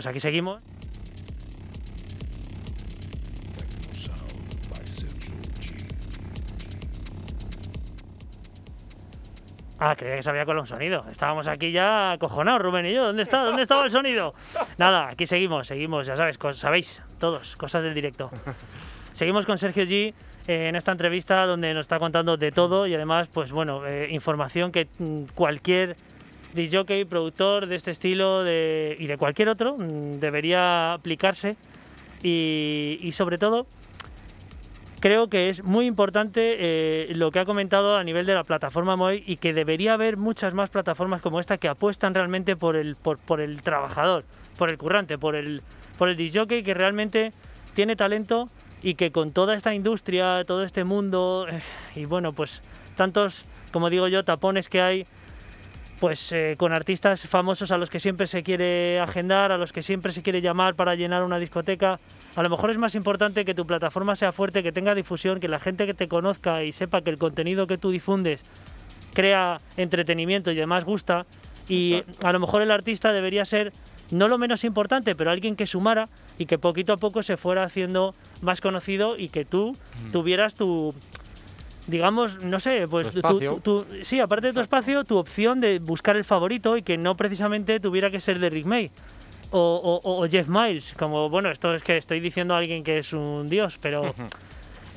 Pues 0.00 0.06
aquí 0.06 0.20
seguimos. 0.20 0.62
Ah, 9.78 9.94
creía 9.94 10.16
que 10.16 10.22
se 10.22 10.30
había 10.30 10.46
colado 10.46 10.62
un 10.62 10.66
sonido. 10.66 11.04
Estábamos 11.10 11.48
aquí 11.48 11.70
ya 11.70 12.12
acojonados, 12.12 12.62
Rubén 12.62 12.86
y 12.86 12.94
yo. 12.94 13.04
¿Dónde 13.04 13.24
está? 13.24 13.44
¿Dónde 13.44 13.60
estaba 13.60 13.84
el 13.84 13.90
sonido? 13.90 14.32
Nada, 14.78 15.10
aquí 15.10 15.26
seguimos, 15.26 15.66
seguimos, 15.66 16.06
ya 16.06 16.16
sabes, 16.16 16.38
sabéis, 16.54 17.02
todos, 17.18 17.54
cosas 17.56 17.82
del 17.82 17.92
directo. 17.92 18.30
Seguimos 19.12 19.44
con 19.44 19.58
Sergio 19.58 19.84
G 19.84 20.14
eh, 20.48 20.68
en 20.68 20.76
esta 20.76 20.92
entrevista 20.92 21.44
donde 21.44 21.74
nos 21.74 21.84
está 21.84 21.98
contando 21.98 22.38
de 22.38 22.52
todo 22.52 22.86
y 22.86 22.94
además, 22.94 23.28
pues 23.28 23.52
bueno, 23.52 23.86
eh, 23.86 24.08
información 24.10 24.72
que 24.72 24.88
mm, 24.98 25.24
cualquier 25.34 25.94
disjockey, 26.54 27.04
productor 27.04 27.66
de 27.66 27.76
este 27.76 27.90
estilo 27.90 28.42
de- 28.44 28.96
y 28.98 29.06
de 29.06 29.16
cualquier 29.16 29.48
otro 29.48 29.76
mm, 29.78 30.18
debería 30.20 30.92
aplicarse. 30.94 31.56
Y, 32.22 32.98
y 33.02 33.12
sobre 33.12 33.38
todo 33.38 33.66
creo 35.00 35.28
que 35.28 35.48
es 35.48 35.64
muy 35.64 35.86
importante 35.86 36.56
eh, 36.58 37.14
lo 37.14 37.30
que 37.30 37.38
ha 37.38 37.44
comentado 37.46 37.96
a 37.96 38.04
nivel 38.04 38.26
de 38.26 38.34
la 38.34 38.44
plataforma 38.44 38.96
MOI 38.96 39.22
y 39.26 39.38
que 39.38 39.54
debería 39.54 39.94
haber 39.94 40.18
muchas 40.18 40.52
más 40.52 40.68
plataformas 40.68 41.22
como 41.22 41.40
esta 41.40 41.56
que 41.56 41.68
apuestan 41.68 42.12
realmente 42.14 42.56
por 42.56 42.76
el, 42.76 42.96
por, 42.96 43.18
por 43.18 43.40
el 43.40 43.62
trabajador, 43.62 44.24
por 44.58 44.68
el 44.68 44.76
currante, 44.76 45.16
por 45.16 45.36
el, 45.36 45.62
por 45.96 46.10
el 46.10 46.16
disjockey 46.16 46.62
que 46.62 46.74
realmente 46.74 47.32
tiene 47.74 47.96
talento 47.96 48.50
y 48.82 48.94
que 48.94 49.10
con 49.10 49.32
toda 49.32 49.54
esta 49.54 49.74
industria, 49.74 50.44
todo 50.46 50.62
este 50.64 50.84
mundo 50.84 51.46
eh, 51.50 51.62
y 51.94 52.04
bueno, 52.04 52.34
pues 52.34 52.60
tantos, 52.96 53.46
como 53.72 53.88
digo 53.88 54.08
yo, 54.08 54.24
tapones 54.24 54.68
que 54.68 54.82
hay, 54.82 55.06
pues 56.00 56.32
eh, 56.32 56.54
con 56.56 56.72
artistas 56.72 57.28
famosos 57.28 57.70
a 57.70 57.76
los 57.76 57.90
que 57.90 58.00
siempre 58.00 58.26
se 58.26 58.42
quiere 58.42 58.98
agendar, 58.98 59.52
a 59.52 59.58
los 59.58 59.70
que 59.70 59.82
siempre 59.82 60.12
se 60.12 60.22
quiere 60.22 60.40
llamar 60.40 60.74
para 60.74 60.94
llenar 60.94 61.22
una 61.22 61.38
discoteca. 61.38 62.00
A 62.34 62.42
lo 62.42 62.48
mejor 62.48 62.70
es 62.70 62.78
más 62.78 62.94
importante 62.94 63.44
que 63.44 63.54
tu 63.54 63.66
plataforma 63.66 64.16
sea 64.16 64.32
fuerte, 64.32 64.62
que 64.62 64.72
tenga 64.72 64.94
difusión, 64.94 65.40
que 65.40 65.48
la 65.48 65.60
gente 65.60 65.84
que 65.84 65.92
te 65.92 66.08
conozca 66.08 66.64
y 66.64 66.72
sepa 66.72 67.02
que 67.02 67.10
el 67.10 67.18
contenido 67.18 67.66
que 67.66 67.76
tú 67.76 67.90
difundes 67.90 68.46
crea 69.12 69.60
entretenimiento 69.76 70.50
y 70.50 70.56
además 70.56 70.84
gusta. 70.84 71.26
Y 71.68 72.02
a 72.24 72.32
lo 72.32 72.40
mejor 72.40 72.62
el 72.62 72.70
artista 72.70 73.12
debería 73.12 73.44
ser 73.44 73.72
no 74.10 74.26
lo 74.26 74.38
menos 74.38 74.64
importante, 74.64 75.14
pero 75.14 75.30
alguien 75.30 75.54
que 75.54 75.66
sumara 75.66 76.08
y 76.38 76.46
que 76.46 76.58
poquito 76.58 76.94
a 76.94 76.96
poco 76.96 77.22
se 77.22 77.36
fuera 77.36 77.62
haciendo 77.62 78.14
más 78.40 78.62
conocido 78.62 79.18
y 79.18 79.28
que 79.28 79.44
tú 79.44 79.76
tuvieras 80.12 80.56
tu, 80.56 80.94
digamos, 81.90 82.42
no 82.42 82.58
sé, 82.60 82.86
pues 82.88 83.08
Tu 83.10 83.20
tu- 83.20 83.20
tu- 83.60 83.84
tu- 83.84 84.04
sí, 84.04 84.20
aparte 84.20 84.46
de 84.48 84.52
tu 84.52 84.60
espacio, 84.60 85.04
tu 85.04 85.18
opción 85.18 85.60
de 85.60 85.78
buscar 85.78 86.16
el 86.16 86.24
favorito 86.24 86.76
y 86.76 86.82
que 86.82 86.96
no 86.96 87.16
precisamente 87.16 87.80
tuviera 87.80 88.10
que 88.10 88.20
ser 88.20 88.38
de 88.38 88.48
Rick 88.50 88.66
May 88.66 88.90
o, 89.50 90.00
o- 90.04 90.22
o 90.24 90.28
Jeff 90.28 90.48
Miles, 90.48 90.94
como, 90.96 91.28
bueno, 91.28 91.50
esto 91.50 91.74
es 91.74 91.82
que 91.82 91.96
estoy 91.96 92.20
diciendo 92.20 92.54
a 92.54 92.58
alguien 92.58 92.84
que 92.84 92.98
es 92.98 93.12
un 93.12 93.48
dios, 93.48 93.78
pero 93.82 94.14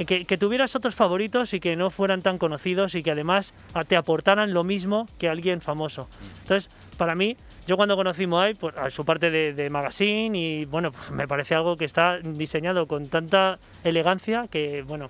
que, 0.08 0.26
que 0.26 0.38
tuvieras 0.40 0.76
otros 0.76 0.96
favoritos 0.96 1.54
y 1.54 1.60
que 1.60 1.76
no 1.76 1.90
fueran 1.92 2.22
tan 2.24 2.38
conocidos 2.40 2.96
y 2.96 3.04
que 3.04 3.12
además 3.12 3.54
te 3.88 3.96
aportaran 3.96 4.52
lo 4.54 4.64
mismo 4.64 5.08
que 5.20 5.30
alguien 5.30 5.62
famoso. 5.62 6.08
Entonces, 6.42 6.70
para 6.98 7.14
mí, 7.16 7.38
yo 7.68 7.78
cuando 7.78 7.96
conocí 7.96 8.26
Moai, 8.28 8.56
pues 8.56 8.76
a 8.76 8.90
su 8.90 9.06
parte 9.06 9.30
de, 9.30 9.54
de 9.54 9.70
magazine 9.70 10.38
y 10.38 10.66
bueno, 10.66 10.92
pues 10.92 11.12
me 11.12 11.28
parece 11.28 11.54
algo 11.56 11.78
que 11.78 11.86
está 11.86 12.18
diseñado 12.20 12.88
con 12.88 13.08
tanta 13.08 13.60
elegancia 13.84 14.48
que, 14.50 14.82
bueno, 14.82 15.10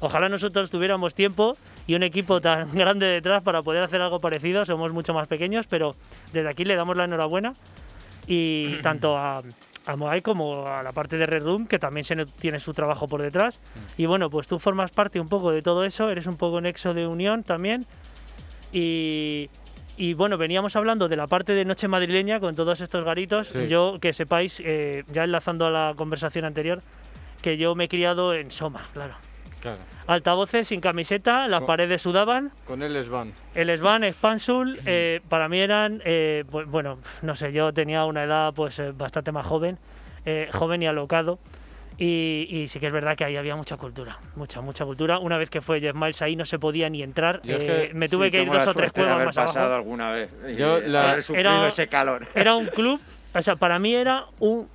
ojalá 0.00 0.28
nosotros 0.28 0.70
tuviéramos 0.70 1.14
tiempo 1.14 1.56
y 1.86 1.94
un 1.94 2.02
equipo 2.02 2.40
tan 2.40 2.72
grande 2.74 3.06
detrás 3.06 3.42
para 3.42 3.62
poder 3.62 3.82
hacer 3.82 4.00
algo 4.00 4.20
parecido. 4.20 4.64
Somos 4.64 4.92
mucho 4.92 5.14
más 5.14 5.28
pequeños, 5.28 5.66
pero 5.66 5.96
desde 6.32 6.48
aquí 6.48 6.64
le 6.64 6.76
damos 6.76 6.96
la 6.96 7.04
enhorabuena 7.04 7.52
y 8.26 8.76
tanto 8.82 9.16
a, 9.16 9.42
a 9.86 9.96
Moai 9.96 10.20
como 10.20 10.66
a 10.66 10.82
la 10.82 10.92
parte 10.92 11.16
de 11.16 11.26
Red 11.26 11.44
Room, 11.44 11.66
que 11.66 11.78
también 11.78 12.04
se 12.04 12.26
tiene 12.26 12.58
su 12.58 12.74
trabajo 12.74 13.08
por 13.08 13.22
detrás. 13.22 13.60
Y 13.96 14.06
bueno, 14.06 14.30
pues 14.30 14.48
tú 14.48 14.58
formas 14.58 14.90
parte 14.90 15.20
un 15.20 15.28
poco 15.28 15.52
de 15.52 15.62
todo 15.62 15.84
eso, 15.84 16.10
eres 16.10 16.26
un 16.26 16.36
poco 16.36 16.60
nexo 16.60 16.92
de 16.94 17.06
unión 17.06 17.42
también. 17.44 17.86
Y, 18.72 19.48
y 19.96 20.14
bueno, 20.14 20.36
veníamos 20.36 20.76
hablando 20.76 21.08
de 21.08 21.16
la 21.16 21.26
parte 21.26 21.52
de 21.52 21.64
Noche 21.64 21.88
Madrileña 21.88 22.40
con 22.40 22.54
todos 22.54 22.80
estos 22.80 23.04
garitos. 23.04 23.48
Sí. 23.48 23.66
Yo, 23.68 23.98
que 24.00 24.12
sepáis, 24.12 24.60
eh, 24.64 25.04
ya 25.10 25.24
enlazando 25.24 25.66
a 25.66 25.70
la 25.70 25.94
conversación 25.96 26.44
anterior, 26.44 26.82
que 27.40 27.56
yo 27.56 27.74
me 27.74 27.84
he 27.84 27.88
criado 27.88 28.34
en 28.34 28.50
Soma, 28.50 28.88
claro. 28.92 29.14
Claro. 29.74 29.80
Altavoces 30.06 30.68
sin 30.68 30.80
camiseta, 30.80 31.48
las 31.48 31.60
Co- 31.60 31.66
paredes 31.66 32.00
sudaban. 32.02 32.52
Con 32.64 32.82
él 32.82 32.92
les 32.92 33.08
van. 33.08 33.32
El 33.54 33.76
Svan, 33.76 34.04
Expansul, 34.04 34.78
eh, 34.86 35.20
para 35.28 35.48
mí 35.48 35.58
eran, 35.60 36.00
eh, 36.04 36.44
bu- 36.50 36.66
bueno, 36.66 36.98
no 37.22 37.34
sé, 37.34 37.52
yo 37.52 37.72
tenía 37.72 38.04
una 38.04 38.22
edad 38.24 38.52
pues 38.54 38.78
eh, 38.78 38.92
bastante 38.96 39.32
más 39.32 39.44
joven, 39.46 39.78
eh, 40.24 40.48
joven 40.52 40.82
y 40.82 40.86
alocado. 40.86 41.38
Y, 41.98 42.46
y 42.50 42.68
sí 42.68 42.78
que 42.78 42.88
es 42.88 42.92
verdad 42.92 43.16
que 43.16 43.24
ahí 43.24 43.36
había 43.38 43.56
mucha 43.56 43.78
cultura, 43.78 44.18
mucha, 44.34 44.60
mucha 44.60 44.84
cultura. 44.84 45.18
Una 45.18 45.38
vez 45.38 45.48
que 45.48 45.62
fue 45.62 45.80
Jeff 45.80 45.94
Miles 45.96 46.20
ahí 46.20 46.36
no 46.36 46.44
se 46.44 46.58
podía 46.58 46.90
ni 46.90 47.02
entrar. 47.02 47.40
Yo 47.42 47.56
es 47.56 47.62
eh, 47.62 47.66
que 47.88 47.94
me 47.94 48.06
tuve 48.06 48.26
Sí, 48.26 48.32
que 48.32 48.42
ir 48.42 48.50
dos 48.52 48.66
o 48.66 48.74
tres 48.74 48.92
cuevas 48.92 49.24
más 49.24 49.34
pasado 49.34 49.58
abajo. 49.64 49.74
alguna 49.76 50.10
vez 50.10 50.30
Yo 50.58 50.78
la- 50.80 51.10
haber 51.12 51.22
sufrido 51.22 51.50
Era- 51.50 51.66
ese 51.68 51.88
calor. 51.88 52.28
Era 52.34 52.54
un 52.54 52.66
club, 52.66 53.00
o 53.36 53.42
sea, 53.42 53.56
para 53.56 53.78
mí 53.78 53.94
era 53.94 54.26
un, 54.38 54.68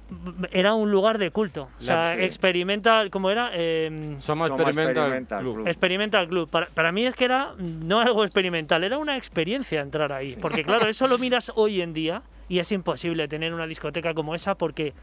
era 0.52 0.74
un 0.74 0.92
lugar 0.92 1.18
de 1.18 1.32
culto. 1.32 1.70
O 1.80 1.82
sea, 1.82 2.16
sí. 2.16 2.24
experimental, 2.24 3.10
¿cómo 3.10 3.32
era? 3.32 3.52
Em, 3.54 4.20
Soma 4.20 4.48
Soma 4.48 4.64
Experimental, 4.64 5.06
Experimental 5.06 5.40
Club. 5.42 5.56
Club. 5.56 5.68
Experimental 5.68 6.28
Club. 6.28 6.50
Para, 6.50 6.68
para 6.68 6.92
mí 6.92 7.06
es 7.06 7.16
que 7.16 7.26
era 7.26 7.54
no 7.58 8.00
algo 8.00 8.24
experimental, 8.24 8.84
era 8.84 8.98
una 8.98 9.18
experiencia 9.18 9.82
entrar 9.82 10.12
ahí. 10.12 10.38
Porque 10.40 10.64
claro, 10.64 10.88
eso 10.88 11.08
lo 11.08 11.18
miras 11.18 11.52
hoy 11.56 11.82
en 11.82 11.94
día 11.94 12.22
y 12.50 12.60
es 12.60 12.72
imposible 12.72 13.28
tener 13.28 13.54
una 13.54 13.66
discoteca 13.66 14.14
como 14.14 14.36
esa 14.36 14.56
porque 14.56 14.94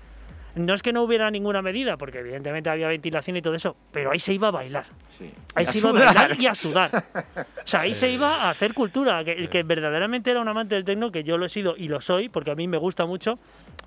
no 0.58 0.74
es 0.74 0.82
que 0.82 0.92
no 0.92 1.02
hubiera 1.02 1.30
ninguna 1.30 1.62
medida, 1.62 1.96
porque 1.96 2.18
evidentemente 2.18 2.68
había 2.70 2.88
ventilación 2.88 3.36
y 3.36 3.42
todo 3.42 3.54
eso, 3.54 3.76
pero 3.92 4.10
ahí 4.10 4.18
se 4.20 4.32
iba 4.34 4.48
a 4.48 4.50
bailar. 4.50 4.84
Sí. 5.10 5.30
Ahí 5.54 5.66
se 5.66 5.78
iba 5.78 5.90
a 5.90 5.92
bailar 5.92 6.40
y 6.40 6.46
a 6.46 6.54
sudar. 6.54 6.90
O 6.94 7.66
sea, 7.66 7.80
ahí 7.80 7.94
se 7.94 8.10
iba 8.10 8.42
a 8.44 8.50
hacer 8.50 8.74
cultura. 8.74 9.20
El 9.20 9.48
que 9.48 9.62
verdaderamente 9.62 10.30
era 10.30 10.40
un 10.40 10.48
amante 10.48 10.74
del 10.74 10.84
tecno, 10.84 11.10
que 11.10 11.24
yo 11.24 11.38
lo 11.38 11.46
he 11.46 11.48
sido 11.48 11.76
y 11.76 11.88
lo 11.88 12.00
soy, 12.00 12.28
porque 12.28 12.50
a 12.50 12.54
mí 12.54 12.66
me 12.68 12.78
gusta 12.78 13.06
mucho. 13.06 13.38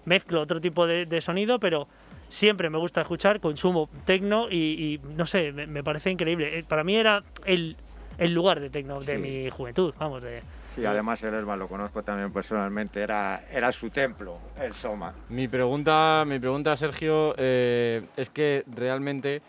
Mezclo 0.05 0.41
otro 0.41 0.59
tipo 0.59 0.87
de, 0.87 1.05
de 1.05 1.21
sonido, 1.21 1.59
pero 1.59 1.87
siempre 2.27 2.69
me 2.69 2.77
gusta 2.77 3.01
escuchar, 3.01 3.39
consumo 3.39 3.89
tecno 4.05 4.47
y, 4.49 4.55
y, 4.55 5.01
no 5.15 5.25
sé, 5.25 5.51
me, 5.51 5.67
me 5.67 5.83
parece 5.83 6.09
increíble. 6.11 6.59
Eh, 6.59 6.63
Para 6.67 6.83
mí 6.83 6.95
era 6.95 7.23
el, 7.45 7.75
el 8.17 8.33
lugar 8.33 8.59
de 8.59 8.69
tecno 8.69 8.99
de 8.99 9.15
Sí. 9.15 9.21
mi 9.21 9.49
juventud, 9.49 9.93
vamos, 9.99 10.23
de, 10.23 10.41
Sí, 10.75 10.85
además 10.85 11.21
el 11.23 11.33
Elba 11.33 11.57
lo 11.57 11.67
conozco 11.67 12.01
también 12.01 12.31
personalmente, 12.31 13.01
era, 13.01 13.43
era 13.51 13.73
su 13.73 13.89
templo, 13.89 14.37
el 14.57 14.73
Soma. 14.73 15.13
Mi 15.27 15.49
pregunta, 15.49 16.23
mi 16.25 16.39
pregunta 16.39 16.77
Sergio, 16.77 17.35
eh, 17.37 18.05
es 18.15 18.29
que 18.29 18.63
realmente, 18.73 19.41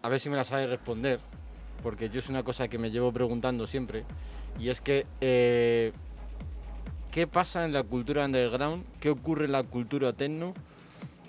a 0.00 0.08
ver 0.08 0.18
si 0.18 0.30
me 0.30 0.36
la 0.36 0.44
sabes 0.44 0.70
responder, 0.70 1.20
porque 1.82 2.08
yo 2.08 2.20
es 2.20 2.28
una 2.30 2.42
cosa 2.42 2.68
que 2.68 2.78
me 2.78 2.90
llevo 2.90 3.12
preguntando 3.12 3.66
siempre, 3.66 4.04
y 4.58 4.70
es 4.70 4.80
que, 4.80 5.04
eh, 5.20 5.92
¿qué 7.10 7.26
pasa 7.26 7.66
en 7.66 7.74
la 7.74 7.82
cultura 7.82 8.24
underground? 8.24 8.84
¿Qué 9.00 9.10
ocurre 9.10 9.44
en 9.44 9.52
la 9.52 9.62
cultura 9.62 10.14
techno? 10.14 10.54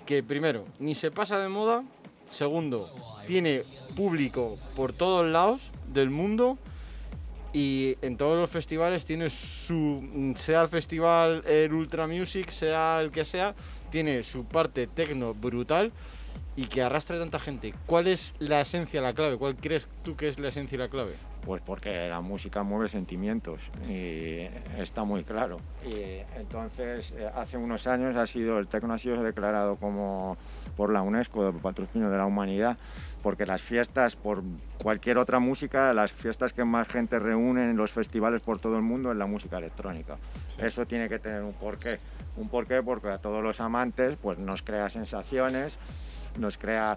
Que 0.06 0.22
primero, 0.22 0.64
ni 0.78 0.94
se 0.94 1.10
pasa 1.10 1.38
de 1.38 1.50
moda, 1.50 1.84
segundo, 2.30 2.90
tiene 3.26 3.62
público 3.94 4.58
por 4.74 4.94
todos 4.94 5.26
lados 5.26 5.70
del 5.92 6.08
mundo, 6.08 6.56
y 7.52 7.96
en 8.02 8.16
todos 8.16 8.38
los 8.38 8.50
festivales 8.50 9.04
tiene 9.04 9.30
su 9.30 9.74
mm, 9.74 10.34
sea 10.34 10.62
el 10.62 10.68
festival 10.68 11.42
el 11.46 11.72
Ultra 11.72 12.06
Music 12.06 12.50
sea 12.50 13.00
el 13.00 13.10
que 13.10 13.24
sea 13.24 13.54
tiene 13.90 14.22
su 14.22 14.44
parte 14.44 14.86
tecno 14.86 15.34
brutal 15.34 15.92
y 16.56 16.64
que 16.64 16.82
arrastre 16.82 17.18
tanta 17.18 17.38
gente 17.38 17.74
¿cuál 17.86 18.06
es 18.06 18.34
la 18.38 18.60
esencia 18.60 19.00
la 19.00 19.14
clave? 19.14 19.36
¿cuál 19.36 19.56
crees 19.56 19.88
tú 20.04 20.16
que 20.16 20.28
es 20.28 20.38
la 20.38 20.48
esencia 20.48 20.76
y 20.76 20.78
la 20.78 20.88
clave? 20.88 21.14
Pues 21.44 21.62
porque 21.62 22.08
la 22.08 22.20
música 22.20 22.62
mueve 22.62 22.88
sentimientos 22.88 23.70
y 23.88 24.40
está 24.78 25.04
muy 25.04 25.24
claro. 25.24 25.58
Y 25.86 26.20
entonces, 26.38 27.12
eh, 27.16 27.30
hace 27.34 27.56
unos 27.56 27.86
años 27.86 28.14
ha 28.16 28.26
sido 28.26 28.58
el 28.58 28.66
tecno 28.68 28.92
ha 28.92 28.98
sido 28.98 29.22
declarado 29.22 29.76
como 29.76 30.36
por 30.76 30.92
la 30.92 31.02
UNESCO 31.02 31.50
de 31.50 31.58
patrocinio 31.58 32.10
de 32.10 32.18
la 32.18 32.26
humanidad, 32.26 32.76
porque 33.22 33.44
las 33.46 33.62
fiestas, 33.62 34.16
por 34.16 34.42
cualquier 34.82 35.18
otra 35.18 35.38
música, 35.38 35.92
las 35.92 36.10
fiestas 36.12 36.52
que 36.52 36.64
más 36.64 36.88
gente 36.88 37.18
reúnen 37.18 37.70
en 37.70 37.76
los 37.76 37.92
festivales 37.92 38.40
por 38.40 38.58
todo 38.58 38.76
el 38.76 38.82
mundo 38.82 39.10
es 39.12 39.16
la 39.18 39.26
música 39.26 39.58
electrónica. 39.58 40.16
Eso 40.58 40.86
tiene 40.86 41.08
que 41.08 41.18
tener 41.18 41.42
un 41.42 41.52
porqué. 41.52 41.98
Un 42.36 42.48
porqué 42.48 42.82
porque 42.82 43.08
a 43.08 43.18
todos 43.18 43.42
los 43.42 43.60
amantes 43.60 44.16
pues 44.20 44.38
nos 44.38 44.62
crea 44.62 44.88
sensaciones, 44.88 45.78
nos 46.38 46.56
crea 46.56 46.96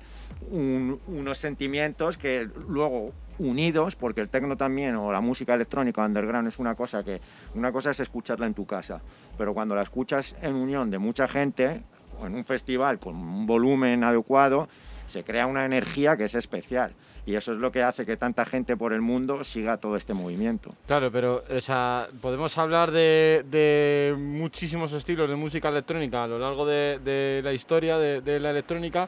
un- 0.49 0.99
unos 1.07 1.37
sentimientos 1.39 2.17
que 2.17 2.47
luego 2.67 3.11
unidos, 3.39 3.95
porque 3.95 4.21
el 4.21 4.29
tecno 4.29 4.55
también 4.55 4.95
o 4.95 5.11
la 5.11 5.19
música 5.19 5.55
electrónica 5.55 6.05
underground 6.05 6.47
es 6.47 6.59
una 6.59 6.75
cosa 6.75 7.03
que 7.03 7.19
una 7.55 7.71
cosa 7.71 7.89
es 7.89 7.99
escucharla 7.99 8.45
en 8.45 8.53
tu 8.53 8.65
casa, 8.65 9.01
pero 9.37 9.53
cuando 9.55 9.73
la 9.75 9.81
escuchas 9.81 10.35
en 10.41 10.53
unión 10.53 10.91
de 10.91 10.99
mucha 10.99 11.27
gente 11.27 11.81
o 12.21 12.27
en 12.27 12.35
un 12.35 12.45
festival 12.45 12.99
con 12.99 13.15
un 13.15 13.47
volumen 13.47 14.03
adecuado, 14.03 14.69
se 15.07 15.23
crea 15.23 15.47
una 15.47 15.65
energía 15.65 16.17
que 16.17 16.25
es 16.25 16.35
especial. 16.35 16.93
Y 17.25 17.35
eso 17.35 17.53
es 17.53 17.59
lo 17.59 17.71
que 17.71 17.81
hace 17.81 18.05
que 18.05 18.17
tanta 18.17 18.43
gente 18.43 18.75
por 18.75 18.91
el 18.91 19.01
mundo 19.01 19.43
siga 19.43 19.77
todo 19.77 19.95
este 19.95 20.13
movimiento. 20.13 20.75
Claro, 20.87 21.09
pero 21.11 21.43
o 21.49 21.61
sea, 21.61 22.07
podemos 22.21 22.57
hablar 22.57 22.91
de, 22.91 24.13
muchísimos 24.17 24.91
estilos 24.91 25.29
de 25.29 25.35
música 25.35 25.69
electrónica 25.69 26.25
a 26.25 26.27
lo 26.27 26.37
largo 26.37 26.65
de, 26.65 26.99
de 26.99 27.41
la 27.41 27.53
historia 27.53 27.97
de, 27.97 28.21
de 28.21 28.39
la 28.39 28.49
electrónica 28.49 29.07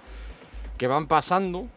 que 0.77 0.87
van 0.87 1.07
pasando, 1.07 1.67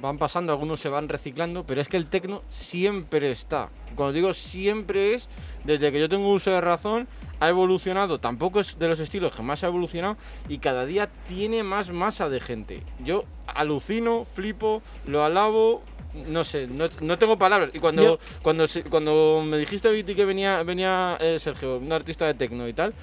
van 0.00 0.18
pasando, 0.18 0.52
algunos 0.52 0.80
se 0.80 0.88
van 0.88 1.08
reciclando, 1.08 1.64
pero 1.64 1.80
es 1.80 1.88
que 1.88 1.96
el 1.96 2.06
tecno 2.06 2.42
siempre 2.50 3.30
está. 3.30 3.68
Cuando 3.94 4.12
digo 4.12 4.34
siempre 4.34 5.14
es, 5.14 5.28
desde 5.64 5.92
que 5.92 6.00
yo 6.00 6.08
tengo 6.08 6.30
uso 6.30 6.50
de 6.50 6.60
razón, 6.60 7.06
ha 7.40 7.48
evolucionado, 7.48 8.18
tampoco 8.20 8.60
es 8.60 8.78
de 8.78 8.88
los 8.88 9.00
estilos 9.00 9.34
que 9.34 9.42
más 9.42 9.64
ha 9.64 9.68
evolucionado 9.68 10.16
y 10.48 10.58
cada 10.58 10.86
día 10.86 11.08
tiene 11.28 11.62
más 11.62 11.90
masa 11.90 12.28
de 12.28 12.40
gente. 12.40 12.82
Yo 13.00 13.24
alucino, 13.46 14.26
flipo, 14.34 14.82
lo 15.06 15.24
alabo, 15.24 15.82
no 16.28 16.44
sé, 16.44 16.66
no, 16.68 16.84
no 17.00 17.18
tengo 17.18 17.36
palabras. 17.38 17.70
Y 17.74 17.80
cuando, 17.80 18.02
Yo- 18.02 18.18
cuando, 18.42 18.64
cuando 18.88 19.42
me 19.44 19.58
dijiste 19.58 20.04
que 20.04 20.24
venía, 20.24 20.62
venía 20.62 21.16
eh, 21.20 21.38
Sergio, 21.40 21.78
un 21.78 21.92
artista 21.92 22.26
de 22.26 22.34
tecno 22.34 22.68
y 22.68 22.72
tal, 22.72 22.94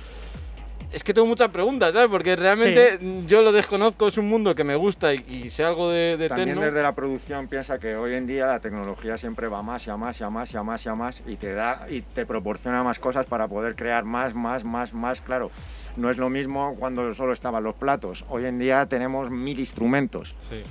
es 0.93 1.03
que 1.03 1.13
tengo 1.13 1.27
muchas 1.27 1.49
preguntas, 1.49 1.93
¿sabes? 1.93 2.09
Porque 2.09 2.35
realmente 2.35 2.97
mm, 2.99 3.25
yo 3.25 3.41
lo 3.41 3.51
desconozco, 3.51 4.07
es 4.07 4.17
un 4.17 4.27
mundo 4.27 4.53
que 4.55 4.63
me 4.63 4.75
gusta 4.75 5.13
y, 5.13 5.23
y 5.27 5.49
sé 5.49 5.63
algo 5.63 5.89
de, 5.89 6.17
de 6.17 6.27
También 6.29 6.49
tecno. 6.49 6.65
desde 6.65 6.81
la 6.83 6.93
producción 6.93 7.47
piensa 7.47 7.79
que 7.79 7.95
hoy 7.95 8.13
en 8.15 8.27
día 8.27 8.47
la 8.47 8.59
tecnología 8.59 9.17
siempre 9.17 9.47
va 9.47 9.61
más 9.63 9.87
y 9.87 9.89
a 9.89 9.97
más 9.97 10.19
y 10.19 10.23
a 10.23 10.29
más 10.29 10.53
y 10.53 10.57
a 10.57 10.63
más 10.63 10.85
y 10.85 10.89
a 10.89 10.95
más 10.95 11.21
y 11.25 11.35
te 11.37 11.53
da 11.53 11.87
y 11.89 12.01
te 12.01 12.25
proporciona 12.25 12.83
más 12.83 12.99
cosas 12.99 13.25
para 13.25 13.47
poder 13.47 13.75
crear 13.75 14.03
más, 14.03 14.33
más, 14.35 14.63
más, 14.63 14.93
más. 14.93 15.21
Claro, 15.21 15.51
no 15.95 16.09
es 16.09 16.17
lo 16.17 16.29
mismo 16.29 16.75
cuando 16.77 17.13
solo 17.13 17.33
estaban 17.33 17.63
los 17.63 17.75
platos. 17.75 18.25
Hoy 18.29 18.45
en 18.45 18.59
día 18.59 18.85
tenemos 18.85 19.29
mil 19.31 19.59
instrumentos 19.59 20.35
Sí. 20.49 20.63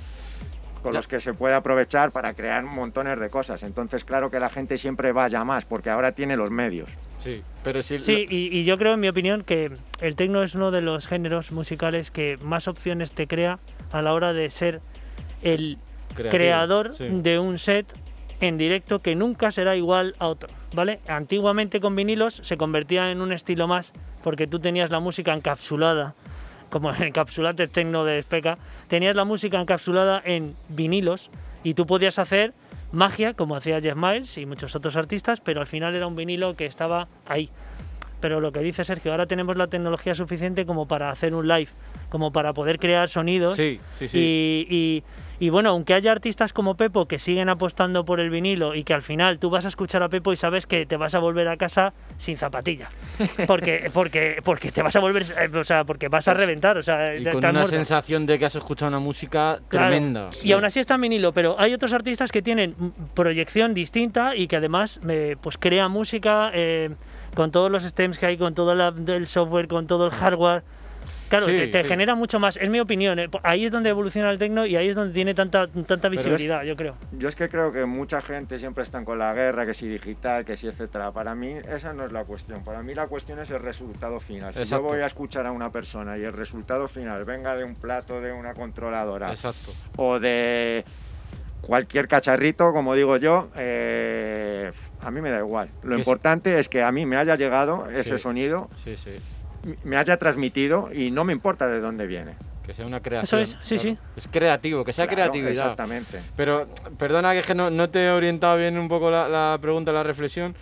Con 0.81 0.91
Ya. 0.93 0.97
los 0.99 1.07
que 1.07 1.19
se 1.19 1.33
puede 1.33 1.53
aprovechar 1.55 2.11
para 2.11 2.33
crear 2.33 2.63
montones 2.63 3.19
de 3.19 3.29
cosas. 3.29 3.63
Entonces, 3.63 4.03
claro 4.03 4.31
que 4.31 4.39
la 4.39 4.49
gente 4.49 4.77
siempre 4.77 5.11
vaya 5.11 5.43
más 5.43 5.65
porque 5.65 5.89
ahora 5.89 6.11
tiene 6.13 6.35
los 6.35 6.51
medios. 6.51 6.89
Sí, 7.19 7.41
pero 7.63 7.83
si 7.83 8.01
Sí, 8.01 8.25
y, 8.29 8.57
y 8.57 8.63
yo 8.63 8.77
creo, 8.77 8.93
en 8.95 8.99
mi 8.99 9.07
opinión, 9.09 9.43
que 9.43 9.71
el 9.99 10.15
tecno 10.15 10.43
es 10.43 10.55
uno 10.55 10.71
de 10.71 10.81
los 10.81 11.07
géneros 11.07 11.51
musicales 11.51 12.09
que 12.11 12.37
más 12.41 12.67
opciones 12.67 13.11
te 13.11 13.27
crea 13.27 13.59
a 13.91 14.01
la 14.01 14.13
hora 14.13 14.33
de 14.33 14.49
ser 14.49 14.81
el 15.43 15.77
creativo, 16.15 16.29
creador 16.31 16.93
sí. 16.95 17.05
de 17.09 17.39
un 17.39 17.57
set 17.57 17.85
en 18.39 18.57
directo 18.57 18.99
que 18.99 19.15
nunca 19.15 19.51
será 19.51 19.75
igual 19.75 20.15
a 20.17 20.27
otro, 20.27 20.49
¿vale? 20.73 20.99
Antiguamente 21.07 21.79
con 21.79 21.95
vinilos 21.95 22.39
se 22.43 22.57
convertía 22.57 23.11
en 23.11 23.21
un 23.21 23.31
estilo 23.33 23.67
más 23.67 23.93
porque 24.23 24.47
tú 24.47 24.59
tenías 24.59 24.89
la 24.89 24.99
música 24.99 25.31
encapsulada, 25.33 26.15
como 26.71 26.91
en 26.95 27.03
encapsulate 27.03 27.67
tecno 27.67 28.03
de 28.03 28.23
Speca, 28.23 28.57
tenías 28.87 29.15
la 29.15 29.25
música 29.25 29.61
encapsulada 29.61 30.19
en 30.25 30.55
vinilos 30.69 31.29
y 31.63 31.75
tú 31.75 31.85
podías 31.85 32.17
hacer 32.17 32.53
magia 32.91 33.35
como 33.35 33.55
hacía 33.55 33.79
Jeff 33.79 33.95
Miles 33.95 34.37
y 34.39 34.47
muchos 34.47 34.75
otros 34.75 34.95
artistas, 34.95 35.39
pero 35.41 35.61
al 35.61 35.67
final 35.67 35.93
era 35.95 36.07
un 36.07 36.15
vinilo 36.15 36.55
que 36.55 36.65
estaba 36.65 37.07
ahí. 37.27 37.49
Pero 38.19 38.39
lo 38.39 38.51
que 38.51 38.59
dice 38.59 38.83
Sergio, 38.83 39.11
ahora 39.11 39.25
tenemos 39.25 39.55
la 39.57 39.67
tecnología 39.67 40.13
suficiente 40.13 40.65
como 40.65 40.87
para 40.87 41.09
hacer 41.09 41.33
un 41.33 41.47
live, 41.47 41.69
como 42.09 42.31
para 42.31 42.53
poder 42.53 42.77
crear 42.79 43.09
sonidos 43.09 43.55
Sí, 43.55 43.79
sí, 43.93 44.07
sí. 44.07 44.19
y, 44.19 44.67
y- 44.69 45.03
y 45.41 45.49
bueno, 45.49 45.69
aunque 45.71 45.95
haya 45.95 46.11
artistas 46.11 46.53
como 46.53 46.75
Pepo 46.75 47.07
que 47.07 47.17
siguen 47.17 47.49
apostando 47.49 48.05
por 48.05 48.19
el 48.19 48.29
vinilo 48.29 48.75
y 48.75 48.83
que 48.83 48.93
al 48.93 49.01
final 49.01 49.39
tú 49.39 49.49
vas 49.49 49.65
a 49.65 49.69
escuchar 49.69 50.03
a 50.03 50.07
Pepo 50.07 50.31
y 50.31 50.37
sabes 50.37 50.67
que 50.67 50.85
te 50.85 50.97
vas 50.97 51.15
a 51.15 51.19
volver 51.19 51.47
a 51.47 51.57
casa 51.57 51.93
sin 52.17 52.37
zapatilla. 52.37 52.87
Porque, 53.47 53.89
porque, 53.91 54.37
porque 54.43 54.71
te 54.71 54.83
vas 54.83 54.95
a 54.95 54.99
volver, 54.99 55.23
eh, 55.23 55.57
o 55.57 55.63
sea, 55.63 55.83
porque 55.83 56.07
vas 56.09 56.27
a 56.27 56.33
reventar, 56.35 56.77
o 56.77 56.83
sea, 56.83 57.15
y 57.15 57.23
te- 57.23 57.31
con 57.31 57.39
una 57.39 57.51
muerto. 57.53 57.69
sensación 57.69 58.25
de 58.27 58.37
que 58.37 58.45
has 58.45 58.55
escuchado 58.55 58.87
una 58.89 58.99
música 58.99 59.59
Claro. 59.67 59.87
tremenda. 59.89 60.29
Y 60.43 60.51
aún 60.51 60.63
así 60.63 60.79
está 60.79 60.95
en 60.95 61.01
vinilo, 61.01 61.33
pero 61.33 61.55
hay 61.59 61.73
otros 61.73 61.91
artistas 61.93 62.31
que 62.31 62.41
tienen 62.43 62.75
proyección 63.15 63.73
distinta 63.73 64.35
y 64.35 64.47
que 64.47 64.57
además 64.57 64.99
eh, 65.09 65.35
pues 65.41 65.57
crean 65.57 65.91
música 65.91 66.51
eh, 66.53 66.91
con 67.35 67.51
todos 67.51 67.71
los 67.71 67.83
stems 67.83 68.19
que 68.19 68.27
hay, 68.27 68.37
con 68.37 68.53
todo 68.53 68.75
la- 68.75 68.93
el 69.07 69.25
software, 69.25 69.67
con 69.67 69.87
todo 69.87 70.05
el 70.05 70.11
hardware. 70.11 70.63
Claro, 71.31 71.45
Sí, 71.47 71.55
te, 71.55 71.67
te 71.69 71.81
sí. 71.83 71.87
genera 71.87 72.13
mucho 72.13 72.39
más. 72.39 72.57
Es 72.57 72.69
mi 72.69 72.79
opinión. 72.79 73.17
eh, 73.17 73.27
Ahí 73.41 73.65
es 73.65 73.71
donde 73.71 73.89
evoluciona 73.89 74.29
el 74.29 74.37
tecno 74.37 74.65
y 74.65 74.75
ahí 74.75 74.89
es 74.89 74.95
donde 74.95 75.13
tiene 75.13 75.33
tanta, 75.33 75.65
tanta 75.67 76.07
es- 76.07 76.11
visibilidad, 76.11 76.61
yo 76.63 76.75
creo. 76.75 76.95
Yo 77.13 77.27
es 77.29 77.35
que 77.35 77.49
creo 77.49 77.71
que 77.71 77.85
mucha 77.85 78.21
gente 78.21 78.59
siempre 78.59 78.83
están 78.83 79.05
con 79.05 79.17
la 79.17 79.33
guerra, 79.33 79.65
que 79.65 79.73
si 79.73 79.87
digital, 79.87 80.45
que 80.45 80.57
si 80.57 80.67
etcétera. 80.67 81.11
Para 81.11 81.33
mí 81.33 81.55
esa 81.73 81.93
no 81.93 82.05
es 82.05 82.11
la 82.11 82.25
cuestión. 82.25 82.63
Para 82.63 82.83
mí 82.83 82.93
la 82.93 83.07
cuestión 83.07 83.39
es 83.39 83.49
el 83.49 83.59
resultado 83.59 84.19
final. 84.19 84.53
Si 84.53 84.59
Exacto. 84.59 84.85
yo 84.85 84.89
voy 84.93 85.01
a 85.01 85.05
escuchar 85.07 85.45
a 85.45 85.51
una 85.51 85.71
persona 85.71 86.17
y 86.17 86.23
el 86.23 86.33
resultado 86.33 86.87
final 86.87 87.25
venga 87.25 87.55
de 87.55 87.63
un 87.63 87.75
plato, 87.75 88.19
de 88.21 88.31
una 88.33 88.53
controladora 88.53 89.31
Exacto. 89.31 89.71
o 89.95 90.19
de 90.19 90.83
cualquier 91.61 92.07
cacharrito, 92.07 92.73
como 92.73 92.95
digo 92.95 93.17
yo, 93.17 93.49
eh, 93.55 94.71
a 94.99 95.11
mí 95.11 95.21
me 95.21 95.29
da 95.29 95.39
igual. 95.39 95.69
Lo 95.83 95.95
importante 95.97 96.57
es 96.59 96.67
que 96.67 96.81
a 96.83 96.91
mí 96.91 97.05
me 97.05 97.17
haya 97.17 97.35
llegado 97.35 97.89
ese 97.89 98.17
Sí. 98.17 98.23
sonido, 98.23 98.67
Sí, 98.83 98.95
sí. 98.97 99.11
Me 99.83 99.97
haya 99.97 100.17
transmitido 100.17 100.89
y 100.93 101.11
no 101.11 101.23
me 101.23 101.33
importa 101.33 101.67
de 101.67 101.79
dónde 101.79 102.07
viene. 102.07 102.35
Que 102.65 102.73
sea 102.73 102.85
una 102.85 102.99
creación. 102.99 103.41
es, 103.41 103.57
sí, 103.63 103.77
sí. 103.79 103.97
Es 104.15 104.27
creativo, 104.27 104.85
que 104.85 104.93
sea 104.93 105.07
Claro, 105.07 105.31
creatividad. 105.31 105.51
Exactamente. 105.51 106.21
Pero, 106.35 106.67
perdona 106.97 107.33
que, 107.33 107.39
es 107.39 107.45
que 107.45 107.55
no, 107.55 107.69
no 107.71 107.89
te 107.89 108.05
he 108.05 108.09
orientado 108.11 108.57
bien 108.57 108.77
un 108.77 108.87
poco 108.87 109.09
la, 109.09 109.27
la 109.27 109.57
pregunta, 109.59 109.91
la 109.91 110.03
reflexión, 110.03 110.55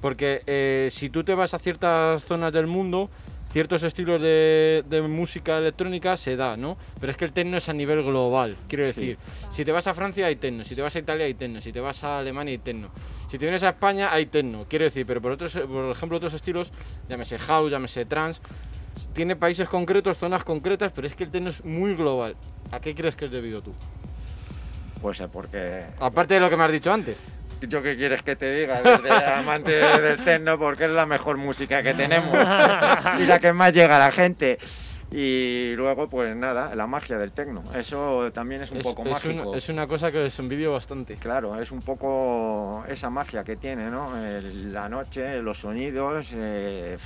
porque 0.00 0.42
eh, 0.46 0.88
si 0.92 1.08
tú 1.08 1.24
te 1.24 1.34
vas 1.34 1.54
a 1.54 1.58
ciertas 1.58 2.22
zonas 2.24 2.52
del 2.52 2.66
mundo, 2.66 3.10
ciertos 3.58 3.82
estilos 3.82 4.22
de, 4.22 4.84
de 4.88 5.02
música 5.02 5.58
electrónica 5.58 6.16
se 6.16 6.36
da, 6.36 6.56
¿no? 6.56 6.76
Pero 7.00 7.10
es 7.10 7.18
que 7.18 7.24
el 7.24 7.32
techno 7.32 7.56
es 7.56 7.68
a 7.68 7.72
nivel 7.72 8.04
global, 8.04 8.56
quiero 8.68 8.84
decir. 8.84 9.18
Si 9.50 9.64
te 9.64 9.72
vas 9.72 9.88
a 9.88 9.94
Francia 9.94 10.26
hay 10.26 10.36
techno, 10.36 10.62
si 10.62 10.76
te 10.76 10.80
vas 10.80 10.94
a 10.94 11.00
Italia 11.00 11.26
hay 11.26 11.34
techno, 11.34 11.60
si 11.60 11.72
te 11.72 11.80
vas 11.80 12.04
a 12.04 12.20
Alemania 12.20 12.52
hay 12.52 12.58
techno. 12.58 12.90
Si 13.28 13.36
te 13.36 13.46
vienes 13.46 13.64
a 13.64 13.70
España 13.70 14.12
hay 14.12 14.26
techno, 14.26 14.64
quiero 14.68 14.84
decir, 14.84 15.04
pero 15.06 15.20
por, 15.20 15.32
otros, 15.32 15.54
por 15.56 15.90
ejemplo 15.90 16.18
otros 16.18 16.34
estilos, 16.34 16.70
llámese 17.08 17.36
house, 17.36 17.72
llámese 17.72 18.04
trance, 18.04 18.40
tiene 19.12 19.34
países 19.34 19.68
concretos, 19.68 20.18
zonas 20.18 20.44
concretas, 20.44 20.92
pero 20.94 21.08
es 21.08 21.16
que 21.16 21.24
el 21.24 21.32
techno 21.32 21.50
es 21.50 21.64
muy 21.64 21.96
global. 21.96 22.36
¿A 22.70 22.78
qué 22.78 22.94
crees 22.94 23.16
que 23.16 23.24
es 23.24 23.32
debido 23.32 23.60
tú? 23.60 23.74
Pues 25.02 25.18
eh, 25.18 25.26
porque 25.32 25.82
Aparte 25.98 26.34
de 26.34 26.40
lo 26.40 26.48
que 26.48 26.56
me 26.56 26.62
has 26.62 26.70
dicho 26.70 26.92
antes. 26.92 27.20
¿Yo 27.68 27.82
qué 27.82 27.96
quieres 27.96 28.22
que 28.22 28.36
te 28.36 28.52
diga? 28.52 28.80
Desde 28.82 29.10
amante 29.12 29.72
del 29.72 30.22
techno, 30.24 30.58
porque 30.58 30.84
es 30.84 30.90
la 30.90 31.06
mejor 31.06 31.36
música 31.36 31.82
que 31.82 31.94
tenemos 31.94 32.36
y 33.20 33.24
la 33.26 33.38
que 33.40 33.52
más 33.52 33.72
llega 33.72 33.96
a 33.96 33.98
la 33.98 34.10
gente. 34.12 34.58
Y 35.10 35.72
luego, 35.74 36.06
pues 36.10 36.36
nada, 36.36 36.74
la 36.74 36.86
magia 36.86 37.16
del 37.16 37.32
techno. 37.32 37.62
Eso 37.74 38.30
también 38.34 38.62
es 38.62 38.70
un 38.70 38.76
Es, 38.78 38.82
poco 38.86 39.02
es 39.04 39.08
mágico. 39.10 39.48
una, 39.50 39.56
es 39.56 39.68
una 39.70 39.86
cosa 39.86 40.12
que 40.12 40.18
os 40.24 40.38
envidio 40.38 40.72
bastante. 40.74 41.14
Claro, 41.14 41.58
es 41.58 41.72
un 41.72 41.80
poco 41.80 42.84
esa 42.88 43.08
magia 43.08 43.42
que 43.42 43.56
tiene, 43.56 43.88
¿no? 43.90 44.14
El- 44.22 44.72
la 44.74 44.88
noche, 44.90 45.40
los 45.40 45.60
sonidos. 45.60 46.32
eh, 46.36 46.98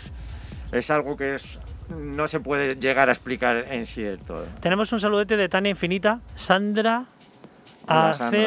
es 0.72 0.90
algo 0.90 1.16
que 1.16 1.34
es, 1.36 1.60
no 1.90 2.26
se 2.26 2.40
puede 2.40 2.74
llegar 2.76 3.08
a 3.08 3.12
explicar 3.12 3.66
en 3.70 3.86
sí 3.86 4.02
del 4.02 4.18
todo. 4.18 4.46
Tenemos 4.60 4.90
un 4.92 4.98
saludete 4.98 5.36
de 5.36 5.48
Tania 5.48 5.70
Infinita, 5.70 6.18
Sandra, 6.34 7.04
Hola, 7.86 8.12
Sandra. 8.14 8.40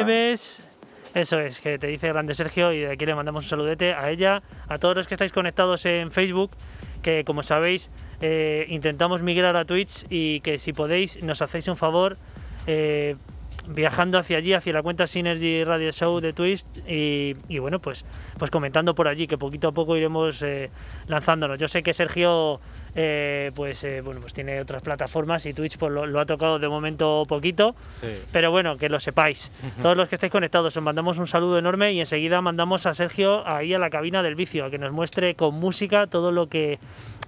Eso 1.16 1.40
es, 1.40 1.60
que 1.62 1.78
te 1.78 1.86
dice 1.86 2.08
grande 2.08 2.34
Sergio 2.34 2.74
y 2.74 2.80
de 2.80 2.92
aquí 2.92 3.06
le 3.06 3.14
mandamos 3.14 3.44
un 3.44 3.48
saludete 3.48 3.94
a 3.94 4.10
ella, 4.10 4.42
a 4.68 4.76
todos 4.76 4.94
los 4.94 5.08
que 5.08 5.14
estáis 5.14 5.32
conectados 5.32 5.86
en 5.86 6.10
Facebook, 6.10 6.50
que 7.00 7.24
como 7.24 7.42
sabéis 7.42 7.88
eh, 8.20 8.66
intentamos 8.68 9.22
migrar 9.22 9.56
a 9.56 9.64
Twitch 9.64 10.04
y 10.10 10.40
que 10.40 10.58
si 10.58 10.74
podéis 10.74 11.22
nos 11.22 11.40
hacéis 11.40 11.68
un 11.68 11.78
favor 11.78 12.18
eh, 12.66 13.16
viajando 13.68 14.18
hacia 14.18 14.38
allí, 14.38 14.52
hacia 14.52 14.72
la 14.72 14.82
cuenta 14.82 15.06
Synergy 15.06 15.64
Radio 15.64 15.90
Show 15.92 16.20
de 16.20 16.32
Twitch 16.32 16.64
y, 16.88 17.34
y 17.48 17.58
bueno, 17.58 17.78
pues, 17.80 18.04
pues 18.38 18.50
comentando 18.50 18.94
por 18.94 19.08
allí, 19.08 19.26
que 19.26 19.36
poquito 19.38 19.68
a 19.68 19.72
poco 19.72 19.96
iremos 19.96 20.40
eh, 20.42 20.70
lanzándonos. 21.08 21.58
Yo 21.58 21.66
sé 21.68 21.82
que 21.82 21.92
Sergio 21.92 22.60
eh, 22.94 23.50
pues, 23.54 23.82
eh, 23.84 24.00
bueno, 24.02 24.20
pues 24.20 24.32
tiene 24.34 24.60
otras 24.60 24.82
plataformas 24.82 25.44
y 25.46 25.52
Twitch 25.52 25.78
pues, 25.78 25.92
lo, 25.92 26.06
lo 26.06 26.20
ha 26.20 26.26
tocado 26.26 26.58
de 26.58 26.68
momento 26.68 27.24
poquito, 27.28 27.74
Sí. 28.00 28.08
pero 28.32 28.50
bueno, 28.50 28.76
que 28.76 28.88
lo 28.88 29.00
sepáis. 29.00 29.50
Todos 29.82 29.96
los 29.96 30.08
que 30.08 30.14
estáis 30.16 30.32
conectados, 30.32 30.76
os 30.76 30.82
mandamos 30.82 31.18
un 31.18 31.26
saludo 31.26 31.58
enorme 31.58 31.92
y 31.92 32.00
enseguida 32.00 32.40
mandamos 32.40 32.86
a 32.86 32.94
Sergio 32.94 33.46
ahí 33.46 33.74
a 33.74 33.78
la 33.78 33.90
cabina 33.90 34.22
del 34.22 34.34
vicio, 34.34 34.64
a 34.64 34.70
que 34.70 34.78
nos 34.78 34.92
muestre 34.92 35.34
con 35.34 35.54
música 35.54 36.06
todo 36.06 36.30
lo 36.32 36.48
que 36.48 36.78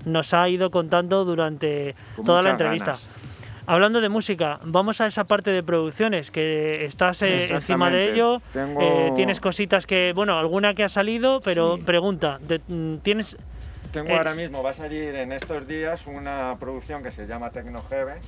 nos 0.04 0.32
ha 0.34 0.48
ido 0.48 0.70
contando 0.70 1.24
durante 1.24 1.94
Con 2.16 2.24
toda 2.24 2.42
la 2.42 2.50
entrevista. 2.50 2.92
ganas. 2.92 3.10
Hablando 3.70 4.00
de 4.00 4.08
música, 4.08 4.60
vamos 4.64 5.02
a 5.02 5.06
esa 5.06 5.24
parte 5.24 5.50
de 5.50 5.62
producciones, 5.62 6.30
que 6.30 6.86
estás 6.86 7.20
eh, 7.20 7.52
encima 7.52 7.90
de 7.90 8.12
ello. 8.12 8.40
Tengo- 8.50 8.80
eh, 8.80 9.12
tienes 9.14 9.40
cositas 9.40 9.86
que, 9.86 10.12
bueno, 10.14 10.38
alguna 10.38 10.72
que 10.72 10.84
ha 10.84 10.88
salido, 10.88 11.42
pero 11.42 11.76
Sí. 11.76 11.82
pregunta, 11.82 12.38
mm, 12.68 12.96
¿tienes 13.02 13.36
Tengo 13.92 14.14
ahora 14.16 14.34
mismo, 14.34 14.62
va 14.62 14.70
a 14.70 14.72
salir 14.72 15.14
en 15.14 15.32
estos 15.32 15.68
días 15.68 16.06
una 16.06 16.56
producción 16.58 17.02
que 17.02 17.10
se 17.10 17.26
llama 17.26 17.50
Tecno 17.50 17.82
Heaven, 17.90 18.18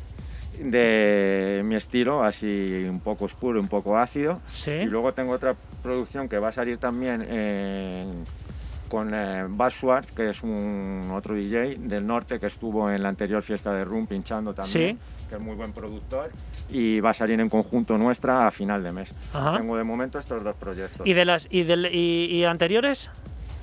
de 0.58 1.62
mi 1.64 1.74
estilo, 1.74 2.22
así 2.22 2.84
un 2.86 3.00
poco 3.00 3.24
oscuro, 3.24 3.58
un 3.60 3.68
poco 3.68 3.96
ácido. 3.96 4.40
Sí. 4.52 4.72
Y 4.72 4.84
luego 4.86 5.14
tengo 5.14 5.32
otra 5.32 5.54
producción 5.82 6.28
que 6.28 6.38
va 6.38 6.48
a 6.48 6.52
salir 6.52 6.76
también 6.76 7.22
en, 7.22 8.24
con 8.90 9.14
eh, 9.14 9.44
Bas 9.48 9.72
Schwartz, 9.74 10.12
que 10.12 10.28
es 10.30 10.42
un 10.42 11.10
otro 11.14 11.34
DJ 11.34 11.76
del 11.78 12.06
norte 12.06 12.38
que 12.38 12.46
estuvo 12.46 12.90
en 12.90 13.02
la 13.02 13.08
anterior 13.08 13.42
fiesta 13.42 13.72
de 13.72 13.84
Room 13.84 14.06
pinchando 14.06 14.52
también, 14.52 14.98
que 15.30 15.36
es 15.36 15.40
muy 15.40 15.54
buen 15.54 15.72
productor, 15.72 16.30
y 16.68 17.00
va 17.00 17.10
a 17.10 17.14
salir 17.14 17.40
en 17.40 17.48
conjunto 17.48 17.96
nuestra 17.96 18.46
a 18.46 18.50
final 18.50 18.82
de 18.82 18.92
mes. 18.92 19.14
Ajá. 19.32 19.56
Tengo 19.56 19.76
de 19.78 19.84
momento 19.84 20.18
estos 20.18 20.42
dos 20.44 20.56
proyectos. 20.56 21.06
¿Y 21.06 21.14
de 21.14 21.24
las 21.24 21.46
y, 21.50 21.62
del- 21.62 21.86
y- 21.86 22.26
y 22.26 22.44
anteriores? 22.44 23.08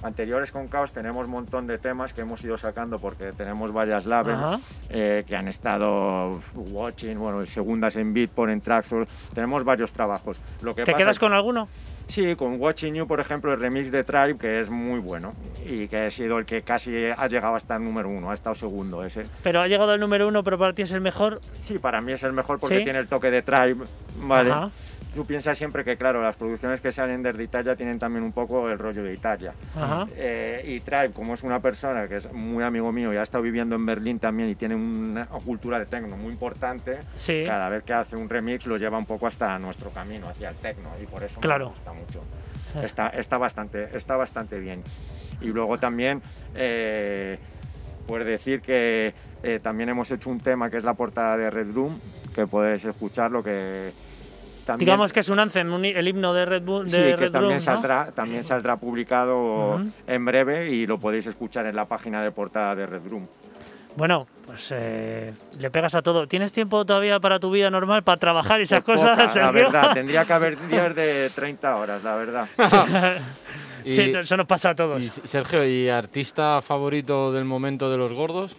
Anteriores 0.03 0.51
con 0.51 0.67
Caos 0.67 0.91
tenemos 0.91 1.25
un 1.25 1.31
montón 1.33 1.65
de 1.65 1.79
temas 1.79 2.13
que 2.13 2.21
hemos 2.21 2.43
ido 2.43 2.55
sacando 2.57 2.99
porque 2.99 3.31
tenemos 3.33 3.71
varias 3.73 4.05
labels 4.05 4.61
eh, 4.89 5.23
que 5.27 5.35
han 5.35 5.47
estado 5.47 6.39
watching, 6.55 7.17
bueno, 7.17 7.43
segundas 7.47 7.95
en 7.95 8.13
Beatport, 8.13 8.51
en 8.51 8.61
Traxor, 8.61 9.07
tenemos 9.33 9.63
varios 9.63 9.91
trabajos. 9.91 10.39
Lo 10.61 10.75
que 10.75 10.83
¿Te 10.83 10.91
pasa 10.91 11.03
quedas 11.03 11.19
con 11.19 11.33
alguno? 11.33 11.67
Sí, 12.07 12.35
con 12.35 12.59
Watching 12.59 12.95
You, 12.95 13.07
por 13.07 13.19
ejemplo, 13.19 13.53
el 13.53 13.59
remix 13.59 13.91
de 13.91 14.03
Tribe, 14.03 14.37
que 14.37 14.59
es 14.59 14.69
muy 14.69 14.99
bueno 14.99 15.33
y 15.65 15.87
que 15.87 15.97
ha 15.97 16.09
sido 16.09 16.37
el 16.37 16.45
que 16.45 16.61
casi 16.61 17.07
ha 17.07 17.27
llegado 17.27 17.55
hasta 17.55 17.75
el 17.75 17.83
número 17.83 18.09
uno, 18.09 18.31
ha 18.31 18.33
estado 18.33 18.55
segundo 18.55 19.03
ese. 19.03 19.25
Pero 19.43 19.61
ha 19.61 19.67
llegado 19.67 19.91
al 19.91 19.99
número 19.99 20.27
uno, 20.27 20.43
pero 20.43 20.57
para 20.57 20.73
ti 20.73 20.83
es 20.83 20.91
el 20.93 21.01
mejor. 21.01 21.41
Sí, 21.65 21.79
para 21.79 22.01
mí 22.01 22.13
es 22.13 22.23
el 22.23 22.33
mejor 22.33 22.59
porque 22.59 22.77
¿Sí? 22.77 22.83
tiene 22.83 22.99
el 22.99 23.07
toque 23.07 23.29
de 23.29 23.41
Tribe, 23.41 23.85
¿vale? 24.19 24.51
Ajá. 24.51 24.71
Tú 25.17 25.25
piensas 25.25 25.57
siempre 25.57 25.83
que, 25.83 25.97
claro, 25.97 26.21
las 26.21 26.35
producciones 26.35 26.79
que 26.79 26.91
salen 26.91 27.23
desde 27.23 27.41
Italia 27.43 27.75
tienen 27.75 27.97
también 27.97 28.23
un 28.23 28.31
poco 28.31 28.69
el 28.69 28.77
rollo 28.77 29.01
de 29.01 29.15
Italia. 29.15 29.51
Eh, 30.15 30.61
y 30.63 30.79
Tribe, 30.81 31.09
como 31.11 31.33
es 31.33 31.41
una 31.41 31.59
persona 31.59 32.07
que 32.07 32.17
es 32.17 32.31
muy 32.31 32.63
amigo 32.63 32.91
mío 32.91 33.11
y 33.11 33.17
ha 33.17 33.23
estado 33.23 33.41
viviendo 33.43 33.75
en 33.75 33.83
Berlín 33.83 34.19
también 34.19 34.47
y 34.47 34.53
tiene 34.53 34.75
una 34.75 35.25
cultura 35.25 35.79
de 35.79 35.87
techno 35.87 36.15
muy 36.17 36.31
importante, 36.31 36.99
Sí. 37.17 37.41
cada 37.47 37.67
vez 37.69 37.81
que 37.81 37.93
hace 37.93 38.15
un 38.15 38.29
remix 38.29 38.67
lo 38.67 38.77
lleva 38.77 38.99
un 38.99 39.07
poco 39.07 39.25
hasta 39.25 39.57
nuestro 39.57 39.89
camino, 39.89 40.29
hacia 40.29 40.49
el 40.49 40.55
techno, 40.57 40.89
y 41.01 41.07
por 41.07 41.23
eso 41.23 41.39
Claro. 41.39 41.65
me 41.65 41.71
gusta 41.71 41.93
mucho. 41.93 42.19
Eh. 42.75 42.85
Está, 42.85 43.07
está, 43.09 43.39
bastante, 43.39 43.97
está 43.97 44.17
bastante 44.17 44.59
bien. 44.59 44.83
Y 45.41 45.47
luego 45.47 45.79
también, 45.79 46.21
eh, 46.53 47.39
pues 48.05 48.23
decir 48.23 48.61
que 48.61 49.15
eh, 49.41 49.59
también 49.63 49.89
hemos 49.89 50.11
hecho 50.11 50.29
un 50.29 50.39
tema 50.41 50.69
que 50.69 50.77
es 50.77 50.83
la 50.83 50.93
portada 50.93 51.37
de 51.37 51.49
Red 51.49 51.73
Room, 51.73 51.99
que 52.35 52.45
podéis 52.45 52.85
escucharlo, 52.85 53.41
que 53.41 53.91
también... 54.67 54.85
Digamos 54.85 55.11
que 55.11 55.21
es 55.21 55.29
un 55.29 55.39
anthem, 55.39 55.73
un 55.73 55.83
el 55.83 56.07
himno 56.07 56.33
de 56.33 56.45
Red 56.45 56.61
Bull. 56.61 56.85
De 56.85 56.89
Sí, 56.91 56.97
que 56.97 57.15
Red 57.15 57.31
también 57.31 57.41
Room, 57.41 57.53
¿no? 57.53 57.59
saldrá, 57.59 58.11
también 58.11 58.43
saldrá 58.43 58.77
publicado 58.77 59.81
en 60.05 60.25
breve 60.25 60.69
y 60.69 60.85
lo 60.85 60.99
podéis 60.99 61.25
escuchar 61.25 61.65
en 61.65 61.75
la 61.75 61.85
página 61.85 62.21
de 62.21 62.31
portada 62.31 62.75
de 62.75 62.85
Red 62.85 63.01
Room. 63.09 63.27
Bueno, 63.95 64.27
pues 64.45 64.71
eh, 64.75 65.33
le 65.57 65.71
pegas 65.71 65.95
a 65.95 66.03
todo. 66.03 66.27
¿Tienes 66.27 66.53
tiempo 66.53 66.85
todavía 66.85 67.19
para 67.19 67.39
tu 67.39 67.49
vida 67.49 67.71
normal, 67.71 68.03
para 68.03 68.17
trabajar 68.19 68.59
y 68.59 68.63
esas 68.63 68.83
Pues 68.83 68.99
cosas, 68.99 69.11
poca, 69.17 69.23
la 69.23 69.29
Sergio? 69.29 69.71
verdad, 69.71 69.91
tendría 69.93 70.23
que 70.23 70.33
haber 70.33 70.67
días 70.67 70.93
de 70.95 71.31
30 71.33 71.75
horas, 71.75 72.03
la 72.03 72.15
verdad. 72.15 72.47
Y, 73.85 73.91
Sí, 73.93 74.01
eso 74.13 74.35
nos 74.35 74.47
pasa 74.47 74.69
a 74.69 74.71
y, 74.73 74.75
todos. 74.75 75.03
Sergio, 75.23 75.65
¿y 75.65 75.87
artista 75.87 76.61
favorito 76.61 77.31
del 77.31 77.45
momento 77.45 77.89
de 77.89 77.97
los 77.97 78.11
gordos? 78.11 78.53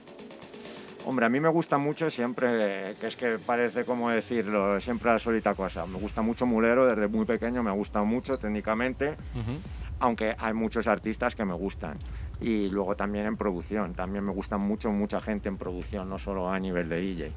Hombre, 1.08 1.24
a 1.24 1.30
mí 1.30 1.40
me 1.40 1.48
gusta 1.48 1.78
mucho 1.78 2.10
siempre, 2.10 2.94
que 3.00 3.06
es 3.06 3.16
que 3.16 3.38
parece 3.38 3.86
como 3.86 4.10
decirlo, 4.10 4.78
siempre 4.78 5.10
la 5.10 5.18
solita 5.18 5.54
cosa. 5.54 5.86
Me 5.86 5.98
gusta 5.98 6.20
mucho 6.20 6.44
Mulero, 6.44 6.84
desde 6.84 7.08
muy 7.08 7.24
pequeño 7.24 7.62
me 7.62 7.70
gusta 7.70 8.02
mucho 8.02 8.36
técnicamente, 8.36 9.12
Ujú. 9.34 9.52
aunque 10.00 10.36
hay 10.38 10.52
muchos 10.52 10.86
artistas 10.86 11.34
que 11.34 11.46
me 11.46 11.54
gustan. 11.54 11.98
Y 12.42 12.68
luego 12.68 12.94
también 12.94 13.24
en 13.24 13.38
producción, 13.38 13.94
también 13.94 14.22
me 14.22 14.32
gusta 14.32 14.58
mucho 14.58 14.90
mucha 14.92 15.18
gente 15.22 15.48
en 15.48 15.56
producción, 15.56 16.10
no 16.10 16.18
solo 16.18 16.50
a 16.50 16.58
nivel 16.58 16.90
de 16.90 17.00
DJ, 17.00 17.32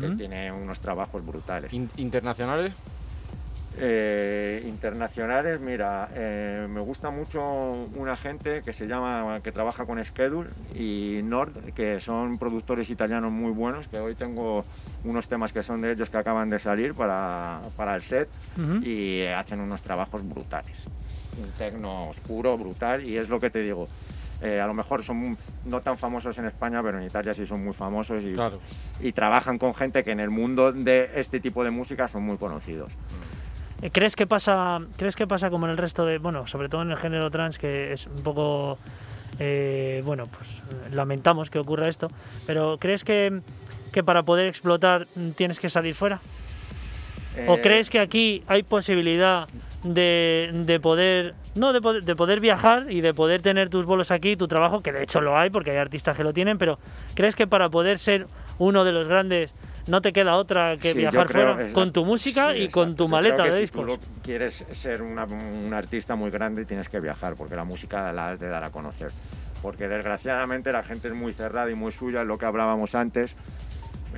que 0.00 0.06
Ujú. 0.08 0.16
tiene 0.16 0.50
unos 0.50 0.80
trabajos 0.80 1.24
brutales. 1.24 1.72
In- 1.72 1.92
¿Internacionales? 1.98 2.74
Eh, 3.78 4.62
internacionales, 4.66 5.58
mira, 5.60 6.08
eh, 6.14 6.66
me 6.68 6.80
gusta 6.80 7.10
mucho 7.10 7.40
una 7.94 8.16
gente 8.16 8.62
que 8.62 8.72
se 8.74 8.86
llama, 8.86 9.40
que 9.42 9.50
trabaja 9.50 9.86
con 9.86 10.02
Schedule 10.04 10.50
y 10.74 11.20
Nord, 11.24 11.72
que 11.74 11.98
son 11.98 12.36
productores 12.38 12.90
italianos 12.90 13.32
muy 13.32 13.50
buenos, 13.50 13.88
que 13.88 13.98
hoy 13.98 14.14
tengo 14.14 14.64
unos 15.04 15.26
temas 15.26 15.52
que 15.52 15.62
son 15.62 15.80
de 15.80 15.92
ellos 15.92 16.10
que 16.10 16.18
acaban 16.18 16.50
de 16.50 16.58
salir 16.58 16.92
para, 16.94 17.60
para 17.76 17.94
el 17.94 18.02
set 18.02 18.28
Ujú. 18.58 18.84
y 18.84 19.24
hacen 19.26 19.60
unos 19.60 19.82
trabajos 19.82 20.22
brutales. 20.28 20.76
Un 21.42 21.50
tecno 21.52 22.08
oscuro, 22.10 22.58
brutal, 22.58 23.02
y 23.04 23.16
es 23.16 23.30
lo 23.30 23.40
que 23.40 23.48
te 23.50 23.60
digo. 23.62 23.88
eh, 24.42 24.60
a 24.60 24.66
lo 24.66 24.74
mejor 24.74 25.04
son 25.04 25.38
no 25.64 25.80
tan 25.82 25.96
famosos 25.96 26.36
en 26.36 26.46
España, 26.46 26.82
pero 26.82 26.98
en 26.98 27.04
Italia 27.04 27.32
sí 27.32 27.46
son 27.46 27.62
muy 27.64 27.72
famosos 27.72 28.22
y, 28.24 28.32
Claro. 28.34 28.58
y 29.00 29.12
trabajan 29.12 29.56
con 29.56 29.72
gente 29.72 30.02
que 30.02 30.10
en 30.10 30.18
el 30.18 30.30
mundo 30.30 30.72
de 30.72 31.10
este 31.14 31.38
tipo 31.38 31.62
de 31.62 31.70
música 31.70 32.08
son 32.08 32.24
muy 32.24 32.36
conocidos. 32.38 32.92
Eh, 32.92 32.96
¿Crees 33.90 34.14
que 34.14 34.26
pasa, 34.28 34.78
crees 34.96 35.16
que 35.16 35.26
pasa 35.26 35.50
como 35.50 35.66
en 35.66 35.72
el 35.72 35.76
resto 35.76 36.06
de, 36.06 36.18
bueno, 36.18 36.46
sobre 36.46 36.68
todo 36.68 36.82
en 36.82 36.92
el 36.92 36.98
género 36.98 37.30
trans, 37.30 37.58
que 37.58 37.92
es 37.92 38.06
un 38.06 38.22
poco, 38.22 38.78
eh, 39.40 40.02
bueno, 40.04 40.28
pues 40.28 40.58
eh, 40.58 40.90
lamentamos 40.92 41.50
que 41.50 41.58
ocurra 41.58 41.88
esto, 41.88 42.08
pero 42.46 42.76
¿crees 42.78 43.02
que, 43.02 43.40
que 43.92 44.04
para 44.04 44.22
poder 44.22 44.46
explotar 44.46 45.06
tienes 45.36 45.58
que 45.58 45.68
salir 45.68 45.94
fuera? 45.94 46.20
¿O 47.48 47.54
Eh, 47.54 47.60
crees 47.62 47.90
que 47.90 47.98
aquí 47.98 48.44
hay 48.46 48.62
posibilidad 48.62 49.48
de, 49.82 50.50
de 50.52 50.78
poder, 50.78 51.34
no, 51.54 51.72
de 51.72 51.80
poder, 51.80 52.04
de 52.04 52.14
poder 52.14 52.40
viajar 52.40 52.92
y 52.92 53.00
de 53.00 53.14
poder 53.14 53.42
tener 53.42 53.68
tus 53.68 53.84
bolos 53.84 54.10
aquí, 54.10 54.36
tu 54.36 54.46
trabajo, 54.46 54.80
que 54.80 54.92
de 54.92 55.02
hecho 55.02 55.20
lo 55.20 55.36
hay 55.36 55.50
porque 55.50 55.70
hay 55.70 55.78
artistas 55.78 56.16
que 56.16 56.24
lo 56.24 56.32
tienen, 56.32 56.58
pero 56.58 56.78
¿crees 57.14 57.34
que 57.34 57.46
para 57.46 57.68
poder 57.68 57.98
ser 57.98 58.26
uno 58.58 58.84
de 58.84 58.92
los 58.92 59.08
grandes 59.08 59.54
no 59.86 60.00
te 60.00 60.12
queda 60.12 60.36
otra 60.36 60.76
que 60.76 60.92
Sí, 60.92 60.98
viajar 60.98 61.26
creo- 61.26 61.54
fuera 61.54 61.72
con 61.72 61.92
tu 61.92 62.04
música 62.04 62.52
sí, 62.52 62.58
y 62.60 62.68
con 62.68 62.94
tu 62.96 63.08
maleta 63.08 63.44
de 63.44 63.52
si 63.52 63.60
discos? 63.60 63.80
tú 63.80 63.86
lo 63.86 63.98
quieres 64.22 64.64
ser 64.72 65.02
una- 65.02 65.24
un 65.24 65.72
artista 65.74 66.14
muy 66.14 66.30
grande 66.30 66.64
tienes 66.64 66.88
que 66.88 67.00
viajar 67.00 67.34
porque 67.36 67.56
la 67.56 67.64
música 67.64 68.12
la 68.12 68.30
has 68.30 68.40
de 68.40 68.48
dar 68.48 68.62
a 68.64 68.70
conocer. 68.70 69.10
Porque 69.60 69.86
desgraciadamente 69.88 70.72
la 70.72 70.82
gente 70.82 71.08
es 71.08 71.14
muy 71.14 71.32
cerrada 71.32 71.70
y 71.70 71.74
muy 71.74 71.92
suya, 71.92 72.22
es 72.22 72.26
lo 72.26 72.36
que 72.38 72.46
hablábamos 72.46 72.94
antes. 72.96 73.36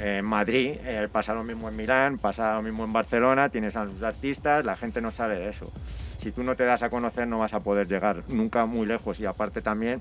En 0.01 0.25
Madrid 0.25 0.73
eh, 0.85 1.07
pasa 1.13 1.35
lo 1.35 1.45
mismo 1.45 1.69
en 1.69 1.77
Milán, 1.77 2.19
pasa 2.19 2.55
lo 2.55 2.63
mismo 2.63 2.85
en 2.85 2.93
Barcelona, 2.93 3.49
tienes 3.49 3.77
a 3.77 3.85
los 3.85 4.03
artistas, 4.03 4.65
la 4.65 4.75
gente 4.77 5.01
no 5.01 5.11
sabe 5.11 5.39
de 5.39 5.49
eso. 5.51 5.71
Si 6.19 6.33
tú 6.33 6.43
no 6.43 6.57
te 6.57 6.65
das 6.65 6.83
a 6.83 6.89
conocer 6.91 7.29
no 7.29 7.39
vas 7.39 7.53
a 7.55 7.61
poder 7.61 7.87
llegar 7.87 8.23
nunca 8.29 8.65
muy 8.67 8.87
lejos 8.87 9.21
y 9.21 9.27
aparte 9.27 9.61
también 9.61 10.01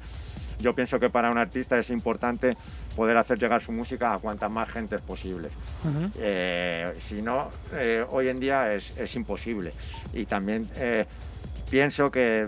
yo 0.60 0.74
pienso 0.74 1.00
que 1.00 1.10
para 1.10 1.32
un 1.32 1.38
artista 1.38 1.78
es 1.78 1.90
importante 1.90 2.56
poder 2.96 3.18
hacer 3.18 3.40
llegar 3.40 3.62
su 3.62 3.72
música 3.72 4.14
a 4.14 4.20
cuanta 4.20 4.50
más 4.50 4.70
gente 4.70 4.96
es 4.96 5.02
posible. 5.02 5.50
Ujú. 5.84 6.12
Eh, 6.20 6.94
si 6.98 7.22
no, 7.22 7.50
eh, 7.74 8.06
hoy 8.10 8.30
en 8.30 8.40
día 8.40 8.74
es, 8.74 8.98
es 8.98 9.16
imposible. 9.16 9.74
Y 10.14 10.26
también 10.26 10.70
eh, 10.76 11.06
pienso 11.70 12.12
que 12.12 12.48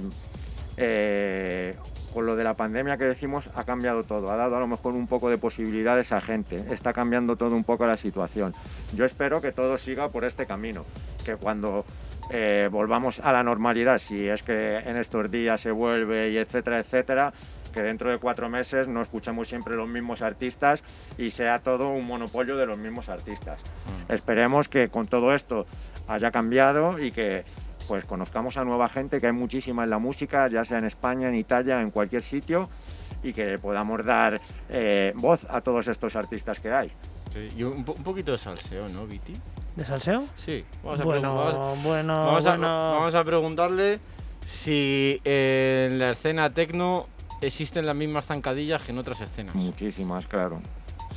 eh, 0.77 1.75
con 2.13 2.25
lo 2.25 2.37
de 2.37 2.45
la 2.45 2.53
pandemia 2.53 2.95
que 2.95 3.03
decimos 3.03 3.49
ha 3.55 3.65
cambiado 3.65 4.03
todo, 4.03 4.31
ha 4.31 4.37
dado 4.37 4.55
a 4.55 4.59
lo 4.61 4.67
mejor 4.67 4.93
un 4.93 5.05
poco 5.05 5.29
de 5.29 5.37
posibilidades 5.37 6.13
a 6.13 6.21
gente, 6.21 6.63
está 6.71 6.93
cambiando 6.93 7.35
todo 7.35 7.55
un 7.55 7.65
poco 7.65 7.85
la 7.85 7.97
situación. 7.97 8.53
Yo 8.93 9.03
espero 9.03 9.41
que 9.41 9.51
todo 9.51 9.77
siga 9.77 10.07
por 10.07 10.23
este 10.23 10.45
camino, 10.45 10.85
que 11.25 11.35
cuando 11.35 11.83
eh, 12.29 12.69
volvamos 12.71 13.19
a 13.19 13.33
la 13.33 13.43
normalidad, 13.43 13.97
si 13.97 14.29
es 14.29 14.43
que 14.43 14.77
en 14.77 14.95
estos 14.95 15.29
días 15.29 15.59
se 15.59 15.71
vuelve 15.71 16.29
y 16.29 16.37
etcétera, 16.37 16.79
etcétera, 16.79 17.33
que 17.75 17.83
dentro 17.83 18.09
de 18.09 18.17
cuatro 18.19 18.47
meses 18.49 18.87
no 18.87 19.01
escuchemos 19.01 19.49
siempre 19.49 19.75
los 19.75 19.87
mismos 19.89 20.21
artistas 20.21 20.81
y 21.17 21.29
sea 21.29 21.59
todo 21.59 21.89
un 21.89 22.07
monopolio 22.07 22.55
de 22.55 22.65
los 22.65 22.77
mismos 22.77 23.09
artistas. 23.09 23.59
Esperemos 24.07 24.69
que 24.69 24.87
con 24.87 25.07
todo 25.07 25.35
esto 25.35 25.65
haya 26.07 26.31
cambiado 26.31 26.97
y 26.99 27.11
que 27.11 27.43
pues 27.89 28.05
conozcamos 28.05 28.55
a 28.55 28.63
nueva 28.63 28.87
gente, 28.87 29.19
que 29.19 29.27
hay 29.27 29.33
muchísima 29.33 29.83
en 29.83 29.89
la 29.89 29.99
música, 29.99 30.47
ya 30.47 30.63
sea 30.63 30.77
en 30.77 30.85
España, 30.85 31.27
en 31.27 31.35
Italia, 31.35 31.81
en 31.81 31.91
cualquier 31.91 32.21
sitio, 32.21 32.69
y 33.21 33.33
que 33.33 33.59
podamos 33.59 34.05
dar 34.05 34.39
eh, 34.69 35.11
voz 35.17 35.45
a 35.49 35.59
todos 35.59 35.87
estos 35.89 36.15
artistas 36.15 36.61
que 36.61 36.71
hay. 36.71 36.91
Sí, 37.33 37.49
Y 37.57 37.63
un, 37.63 37.83
po- 37.83 37.91
un 37.93 38.03
poquito 38.03 38.31
de 38.31 38.37
salseo, 38.37 38.87
¿no, 38.87 39.05
Viti? 39.05 39.33
¿De 39.75 39.83
salseo? 39.85 40.23
Sí. 40.35 40.63
Vamos 40.81 41.01
a, 41.01 41.03
Bueno, 41.03 41.35
vamos- 41.35 41.83
bueno, 41.83 42.25
vamos 42.25 42.45
a- 42.45 42.49
bueno. 42.51 42.67
vamos 42.93 43.15
a 43.15 43.23
preguntarle 43.25 43.99
si 44.47 45.19
en 45.25 45.99
la 45.99 46.11
escena 46.11 46.49
tecno 46.53 47.07
existen 47.45 47.85
las 47.85 47.95
mismas 47.95 48.25
zancadillas 48.25 48.81
que 48.81 48.91
en 48.91 48.97
otras 48.97 49.21
escenas. 49.21 49.55
Muchísimas, 49.55 50.27
claro. 50.27 50.61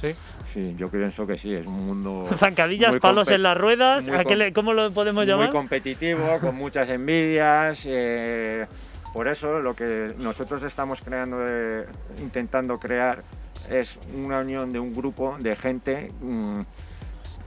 Sí. 0.01 0.15
Sí, 0.53 0.75
yo 0.77 0.89
pienso 0.91 1.27
que 1.27 1.37
sí, 1.37 1.53
es 1.55 1.67
un 1.67 1.85
mundo 1.87 2.25
Zancadillas, 2.39 2.91
muy 2.91 3.01
palos 3.01 3.29
en 3.31 3.43
las 3.43 3.57
ruedas, 3.59 4.07
muy 4.09 4.17
¿a 4.17 4.25
qué 4.25 4.37
le- 4.37 4.53
¿cómo 4.53 4.73
lo 4.73 4.93
podemos 4.93 5.23
muy 5.25 5.27
llamar? 5.27 5.51
competitivo, 5.51 6.39
con 6.41 6.55
muchas 6.55 6.89
envidias. 6.89 7.83
eh, 7.87 8.67
por 9.13 9.27
eso 9.27 9.59
lo 9.61 9.75
que 9.75 10.15
nosotros 10.19 10.63
estamos 10.63 11.01
creando, 11.01 11.39
de- 11.39 11.87
intentando 12.21 12.79
crear, 12.79 13.23
es 13.71 13.99
una 14.15 14.41
unión 14.41 14.73
de 14.73 14.79
un 14.79 14.93
grupo 14.95 15.37
de 15.41 15.57
gente 15.57 16.13
mm, 16.21 16.61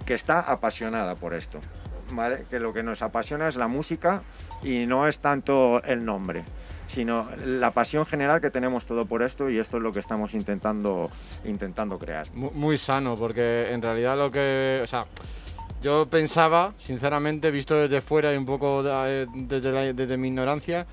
que 0.06 0.14
está 0.14 0.42
apasionada 0.42 1.16
por 1.16 1.34
esto. 1.34 1.60
¿vale? 2.14 2.44
Que 2.50 2.60
lo 2.60 2.74
que 2.74 2.84
nos 2.84 3.02
apasiona 3.02 3.48
es 3.48 3.56
la 3.56 3.70
música 3.70 4.24
y 4.62 4.86
no 4.86 5.08
es 5.08 5.20
tanto 5.20 5.82
el 5.84 6.04
nombre, 6.04 6.44
sino 6.92 7.28
la 7.46 7.72
pasión 7.72 8.06
general 8.06 8.42
que 8.42 8.52
tenemos 8.52 8.86
todo 8.86 9.06
por 9.06 9.24
esto 9.24 9.50
y 9.50 9.58
esto 9.60 9.78
es 9.78 9.84
lo 9.84 9.92
que 9.92 10.00
estamos 10.00 10.34
intentando, 10.34 11.10
intentando 11.46 11.98
crear. 11.98 12.26
Mu- 12.34 12.52
Muy 12.52 12.78
sano, 12.78 13.16
porque 13.16 13.72
en 13.72 13.82
realidad 13.82 14.18
lo 14.18 14.30
que. 14.30 14.82
O 14.84 14.88
sea, 14.88 15.06
yo 15.82 16.06
pensaba, 16.08 16.74
sinceramente, 16.78 17.50
visto 17.50 17.76
desde 17.76 18.02
fuera 18.02 18.34
y 18.34 18.38
un 18.38 18.46
poco 18.46 18.84
de- 18.84 19.28
desde, 19.34 19.94
desde 19.94 20.18
mi 20.18 20.28
ignorancia, 20.28 20.86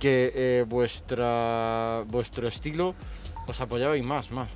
que 0.00 0.32
eh, 0.34 0.64
vuestra 0.68 2.02
vuestro 2.06 2.48
estilo 2.48 2.94
os 3.46 3.60
apoyabais 3.60 4.04
más, 4.04 4.30
más. 4.32 4.48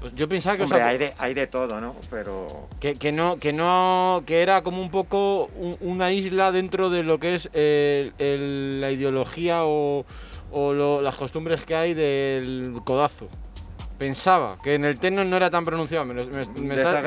Pues 0.00 0.14
Yo 0.14 0.28
pensaba 0.28 0.56
que 0.56 0.62
Hombre, 0.62 0.80
apo- 0.80 0.88
hay 0.90 0.98
de, 0.98 1.12
hay 1.18 1.34
de 1.34 1.46
todo, 1.48 1.80
¿no? 1.80 1.96
Pero 2.10 2.68
que, 2.80 2.94
que 2.94 3.10
no, 3.10 3.36
que 3.38 3.52
no, 3.52 4.22
que 4.26 4.42
era 4.42 4.62
como 4.62 4.80
un 4.80 4.90
poco 4.90 5.46
un- 5.56 5.76
una 5.80 6.12
isla 6.12 6.52
dentro 6.52 6.88
de 6.88 7.02
lo 7.02 7.18
que 7.18 7.34
es 7.34 7.48
el- 7.52 8.12
el- 8.18 8.80
la 8.80 8.90
ideología 8.92 9.64
o, 9.64 10.04
o 10.52 10.72
lo- 10.72 11.02
las 11.02 11.16
costumbres 11.16 11.64
que 11.64 11.74
hay 11.74 11.94
del 11.94 12.74
codazo. 12.84 13.28
Pensaba 13.98 14.58
que 14.62 14.76
en 14.76 14.84
el 14.84 15.00
techno 15.00 15.24
no 15.24 15.36
era 15.36 15.50
tan 15.50 15.64
pronunciado. 15.64 16.04
Me, 16.04 16.14
lo- 16.14 16.26
me- 16.26 16.60
me 16.60 16.76
estás, 16.76 17.02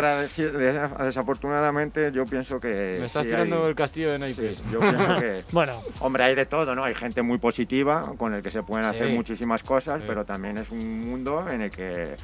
desafortunadamente 1.00 2.12
yo 2.12 2.26
pienso 2.26 2.60
que... 2.60 2.96
me 3.00 3.06
estás 3.06 3.24
sí 3.24 3.30
tirando 3.30 3.64
hay- 3.64 3.70
el 3.70 3.76
castillo 3.76 4.10
de 4.10 4.16
sí, 4.16 4.20
naipes. 4.22 4.62
yo 4.72 4.80
pienso 4.80 5.16
que... 5.16 5.44
Bueno, 5.52 5.74
Hombre, 6.02 6.24
hay 6.26 6.36
de 6.36 6.46
todo, 6.46 6.76
¿no? 6.76 6.84
Hay 6.84 6.94
gente 6.96 7.22
muy 7.22 7.38
positiva 7.38 8.14
con 8.18 8.34
el 8.34 8.42
que 8.44 8.50
se 8.50 8.62
pueden 8.64 8.86
hacer 8.86 9.08
Sí. 9.08 9.14
muchísimas 9.14 9.64
cosas, 9.64 10.02
Sí. 10.02 10.06
pero 10.08 10.26
también 10.26 10.58
es 10.58 10.70
un 10.70 11.00
mundo 11.10 11.46
en 11.50 11.62
el 11.62 11.70
que 11.72 12.16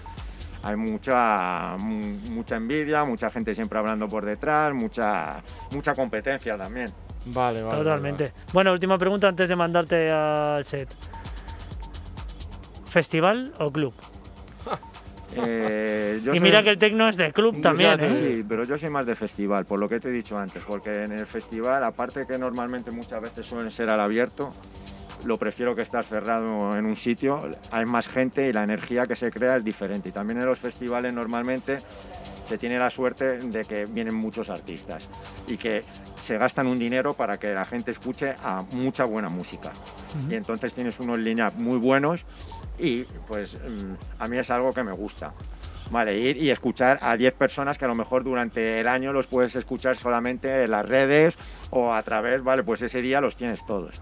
hay 0.64 0.76
mucha, 0.76 1.76
mu- 1.80 2.18
mucha 2.32 2.56
envidia, 2.56 3.04
mucha 3.06 3.30
gente 3.30 3.54
siempre 3.56 3.80
hablando 3.80 4.08
por 4.08 4.26
detrás, 4.26 4.74
mucha, 4.74 5.38
mucha 5.72 5.94
competencia 5.96 6.58
también. 6.58 6.92
Vale, 7.26 7.62
vale. 7.62 7.78
totalmente. 7.78 8.34
Bueno, 8.54 8.72
última 8.74 8.98
pregunta 8.98 9.28
antes 9.28 9.50
de 9.50 9.56
mandarte 9.56 10.10
al 10.10 10.64
set. 10.66 10.90
¿Festival 12.90 13.54
o 13.60 13.72
club? 13.72 13.94
Eh, 15.40 16.22
yo 16.24 16.34
y 16.34 16.38
soy- 16.38 16.48
mira 16.48 16.64
que 16.64 16.70
el 16.70 16.78
tecno 16.80 17.08
es 17.10 17.18
de 17.18 17.34
club 17.34 17.62
también, 17.62 18.00
¿eh? 18.00 18.10
Sí, 18.10 18.46
pero 18.48 18.64
yo 18.64 18.78
soy 18.78 18.90
más 18.90 19.06
de 19.06 19.14
festival, 19.14 19.66
por 19.66 19.78
lo 19.78 19.88
que 19.90 20.00
te 20.00 20.08
he 20.08 20.12
dicho 20.12 20.38
antes, 20.40 20.64
porque 20.64 21.04
en 21.04 21.12
el 21.12 21.28
festival, 21.28 21.84
aparte 21.84 22.26
que 22.26 22.38
normalmente 22.40 22.92
muchas 22.92 23.22
veces 23.22 23.46
suelen 23.46 23.70
ser 23.70 23.90
al 23.90 24.00
abierto, 24.00 24.52
lo 25.26 25.38
prefiero 25.38 25.76
que 25.76 25.82
estar 25.82 26.04
cerrado 26.04 26.78
en 26.78 26.86
un 26.86 26.96
sitio, 26.96 27.50
hay 27.72 27.86
más 27.86 28.08
gente 28.08 28.48
y 28.48 28.54
la 28.54 28.64
energía 28.64 29.08
que 29.08 29.16
se 29.16 29.32
crea 29.32 29.58
es 29.58 29.64
diferente. 29.64 30.10
Y 30.10 30.12
también 30.12 30.40
en 30.40 30.46
los 30.46 30.60
festivales 30.60 31.14
normalmente 31.14 31.78
se 32.46 32.58
tiene 32.58 32.80
la 32.80 32.90
suerte 32.90 33.40
de 33.40 33.66
que 33.66 33.86
vienen 33.86 34.16
muchos 34.16 34.50
artistas 34.50 35.10
y 35.48 35.58
que 35.58 35.84
se 36.16 36.38
gastan 36.38 36.68
un 36.68 36.80
dinero 36.80 37.14
para 37.14 37.38
que 37.38 37.54
la 37.54 37.66
gente 37.66 37.92
escuche 37.92 38.36
a 38.44 38.64
mucha 38.72 39.04
buena 39.04 39.30
música. 39.30 39.74
Y 40.30 40.36
entonces 40.36 40.74
tienes 40.74 41.00
unos 41.00 41.20
line 41.20 41.52
muy 41.58 41.78
buenos 41.78 42.26
y 42.80 43.04
pues 43.28 43.56
mm, 43.56 44.22
a 44.22 44.28
mí 44.28 44.38
es 44.38 44.50
algo 44.50 44.74
que 44.74 44.84
me 44.84 44.94
gusta. 44.94 45.34
Vale, 45.92 46.18
ir 46.18 46.38
y 46.38 46.50
escuchar 46.50 47.00
a 47.02 47.16
10 47.16 47.34
personas 47.36 47.78
que 47.78 47.86
a 47.86 47.88
lo 47.88 47.96
mejor 47.96 48.24
durante 48.24 48.80
el 48.80 48.88
año 48.88 49.14
los 49.14 49.28
puedes 49.28 49.56
escuchar 49.56 49.96
solamente 49.96 50.64
en 50.64 50.72
las 50.72 50.86
redes 50.86 51.38
o 51.70 51.94
a 51.94 52.02
través, 52.04 52.44
vale, 52.44 52.64
pues 52.64 52.82
ese 52.82 53.02
día 53.02 53.22
los 53.22 53.38
tienes 53.38 53.66
todos. 53.66 54.02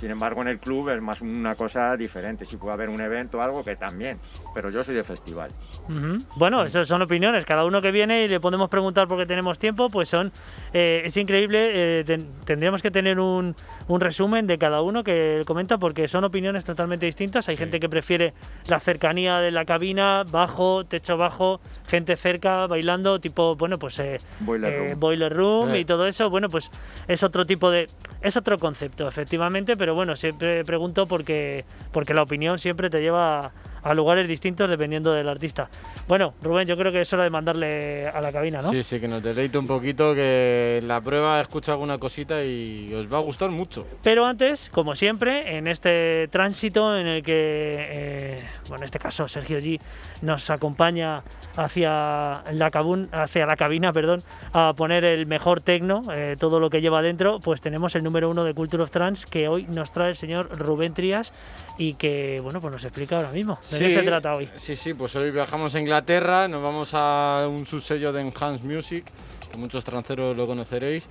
Sin 0.00 0.10
embargo, 0.10 0.40
en 0.40 0.48
el 0.48 0.58
club 0.58 0.88
es 0.88 1.02
más 1.02 1.20
una 1.20 1.54
cosa 1.54 1.94
diferente. 1.94 2.46
Si 2.46 2.56
puede 2.56 2.72
haber 2.72 2.88
un 2.88 3.00
evento 3.02 3.36
o 3.38 3.42
algo, 3.42 3.62
que 3.62 3.76
también. 3.76 4.18
Pero 4.54 4.70
yo 4.70 4.82
soy 4.82 4.94
de 4.94 5.04
festival. 5.04 5.50
Ujú. 5.84 6.24
Bueno, 6.36 6.62
eso 6.62 6.82
son 6.86 7.02
opiniones. 7.02 7.44
Cada 7.44 7.66
uno 7.66 7.82
que 7.82 7.90
viene 7.90 8.24
y 8.24 8.28
le 8.28 8.40
podemos 8.40 8.70
preguntar 8.70 9.06
porque 9.08 9.26
tenemos 9.26 9.58
tiempo, 9.58 9.88
pues 9.90 10.08
son. 10.08 10.32
eh, 10.72 11.02
es 11.04 11.16
increíble. 11.18 12.00
eh, 12.00 12.04
ten- 12.04 12.26
tendríamos 12.46 12.80
que 12.80 12.90
tener 12.90 13.20
un, 13.20 13.54
un 13.88 14.00
resumen 14.00 14.46
de 14.46 14.56
cada 14.56 14.80
uno 14.80 15.04
que 15.04 15.42
comenta 15.46 15.76
porque 15.76 16.08
son 16.08 16.24
opiniones 16.24 16.64
totalmente 16.64 17.04
distintas. 17.04 17.48
Hay 17.50 17.58
gente 17.58 17.78
que 17.78 17.88
prefiere 17.90 18.32
la 18.68 18.80
cercanía 18.80 19.38
de 19.38 19.50
la 19.50 19.66
cabina, 19.66 20.24
bajo, 20.30 20.84
techo 20.86 21.18
bajo, 21.18 21.60
gente 21.90 22.16
cerca, 22.16 22.66
bailando, 22.66 23.18
tipo, 23.20 23.56
bueno, 23.56 23.78
pues. 23.78 23.98
eh, 23.98 24.16
Boiler 24.40 24.72
eh, 24.72 24.78
Room. 24.90 25.00
boiler 25.00 25.32
room 25.36 25.74
Eh. 25.74 25.80
y 25.80 25.84
todo 25.84 26.06
eso, 26.06 26.30
bueno, 26.30 26.48
pues 26.48 26.70
es 27.08 27.22
otro 27.22 27.44
tipo 27.44 27.70
de. 27.70 27.86
Es 28.22 28.36
otro 28.36 28.58
concepto, 28.58 29.08
efectivamente, 29.08 29.76
pero 29.76 29.94
bueno, 29.94 30.14
siempre 30.16 30.64
pregunto 30.64 31.06
porque, 31.06 31.64
porque 31.92 32.14
la 32.14 32.22
opinión 32.22 32.58
siempre 32.58 32.88
te 32.90 33.00
lleva 33.00 33.50
a, 33.82 33.94
lugares 33.94 34.26
distintos 34.28 34.68
dependiendo 34.68 35.12
del 35.12 35.28
artista. 35.28 35.68
Bueno, 36.08 36.34
Rubén, 36.42 36.66
yo 36.66 36.76
creo 36.76 36.92
que 36.92 37.00
es 37.02 37.12
hora 37.12 37.24
de 37.24 37.30
mandarle 37.30 38.06
a 38.06 38.20
la 38.20 38.32
cabina, 38.32 38.60
¿no? 38.62 38.70
Sí, 38.70 38.82
sí, 38.82 39.00
que 39.00 39.08
nos 39.08 39.22
deleite 39.22 39.58
un 39.58 39.66
poquito, 39.66 40.14
que 40.14 40.80
la 40.86 41.00
prueba 41.00 41.40
escucha 41.40 41.72
alguna 41.72 41.98
cosita 41.98 42.42
y 42.42 42.92
os 42.94 43.12
va 43.12 43.18
a 43.18 43.22
gustar 43.22 43.50
mucho. 43.50 43.86
Pero 44.02 44.26
antes, 44.26 44.68
como 44.70 44.94
siempre, 44.94 45.56
en 45.56 45.66
este 45.68 46.28
tránsito 46.28 46.96
en 46.96 47.06
el 47.06 47.22
que, 47.22 47.32
eh, 47.78 48.42
bueno, 48.68 48.82
en 48.82 48.86
este 48.86 48.98
caso 48.98 49.28
Sergio 49.28 49.58
G 49.58 49.80
nos 50.22 50.50
acompaña 50.50 51.22
hacia 51.56 52.42
la, 52.52 52.70
cabun- 52.70 53.08
hacia 53.12 53.46
la 53.46 53.56
cabina 53.56 53.92
perdón, 53.92 54.22
a 54.52 54.72
poner 54.74 55.04
el 55.04 55.26
mejor 55.26 55.60
tecno, 55.60 56.02
eh, 56.14 56.36
todo 56.38 56.60
lo 56.60 56.70
que 56.70 56.80
lleva 56.80 57.02
dentro, 57.02 57.38
pues 57.40 57.60
tenemos 57.60 57.94
el 57.94 58.02
número 58.02 58.30
uno 58.30 58.44
de 58.44 58.54
Culture 58.54 58.82
of 58.82 58.90
Trance 58.90 59.26
que 59.30 59.48
hoy 59.48 59.66
nos 59.74 59.92
trae 59.92 60.10
el 60.10 60.16
señor 60.16 60.48
Rubén 60.58 60.94
Trías 60.94 61.32
y 61.78 61.94
que, 61.94 62.40
bueno, 62.42 62.60
pues 62.60 62.72
nos 62.72 62.84
explica 62.84 63.16
ahora 63.16 63.30
mismo 63.30 63.58
de 63.70 63.78
qué 63.78 63.88
Sí, 63.88 63.94
se 63.94 64.02
trata 64.02 64.34
hoy. 64.34 64.48
Sí, 64.56 64.76
sí, 64.76 64.94
pues 64.94 65.14
hoy 65.16 65.30
viajamos 65.30 65.74
a 65.74 65.80
Inglaterra, 65.80 66.48
nos 66.48 66.62
vamos 66.62 66.90
a 66.92 67.46
un 67.48 67.66
subsello 67.66 68.12
de 68.12 68.20
Enhanced 68.20 68.64
Music, 68.64 69.04
que 69.50 69.58
muchos 69.58 69.84
tranceros 69.84 70.36
lo 70.36 70.46
conoceréis, 70.46 71.06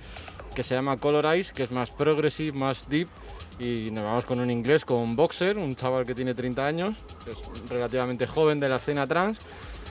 que 0.54 0.62
se 0.62 0.74
llama 0.74 0.96
Color 0.96 1.26
Eyes, 1.26 1.52
que 1.52 1.64
es 1.64 1.70
más 1.70 1.90
progressive, 1.90 2.52
más 2.52 2.88
deep, 2.88 3.08
y 3.58 3.90
nos 3.90 4.04
vamos 4.04 4.26
con 4.26 4.40
un 4.40 4.50
inglés, 4.50 4.84
con 4.84 5.16
Boxer, 5.16 5.58
un 5.58 5.76
chaval 5.76 6.06
que 6.06 6.14
tiene 6.14 6.34
30 6.34 6.66
años, 6.66 6.96
que 7.24 7.30
es 7.32 7.38
relativamente 7.68 8.26
joven 8.26 8.58
de 8.58 8.68
la 8.68 8.76
escena 8.76 9.06
trance, 9.06 9.40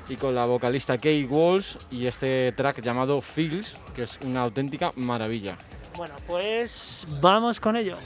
y 0.10 0.16
con 0.16 0.34
la 0.34 0.46
vocalista 0.46 0.98
Kate 0.98 1.26
Walsh 1.26 1.76
y 1.92 2.08
este 2.08 2.52
track 2.54 2.82
llamado 2.82 3.22
Feels, 3.22 3.76
que 3.94 4.04
es 4.04 4.20
una 4.26 4.42
auténtica 4.42 4.92
maravilla. 4.96 5.56
Bueno, 5.96 6.16
pues 6.28 7.06
vamos 7.22 7.60
con 7.60 7.76
ello. 7.78 7.98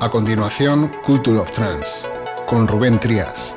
A 0.00 0.08
continuación, 0.08 0.92
Culture 1.02 1.40
of 1.40 1.50
Trance, 1.50 2.06
con 2.46 2.68
Rubén 2.68 3.00
Trías. 3.00 3.56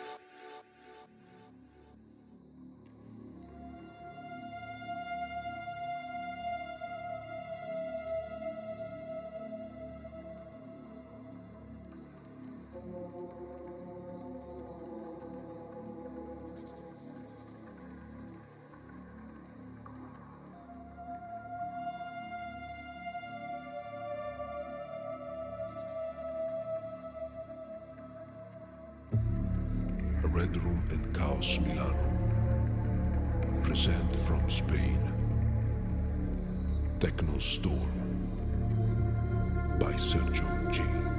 By 39.81 39.93
Sergio 39.93 40.71
G. 40.71 41.10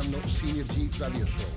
Estás 0.00 0.14
escuchando 0.14 0.28
Synergy 0.28 0.88
Radio 0.98 1.26
Show. 1.26 1.49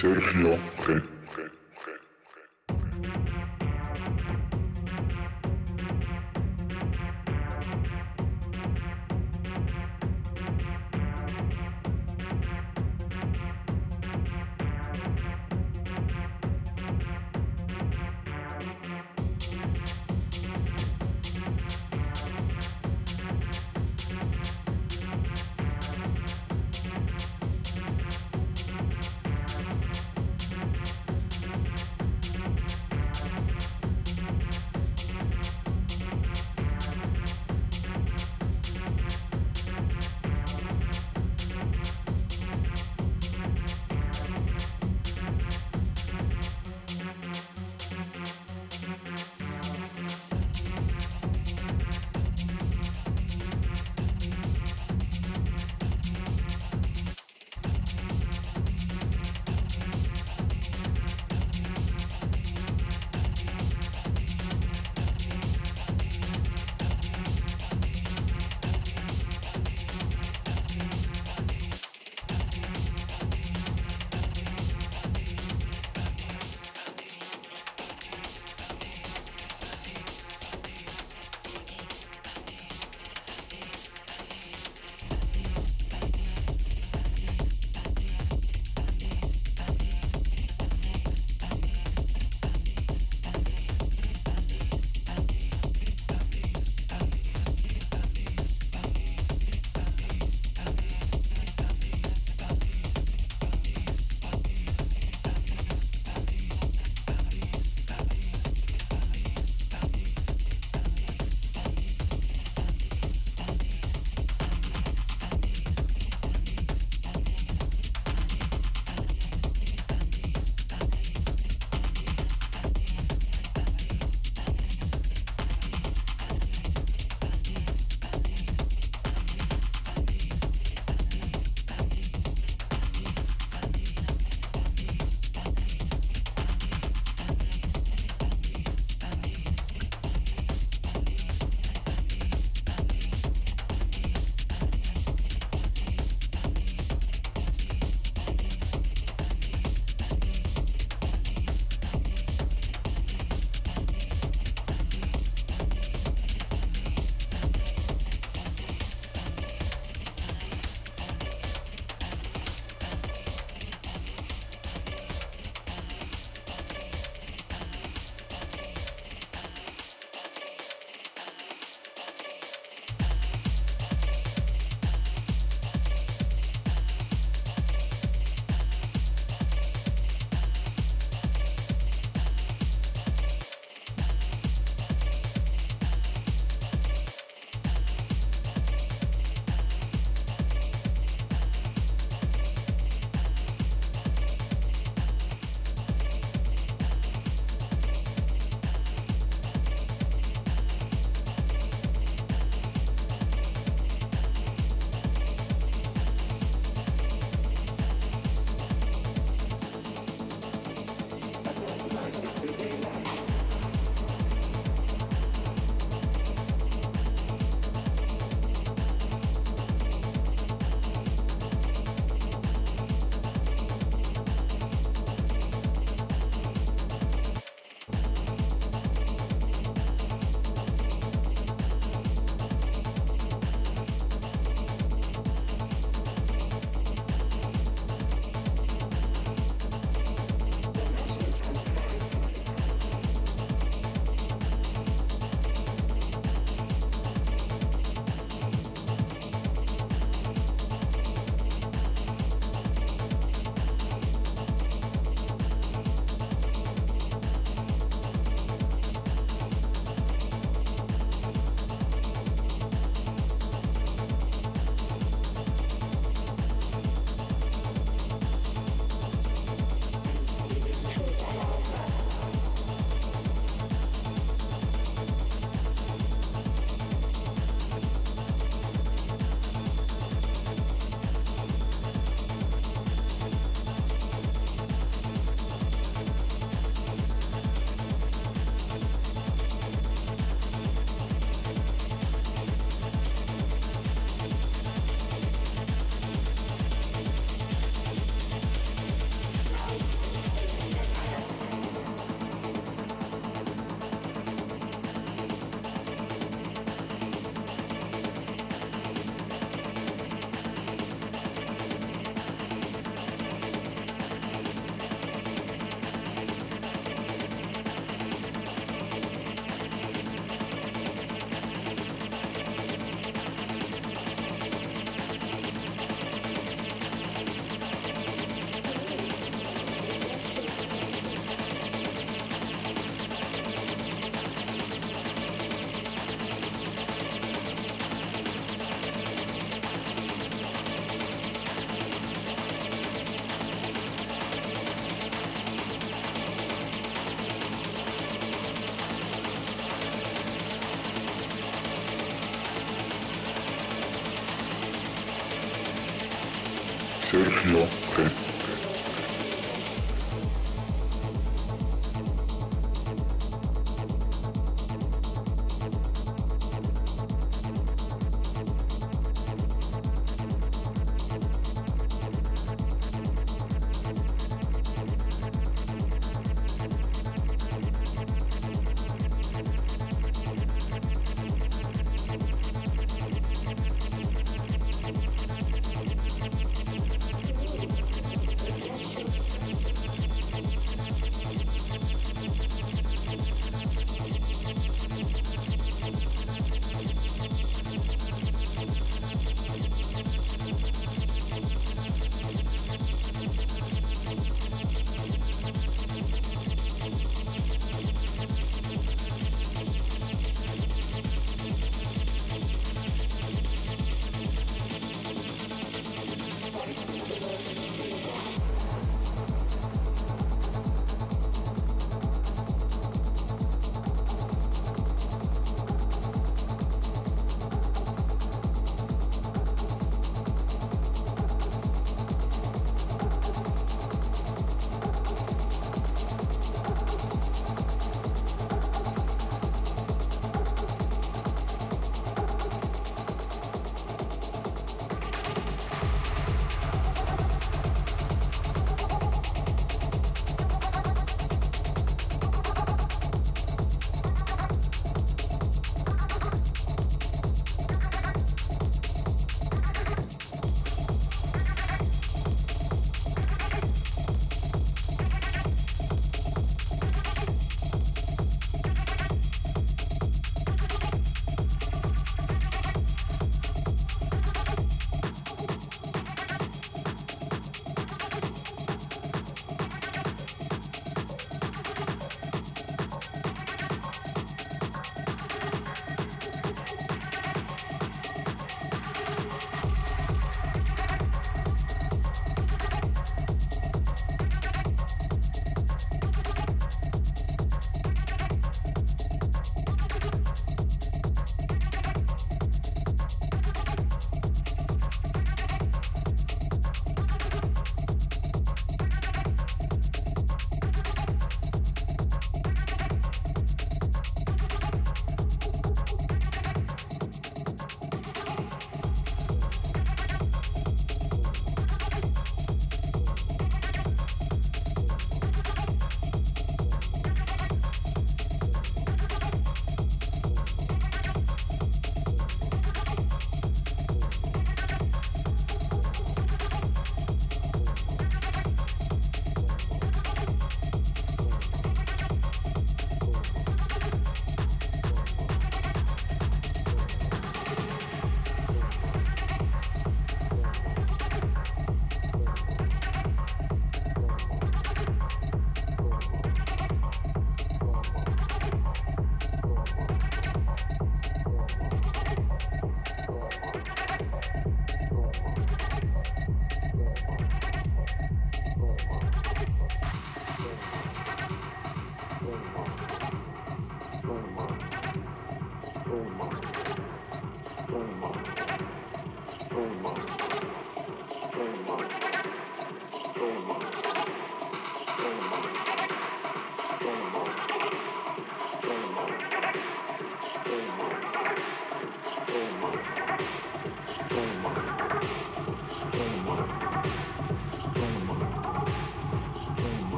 Sergio 0.00 0.58
G. 0.84 1.15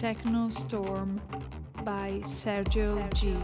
Techno 0.00 0.48
Storm 0.48 1.20
by 1.84 2.20
Sergio 2.24 3.08
G. 3.14 3.34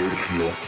Sergio 0.00 0.59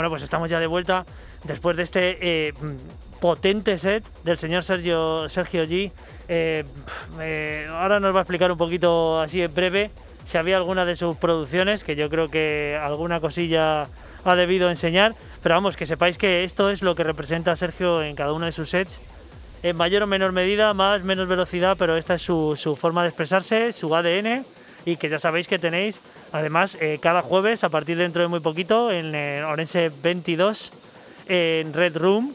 Bueno, 0.00 0.08
pues 0.08 0.22
estamos 0.22 0.48
ya 0.48 0.58
de 0.58 0.66
vuelta 0.66 1.04
después 1.44 1.76
de 1.76 1.82
este 1.82 2.46
eh, 2.48 2.54
potente 3.20 3.76
set 3.76 4.02
del 4.24 4.38
señor 4.38 4.64
Sergio, 4.64 5.28
Sergio 5.28 5.64
G. 5.64 5.92
Eh, 6.26 6.64
eh, 7.20 7.66
ahora 7.70 8.00
nos 8.00 8.14
va 8.14 8.20
a 8.20 8.22
explicar 8.22 8.50
un 8.50 8.56
poquito 8.56 9.20
así 9.20 9.42
en 9.42 9.52
breve 9.52 9.90
si 10.24 10.38
había 10.38 10.56
alguna 10.56 10.86
de 10.86 10.96
sus 10.96 11.16
producciones, 11.16 11.84
que 11.84 11.96
yo 11.96 12.08
creo 12.08 12.30
que 12.30 12.80
alguna 12.82 13.20
cosilla 13.20 13.88
ha 14.24 14.34
debido 14.36 14.70
enseñar. 14.70 15.14
Pero 15.42 15.56
vamos, 15.56 15.76
que 15.76 15.84
sepáis 15.84 16.16
que 16.16 16.44
esto 16.44 16.70
es 16.70 16.80
lo 16.80 16.94
que 16.94 17.04
representa 17.04 17.54
Sergio 17.54 18.02
en 18.02 18.16
cada 18.16 18.32
uno 18.32 18.46
de 18.46 18.52
sus 18.52 18.70
sets. 18.70 19.02
En 19.62 19.76
mayor 19.76 20.04
o 20.04 20.06
menor 20.06 20.32
medida, 20.32 20.72
más, 20.72 21.04
menos 21.04 21.28
velocidad, 21.28 21.76
pero 21.78 21.98
esta 21.98 22.14
es 22.14 22.22
su, 22.22 22.56
su 22.56 22.74
forma 22.74 23.02
de 23.02 23.08
expresarse, 23.08 23.74
su 23.74 23.94
ADN. 23.94 24.46
Y 24.84 24.96
que 24.96 25.08
ya 25.08 25.18
sabéis 25.18 25.46
que 25.46 25.58
tenéis, 25.58 26.00
además, 26.32 26.76
eh, 26.80 26.98
cada 27.00 27.22
jueves, 27.22 27.64
a 27.64 27.68
partir 27.68 27.96
de 27.96 28.04
dentro 28.04 28.22
de 28.22 28.28
muy 28.28 28.40
poquito, 28.40 28.90
en 28.90 29.14
eh, 29.14 29.44
Orense 29.44 29.90
22, 30.02 30.72
en 31.28 31.72
Red 31.72 31.96
Room, 31.96 32.34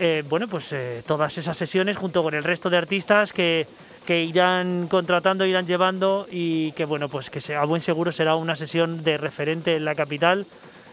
eh, 0.00 0.24
bueno, 0.28 0.48
pues 0.48 0.72
eh, 0.72 1.02
todas 1.06 1.38
esas 1.38 1.56
sesiones 1.56 1.96
junto 1.96 2.22
con 2.22 2.34
el 2.34 2.42
resto 2.42 2.68
de 2.68 2.76
artistas 2.76 3.32
que, 3.32 3.66
que 4.06 4.24
irán 4.24 4.88
contratando, 4.88 5.46
irán 5.46 5.66
llevando 5.66 6.26
y 6.30 6.72
que, 6.72 6.84
bueno, 6.84 7.08
pues 7.08 7.30
que 7.30 7.40
sea, 7.40 7.60
a 7.62 7.64
buen 7.64 7.80
seguro 7.80 8.10
será 8.10 8.34
una 8.34 8.56
sesión 8.56 9.04
de 9.04 9.18
referente 9.18 9.76
en 9.76 9.84
la 9.84 9.94
capital 9.94 10.46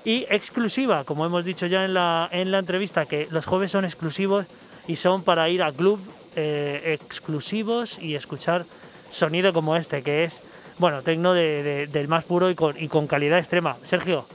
y 0.06 0.26
exclusiva, 0.30 1.03
como 1.03 1.26
hemos 1.26 1.45
dicho 1.45 1.65
ya 1.65 1.84
en 1.86 1.95
la, 1.95 2.30
en 2.32 2.52
la 2.52 2.60
entrevista, 2.60 3.06
que 3.06 3.28
los 3.32 3.45
jueves 3.45 3.72
son 3.72 3.86
exclusivos 3.86 4.45
y 4.88 4.95
son 4.95 5.23
para 5.23 5.49
ir 5.49 5.64
a 5.64 5.72
club 5.72 5.99
eh, 6.36 6.98
exclusivos 7.02 7.98
y 7.99 8.15
escuchar 8.15 8.65
sonido 9.10 9.52
como 9.52 9.76
este, 9.76 10.03
que 10.03 10.23
es, 10.23 10.41
bueno, 10.77 11.02
tecno 11.02 11.34
de- 11.34 11.64
de- 11.64 11.88
del 11.88 12.07
más 12.07 12.23
puro 12.23 12.49
y 12.49 12.56
con, 12.56 12.76
y 12.81 12.88
con 12.88 13.07
calidad 13.07 13.38
extrema. 13.39 13.76
Sergio, 13.84 14.26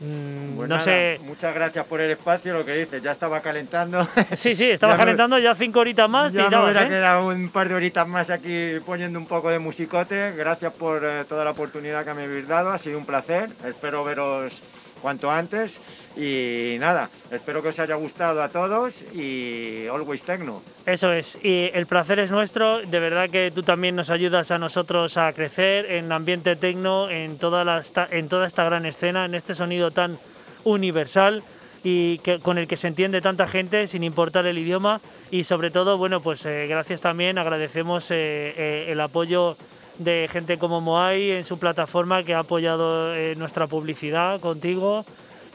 mm, 0.00 0.56
Pues 0.56 0.68
no 0.68 0.74
nada, 0.76 0.80
sé... 0.84 1.18
Muchas 1.22 1.54
gracias 1.54 1.86
por 1.86 2.00
el 2.00 2.10
espacio, 2.10 2.52
lo 2.54 2.64
que 2.64 2.72
dices, 2.74 3.02
ya 3.02 3.12
estaba 3.12 3.40
calentando. 3.40 4.06
Sí, 4.36 4.54
sí, 4.56 4.70
estaba 4.70 4.92
Ya 4.94 4.96
me- 4.98 5.02
calentando 5.04 5.38
ya 5.38 5.54
cinco 5.54 5.80
horitas 5.80 6.08
más. 6.10 6.32
ya 6.32 6.42
me 6.42 6.48
tirabas, 6.48 6.70
hubiera 6.70 6.86
¿eh? 6.86 6.88
quedado 6.90 7.28
un 7.28 7.48
par 7.50 7.68
de 7.68 7.74
horitas 7.74 8.06
más 8.06 8.30
aquí 8.30 8.74
poniendo 8.84 9.18
un 9.18 9.26
poco 9.26 9.50
de 9.50 9.58
musicote. 9.58 10.32
Gracias 10.36 10.72
por 10.74 11.02
eh, 11.04 11.24
toda 11.28 11.44
la 11.44 11.50
oportunidad 11.52 12.04
que 12.04 12.14
me 12.14 12.24
habéis 12.24 12.48
dado, 12.48 12.70
ha 12.70 12.78
sido 12.78 12.98
un 12.98 13.06
placer. 13.06 13.48
Espero 13.66 14.04
veros 14.04 14.52
cuanto 15.02 15.30
antes. 15.30 15.78
Y 16.16 16.76
nada, 16.80 17.10
espero 17.30 17.62
que 17.62 17.68
os 17.68 17.78
haya 17.78 17.94
gustado 17.96 18.42
a 18.42 18.48
todos 18.48 19.02
y 19.14 19.86
always 19.88 20.22
techno. 20.24 20.62
Eso 20.86 21.12
es, 21.12 21.38
y 21.42 21.70
el 21.74 21.86
placer 21.86 22.18
es 22.20 22.30
nuestro, 22.30 22.80
de 22.80 23.00
verdad 23.00 23.28
que 23.28 23.50
tú 23.50 23.62
también 23.62 23.96
nos 23.96 24.08
ayudas 24.08 24.50
a 24.50 24.58
nosotros 24.58 25.18
a 25.18 25.32
crecer 25.34 25.90
en 25.92 26.10
ambiente 26.12 26.56
tecno, 26.56 27.10
en 27.10 27.36
toda, 27.36 27.64
la, 27.64 27.82
en 28.10 28.28
toda 28.28 28.46
esta 28.46 28.64
gran 28.64 28.86
escena, 28.86 29.26
en 29.26 29.34
este 29.34 29.54
sonido 29.54 29.90
tan 29.90 30.18
universal 30.64 31.42
y 31.84 32.18
que, 32.18 32.38
con 32.38 32.56
el 32.56 32.66
que 32.66 32.78
se 32.78 32.88
entiende 32.88 33.20
tanta 33.20 33.46
gente 33.46 33.86
sin 33.86 34.02
importar 34.02 34.46
el 34.46 34.56
idioma. 34.58 35.00
Y 35.30 35.44
sobre 35.44 35.70
todo, 35.70 35.98
bueno, 35.98 36.20
pues 36.20 36.46
eh, 36.46 36.66
gracias 36.66 37.02
también, 37.02 37.36
agradecemos 37.36 38.10
eh, 38.10 38.54
eh, 38.56 38.86
el 38.88 39.00
apoyo 39.00 39.56
de 39.98 40.28
gente 40.30 40.58
como 40.58 40.80
Moai 40.80 41.30
en 41.30 41.44
su 41.44 41.58
plataforma 41.58 42.22
que 42.22 42.34
ha 42.34 42.40
apoyado 42.40 43.14
eh, 43.14 43.34
nuestra 43.36 43.66
publicidad 43.66 44.40
contigo 44.40 45.04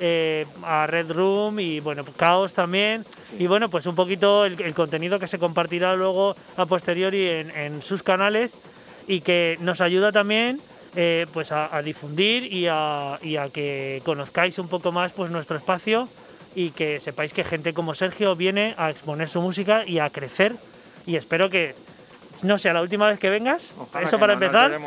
eh, 0.04 0.48
a 0.64 0.88
Red 0.88 1.12
Room 1.12 1.60
y 1.60 1.80
bueno, 1.80 2.04
Caos 2.18 2.54
también. 2.56 3.06
Y 3.38 3.46
bueno, 3.46 3.70
pues 3.70 3.86
un 3.86 3.96
poquito 3.96 4.46
el, 4.46 4.74
contenido 4.74 5.20
que 5.20 5.28
se 5.28 5.38
compartirá 5.38 5.96
luego 5.96 6.36
a 6.58 6.66
posteriori 6.66 7.28
en, 7.30 7.84
sus 7.84 8.02
canales 8.02 8.52
y 9.08 9.22
que 9.22 9.58
nos 9.62 9.80
ayuda 9.80 10.12
también 10.12 10.60
eh, 10.96 11.28
pues 11.34 11.52
a, 11.52 11.76
a 11.76 11.84
difundir 11.84 12.52
y 12.52 12.68
a, 12.68 13.20
y 13.22 13.36
a 13.36 13.50
que 13.50 14.02
conozcáis 14.04 14.58
un 14.58 14.68
poco 14.68 14.92
más 14.92 15.12
pues 15.12 15.30
nuestro 15.30 15.56
espacio 15.56 16.10
y 16.56 16.72
que 16.72 17.00
sepáis 17.00 17.32
que 17.32 17.44
gente 17.44 17.74
como 17.74 17.94
Sergio 17.94 18.36
viene 18.36 18.74
a 18.78 18.90
exponer 18.90 19.30
su 19.30 19.40
música 19.40 19.86
y 19.86 20.00
a 20.00 20.10
crecer 20.10 20.56
y 21.06 21.16
espero 21.16 21.50
que 21.50 21.76
no 22.44 22.58
sea 22.58 22.74
la 22.74 22.82
última 22.82 23.08
vez 23.08 23.20
que 23.20 23.30
vengas, 23.30 23.74
Ojalá 23.78 24.06
eso 24.06 24.18
que 24.18 24.22
para 24.22 24.36
no, 24.36 24.42
empezar, 24.42 24.80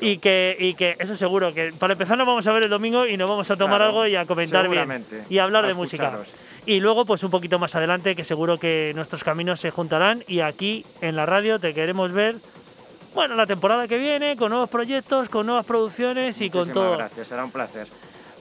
y 0.00 0.18
que, 0.18 0.56
y 0.58 0.74
que 0.74 0.96
eso 0.98 1.16
seguro, 1.16 1.52
que 1.52 1.72
para 1.78 1.92
empezar 1.92 2.16
nos 2.16 2.26
vamos 2.26 2.46
a 2.46 2.52
ver 2.52 2.64
el 2.64 2.70
domingo 2.70 3.06
y 3.06 3.16
nos 3.16 3.28
vamos 3.28 3.50
a 3.50 3.56
tomar 3.56 3.78
Claro, 3.78 3.84
algo 3.86 4.06
y 4.06 4.16
a 4.16 4.24
comentar 4.24 4.68
bien 4.68 5.04
y 5.28 5.38
a 5.38 5.44
hablar 5.44 5.64
a 5.64 5.68
de 5.68 5.74
música. 5.74 6.18
Y 6.64 6.78
luego, 6.80 7.04
pues 7.04 7.22
un 7.24 7.30
poquito 7.30 7.58
más 7.58 7.74
adelante, 7.74 8.14
que 8.14 8.24
seguro 8.24 8.58
que 8.58 8.92
nuestros 8.94 9.24
caminos 9.24 9.60
se 9.60 9.70
juntarán 9.70 10.22
y 10.28 10.40
aquí 10.40 10.86
en 11.00 11.16
la 11.16 11.26
radio 11.26 11.58
te 11.58 11.74
queremos 11.74 12.12
ver, 12.12 12.36
bueno, 13.14 13.34
la 13.34 13.46
temporada 13.46 13.88
que 13.88 13.98
viene, 13.98 14.36
con 14.36 14.50
nuevos 14.50 14.70
proyectos, 14.70 15.28
con 15.28 15.46
nuevas 15.46 15.66
producciones 15.66 16.40
y 16.40 16.50
con 16.50 16.70
todo. 16.70 16.96
gracias, 16.96 17.26
será 17.26 17.44
un 17.44 17.50
placer. 17.50 17.88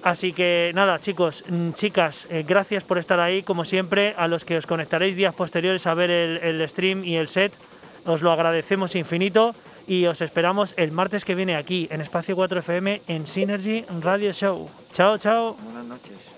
Así 0.04 0.34
que 0.34 0.72
nada, 0.74 1.00
chicos, 1.00 1.44
mm, 1.48 1.74
chicas, 1.74 2.28
eh, 2.32 2.44
gracias 2.48 2.84
por 2.84 2.98
estar 2.98 3.20
ahí, 3.20 3.44
como 3.44 3.66
siempre, 3.66 4.16
a 4.18 4.28
los 4.28 4.46
que 4.46 4.58
os 4.58 4.66
conectaréis 4.66 5.16
días 5.16 5.36
posteriores 5.36 5.86
a 5.86 5.94
ver 5.94 6.10
el, 6.10 6.38
el 6.38 6.70
stream 6.70 7.04
y 7.04 7.18
el 7.18 7.28
set, 7.28 7.54
os 8.06 8.22
lo 8.22 8.32
agradecemos 8.32 8.96
infinito 8.96 9.54
y 9.88 10.06
os 10.06 10.22
esperamos 10.22 10.74
el 10.78 10.92
martes 10.92 11.26
que 11.26 11.36
viene 11.36 11.56
aquí 11.56 11.88
en 11.92 12.02
Espacio 12.02 12.36
4 12.36 12.60
FM 12.60 13.02
en 13.08 13.28
Synergy 13.28 13.86
Radio 14.02 14.32
Show. 14.32 14.70
Chao, 14.94 15.18
chao. 15.18 15.56
Buenas 15.64 15.86
noches. 15.86 16.31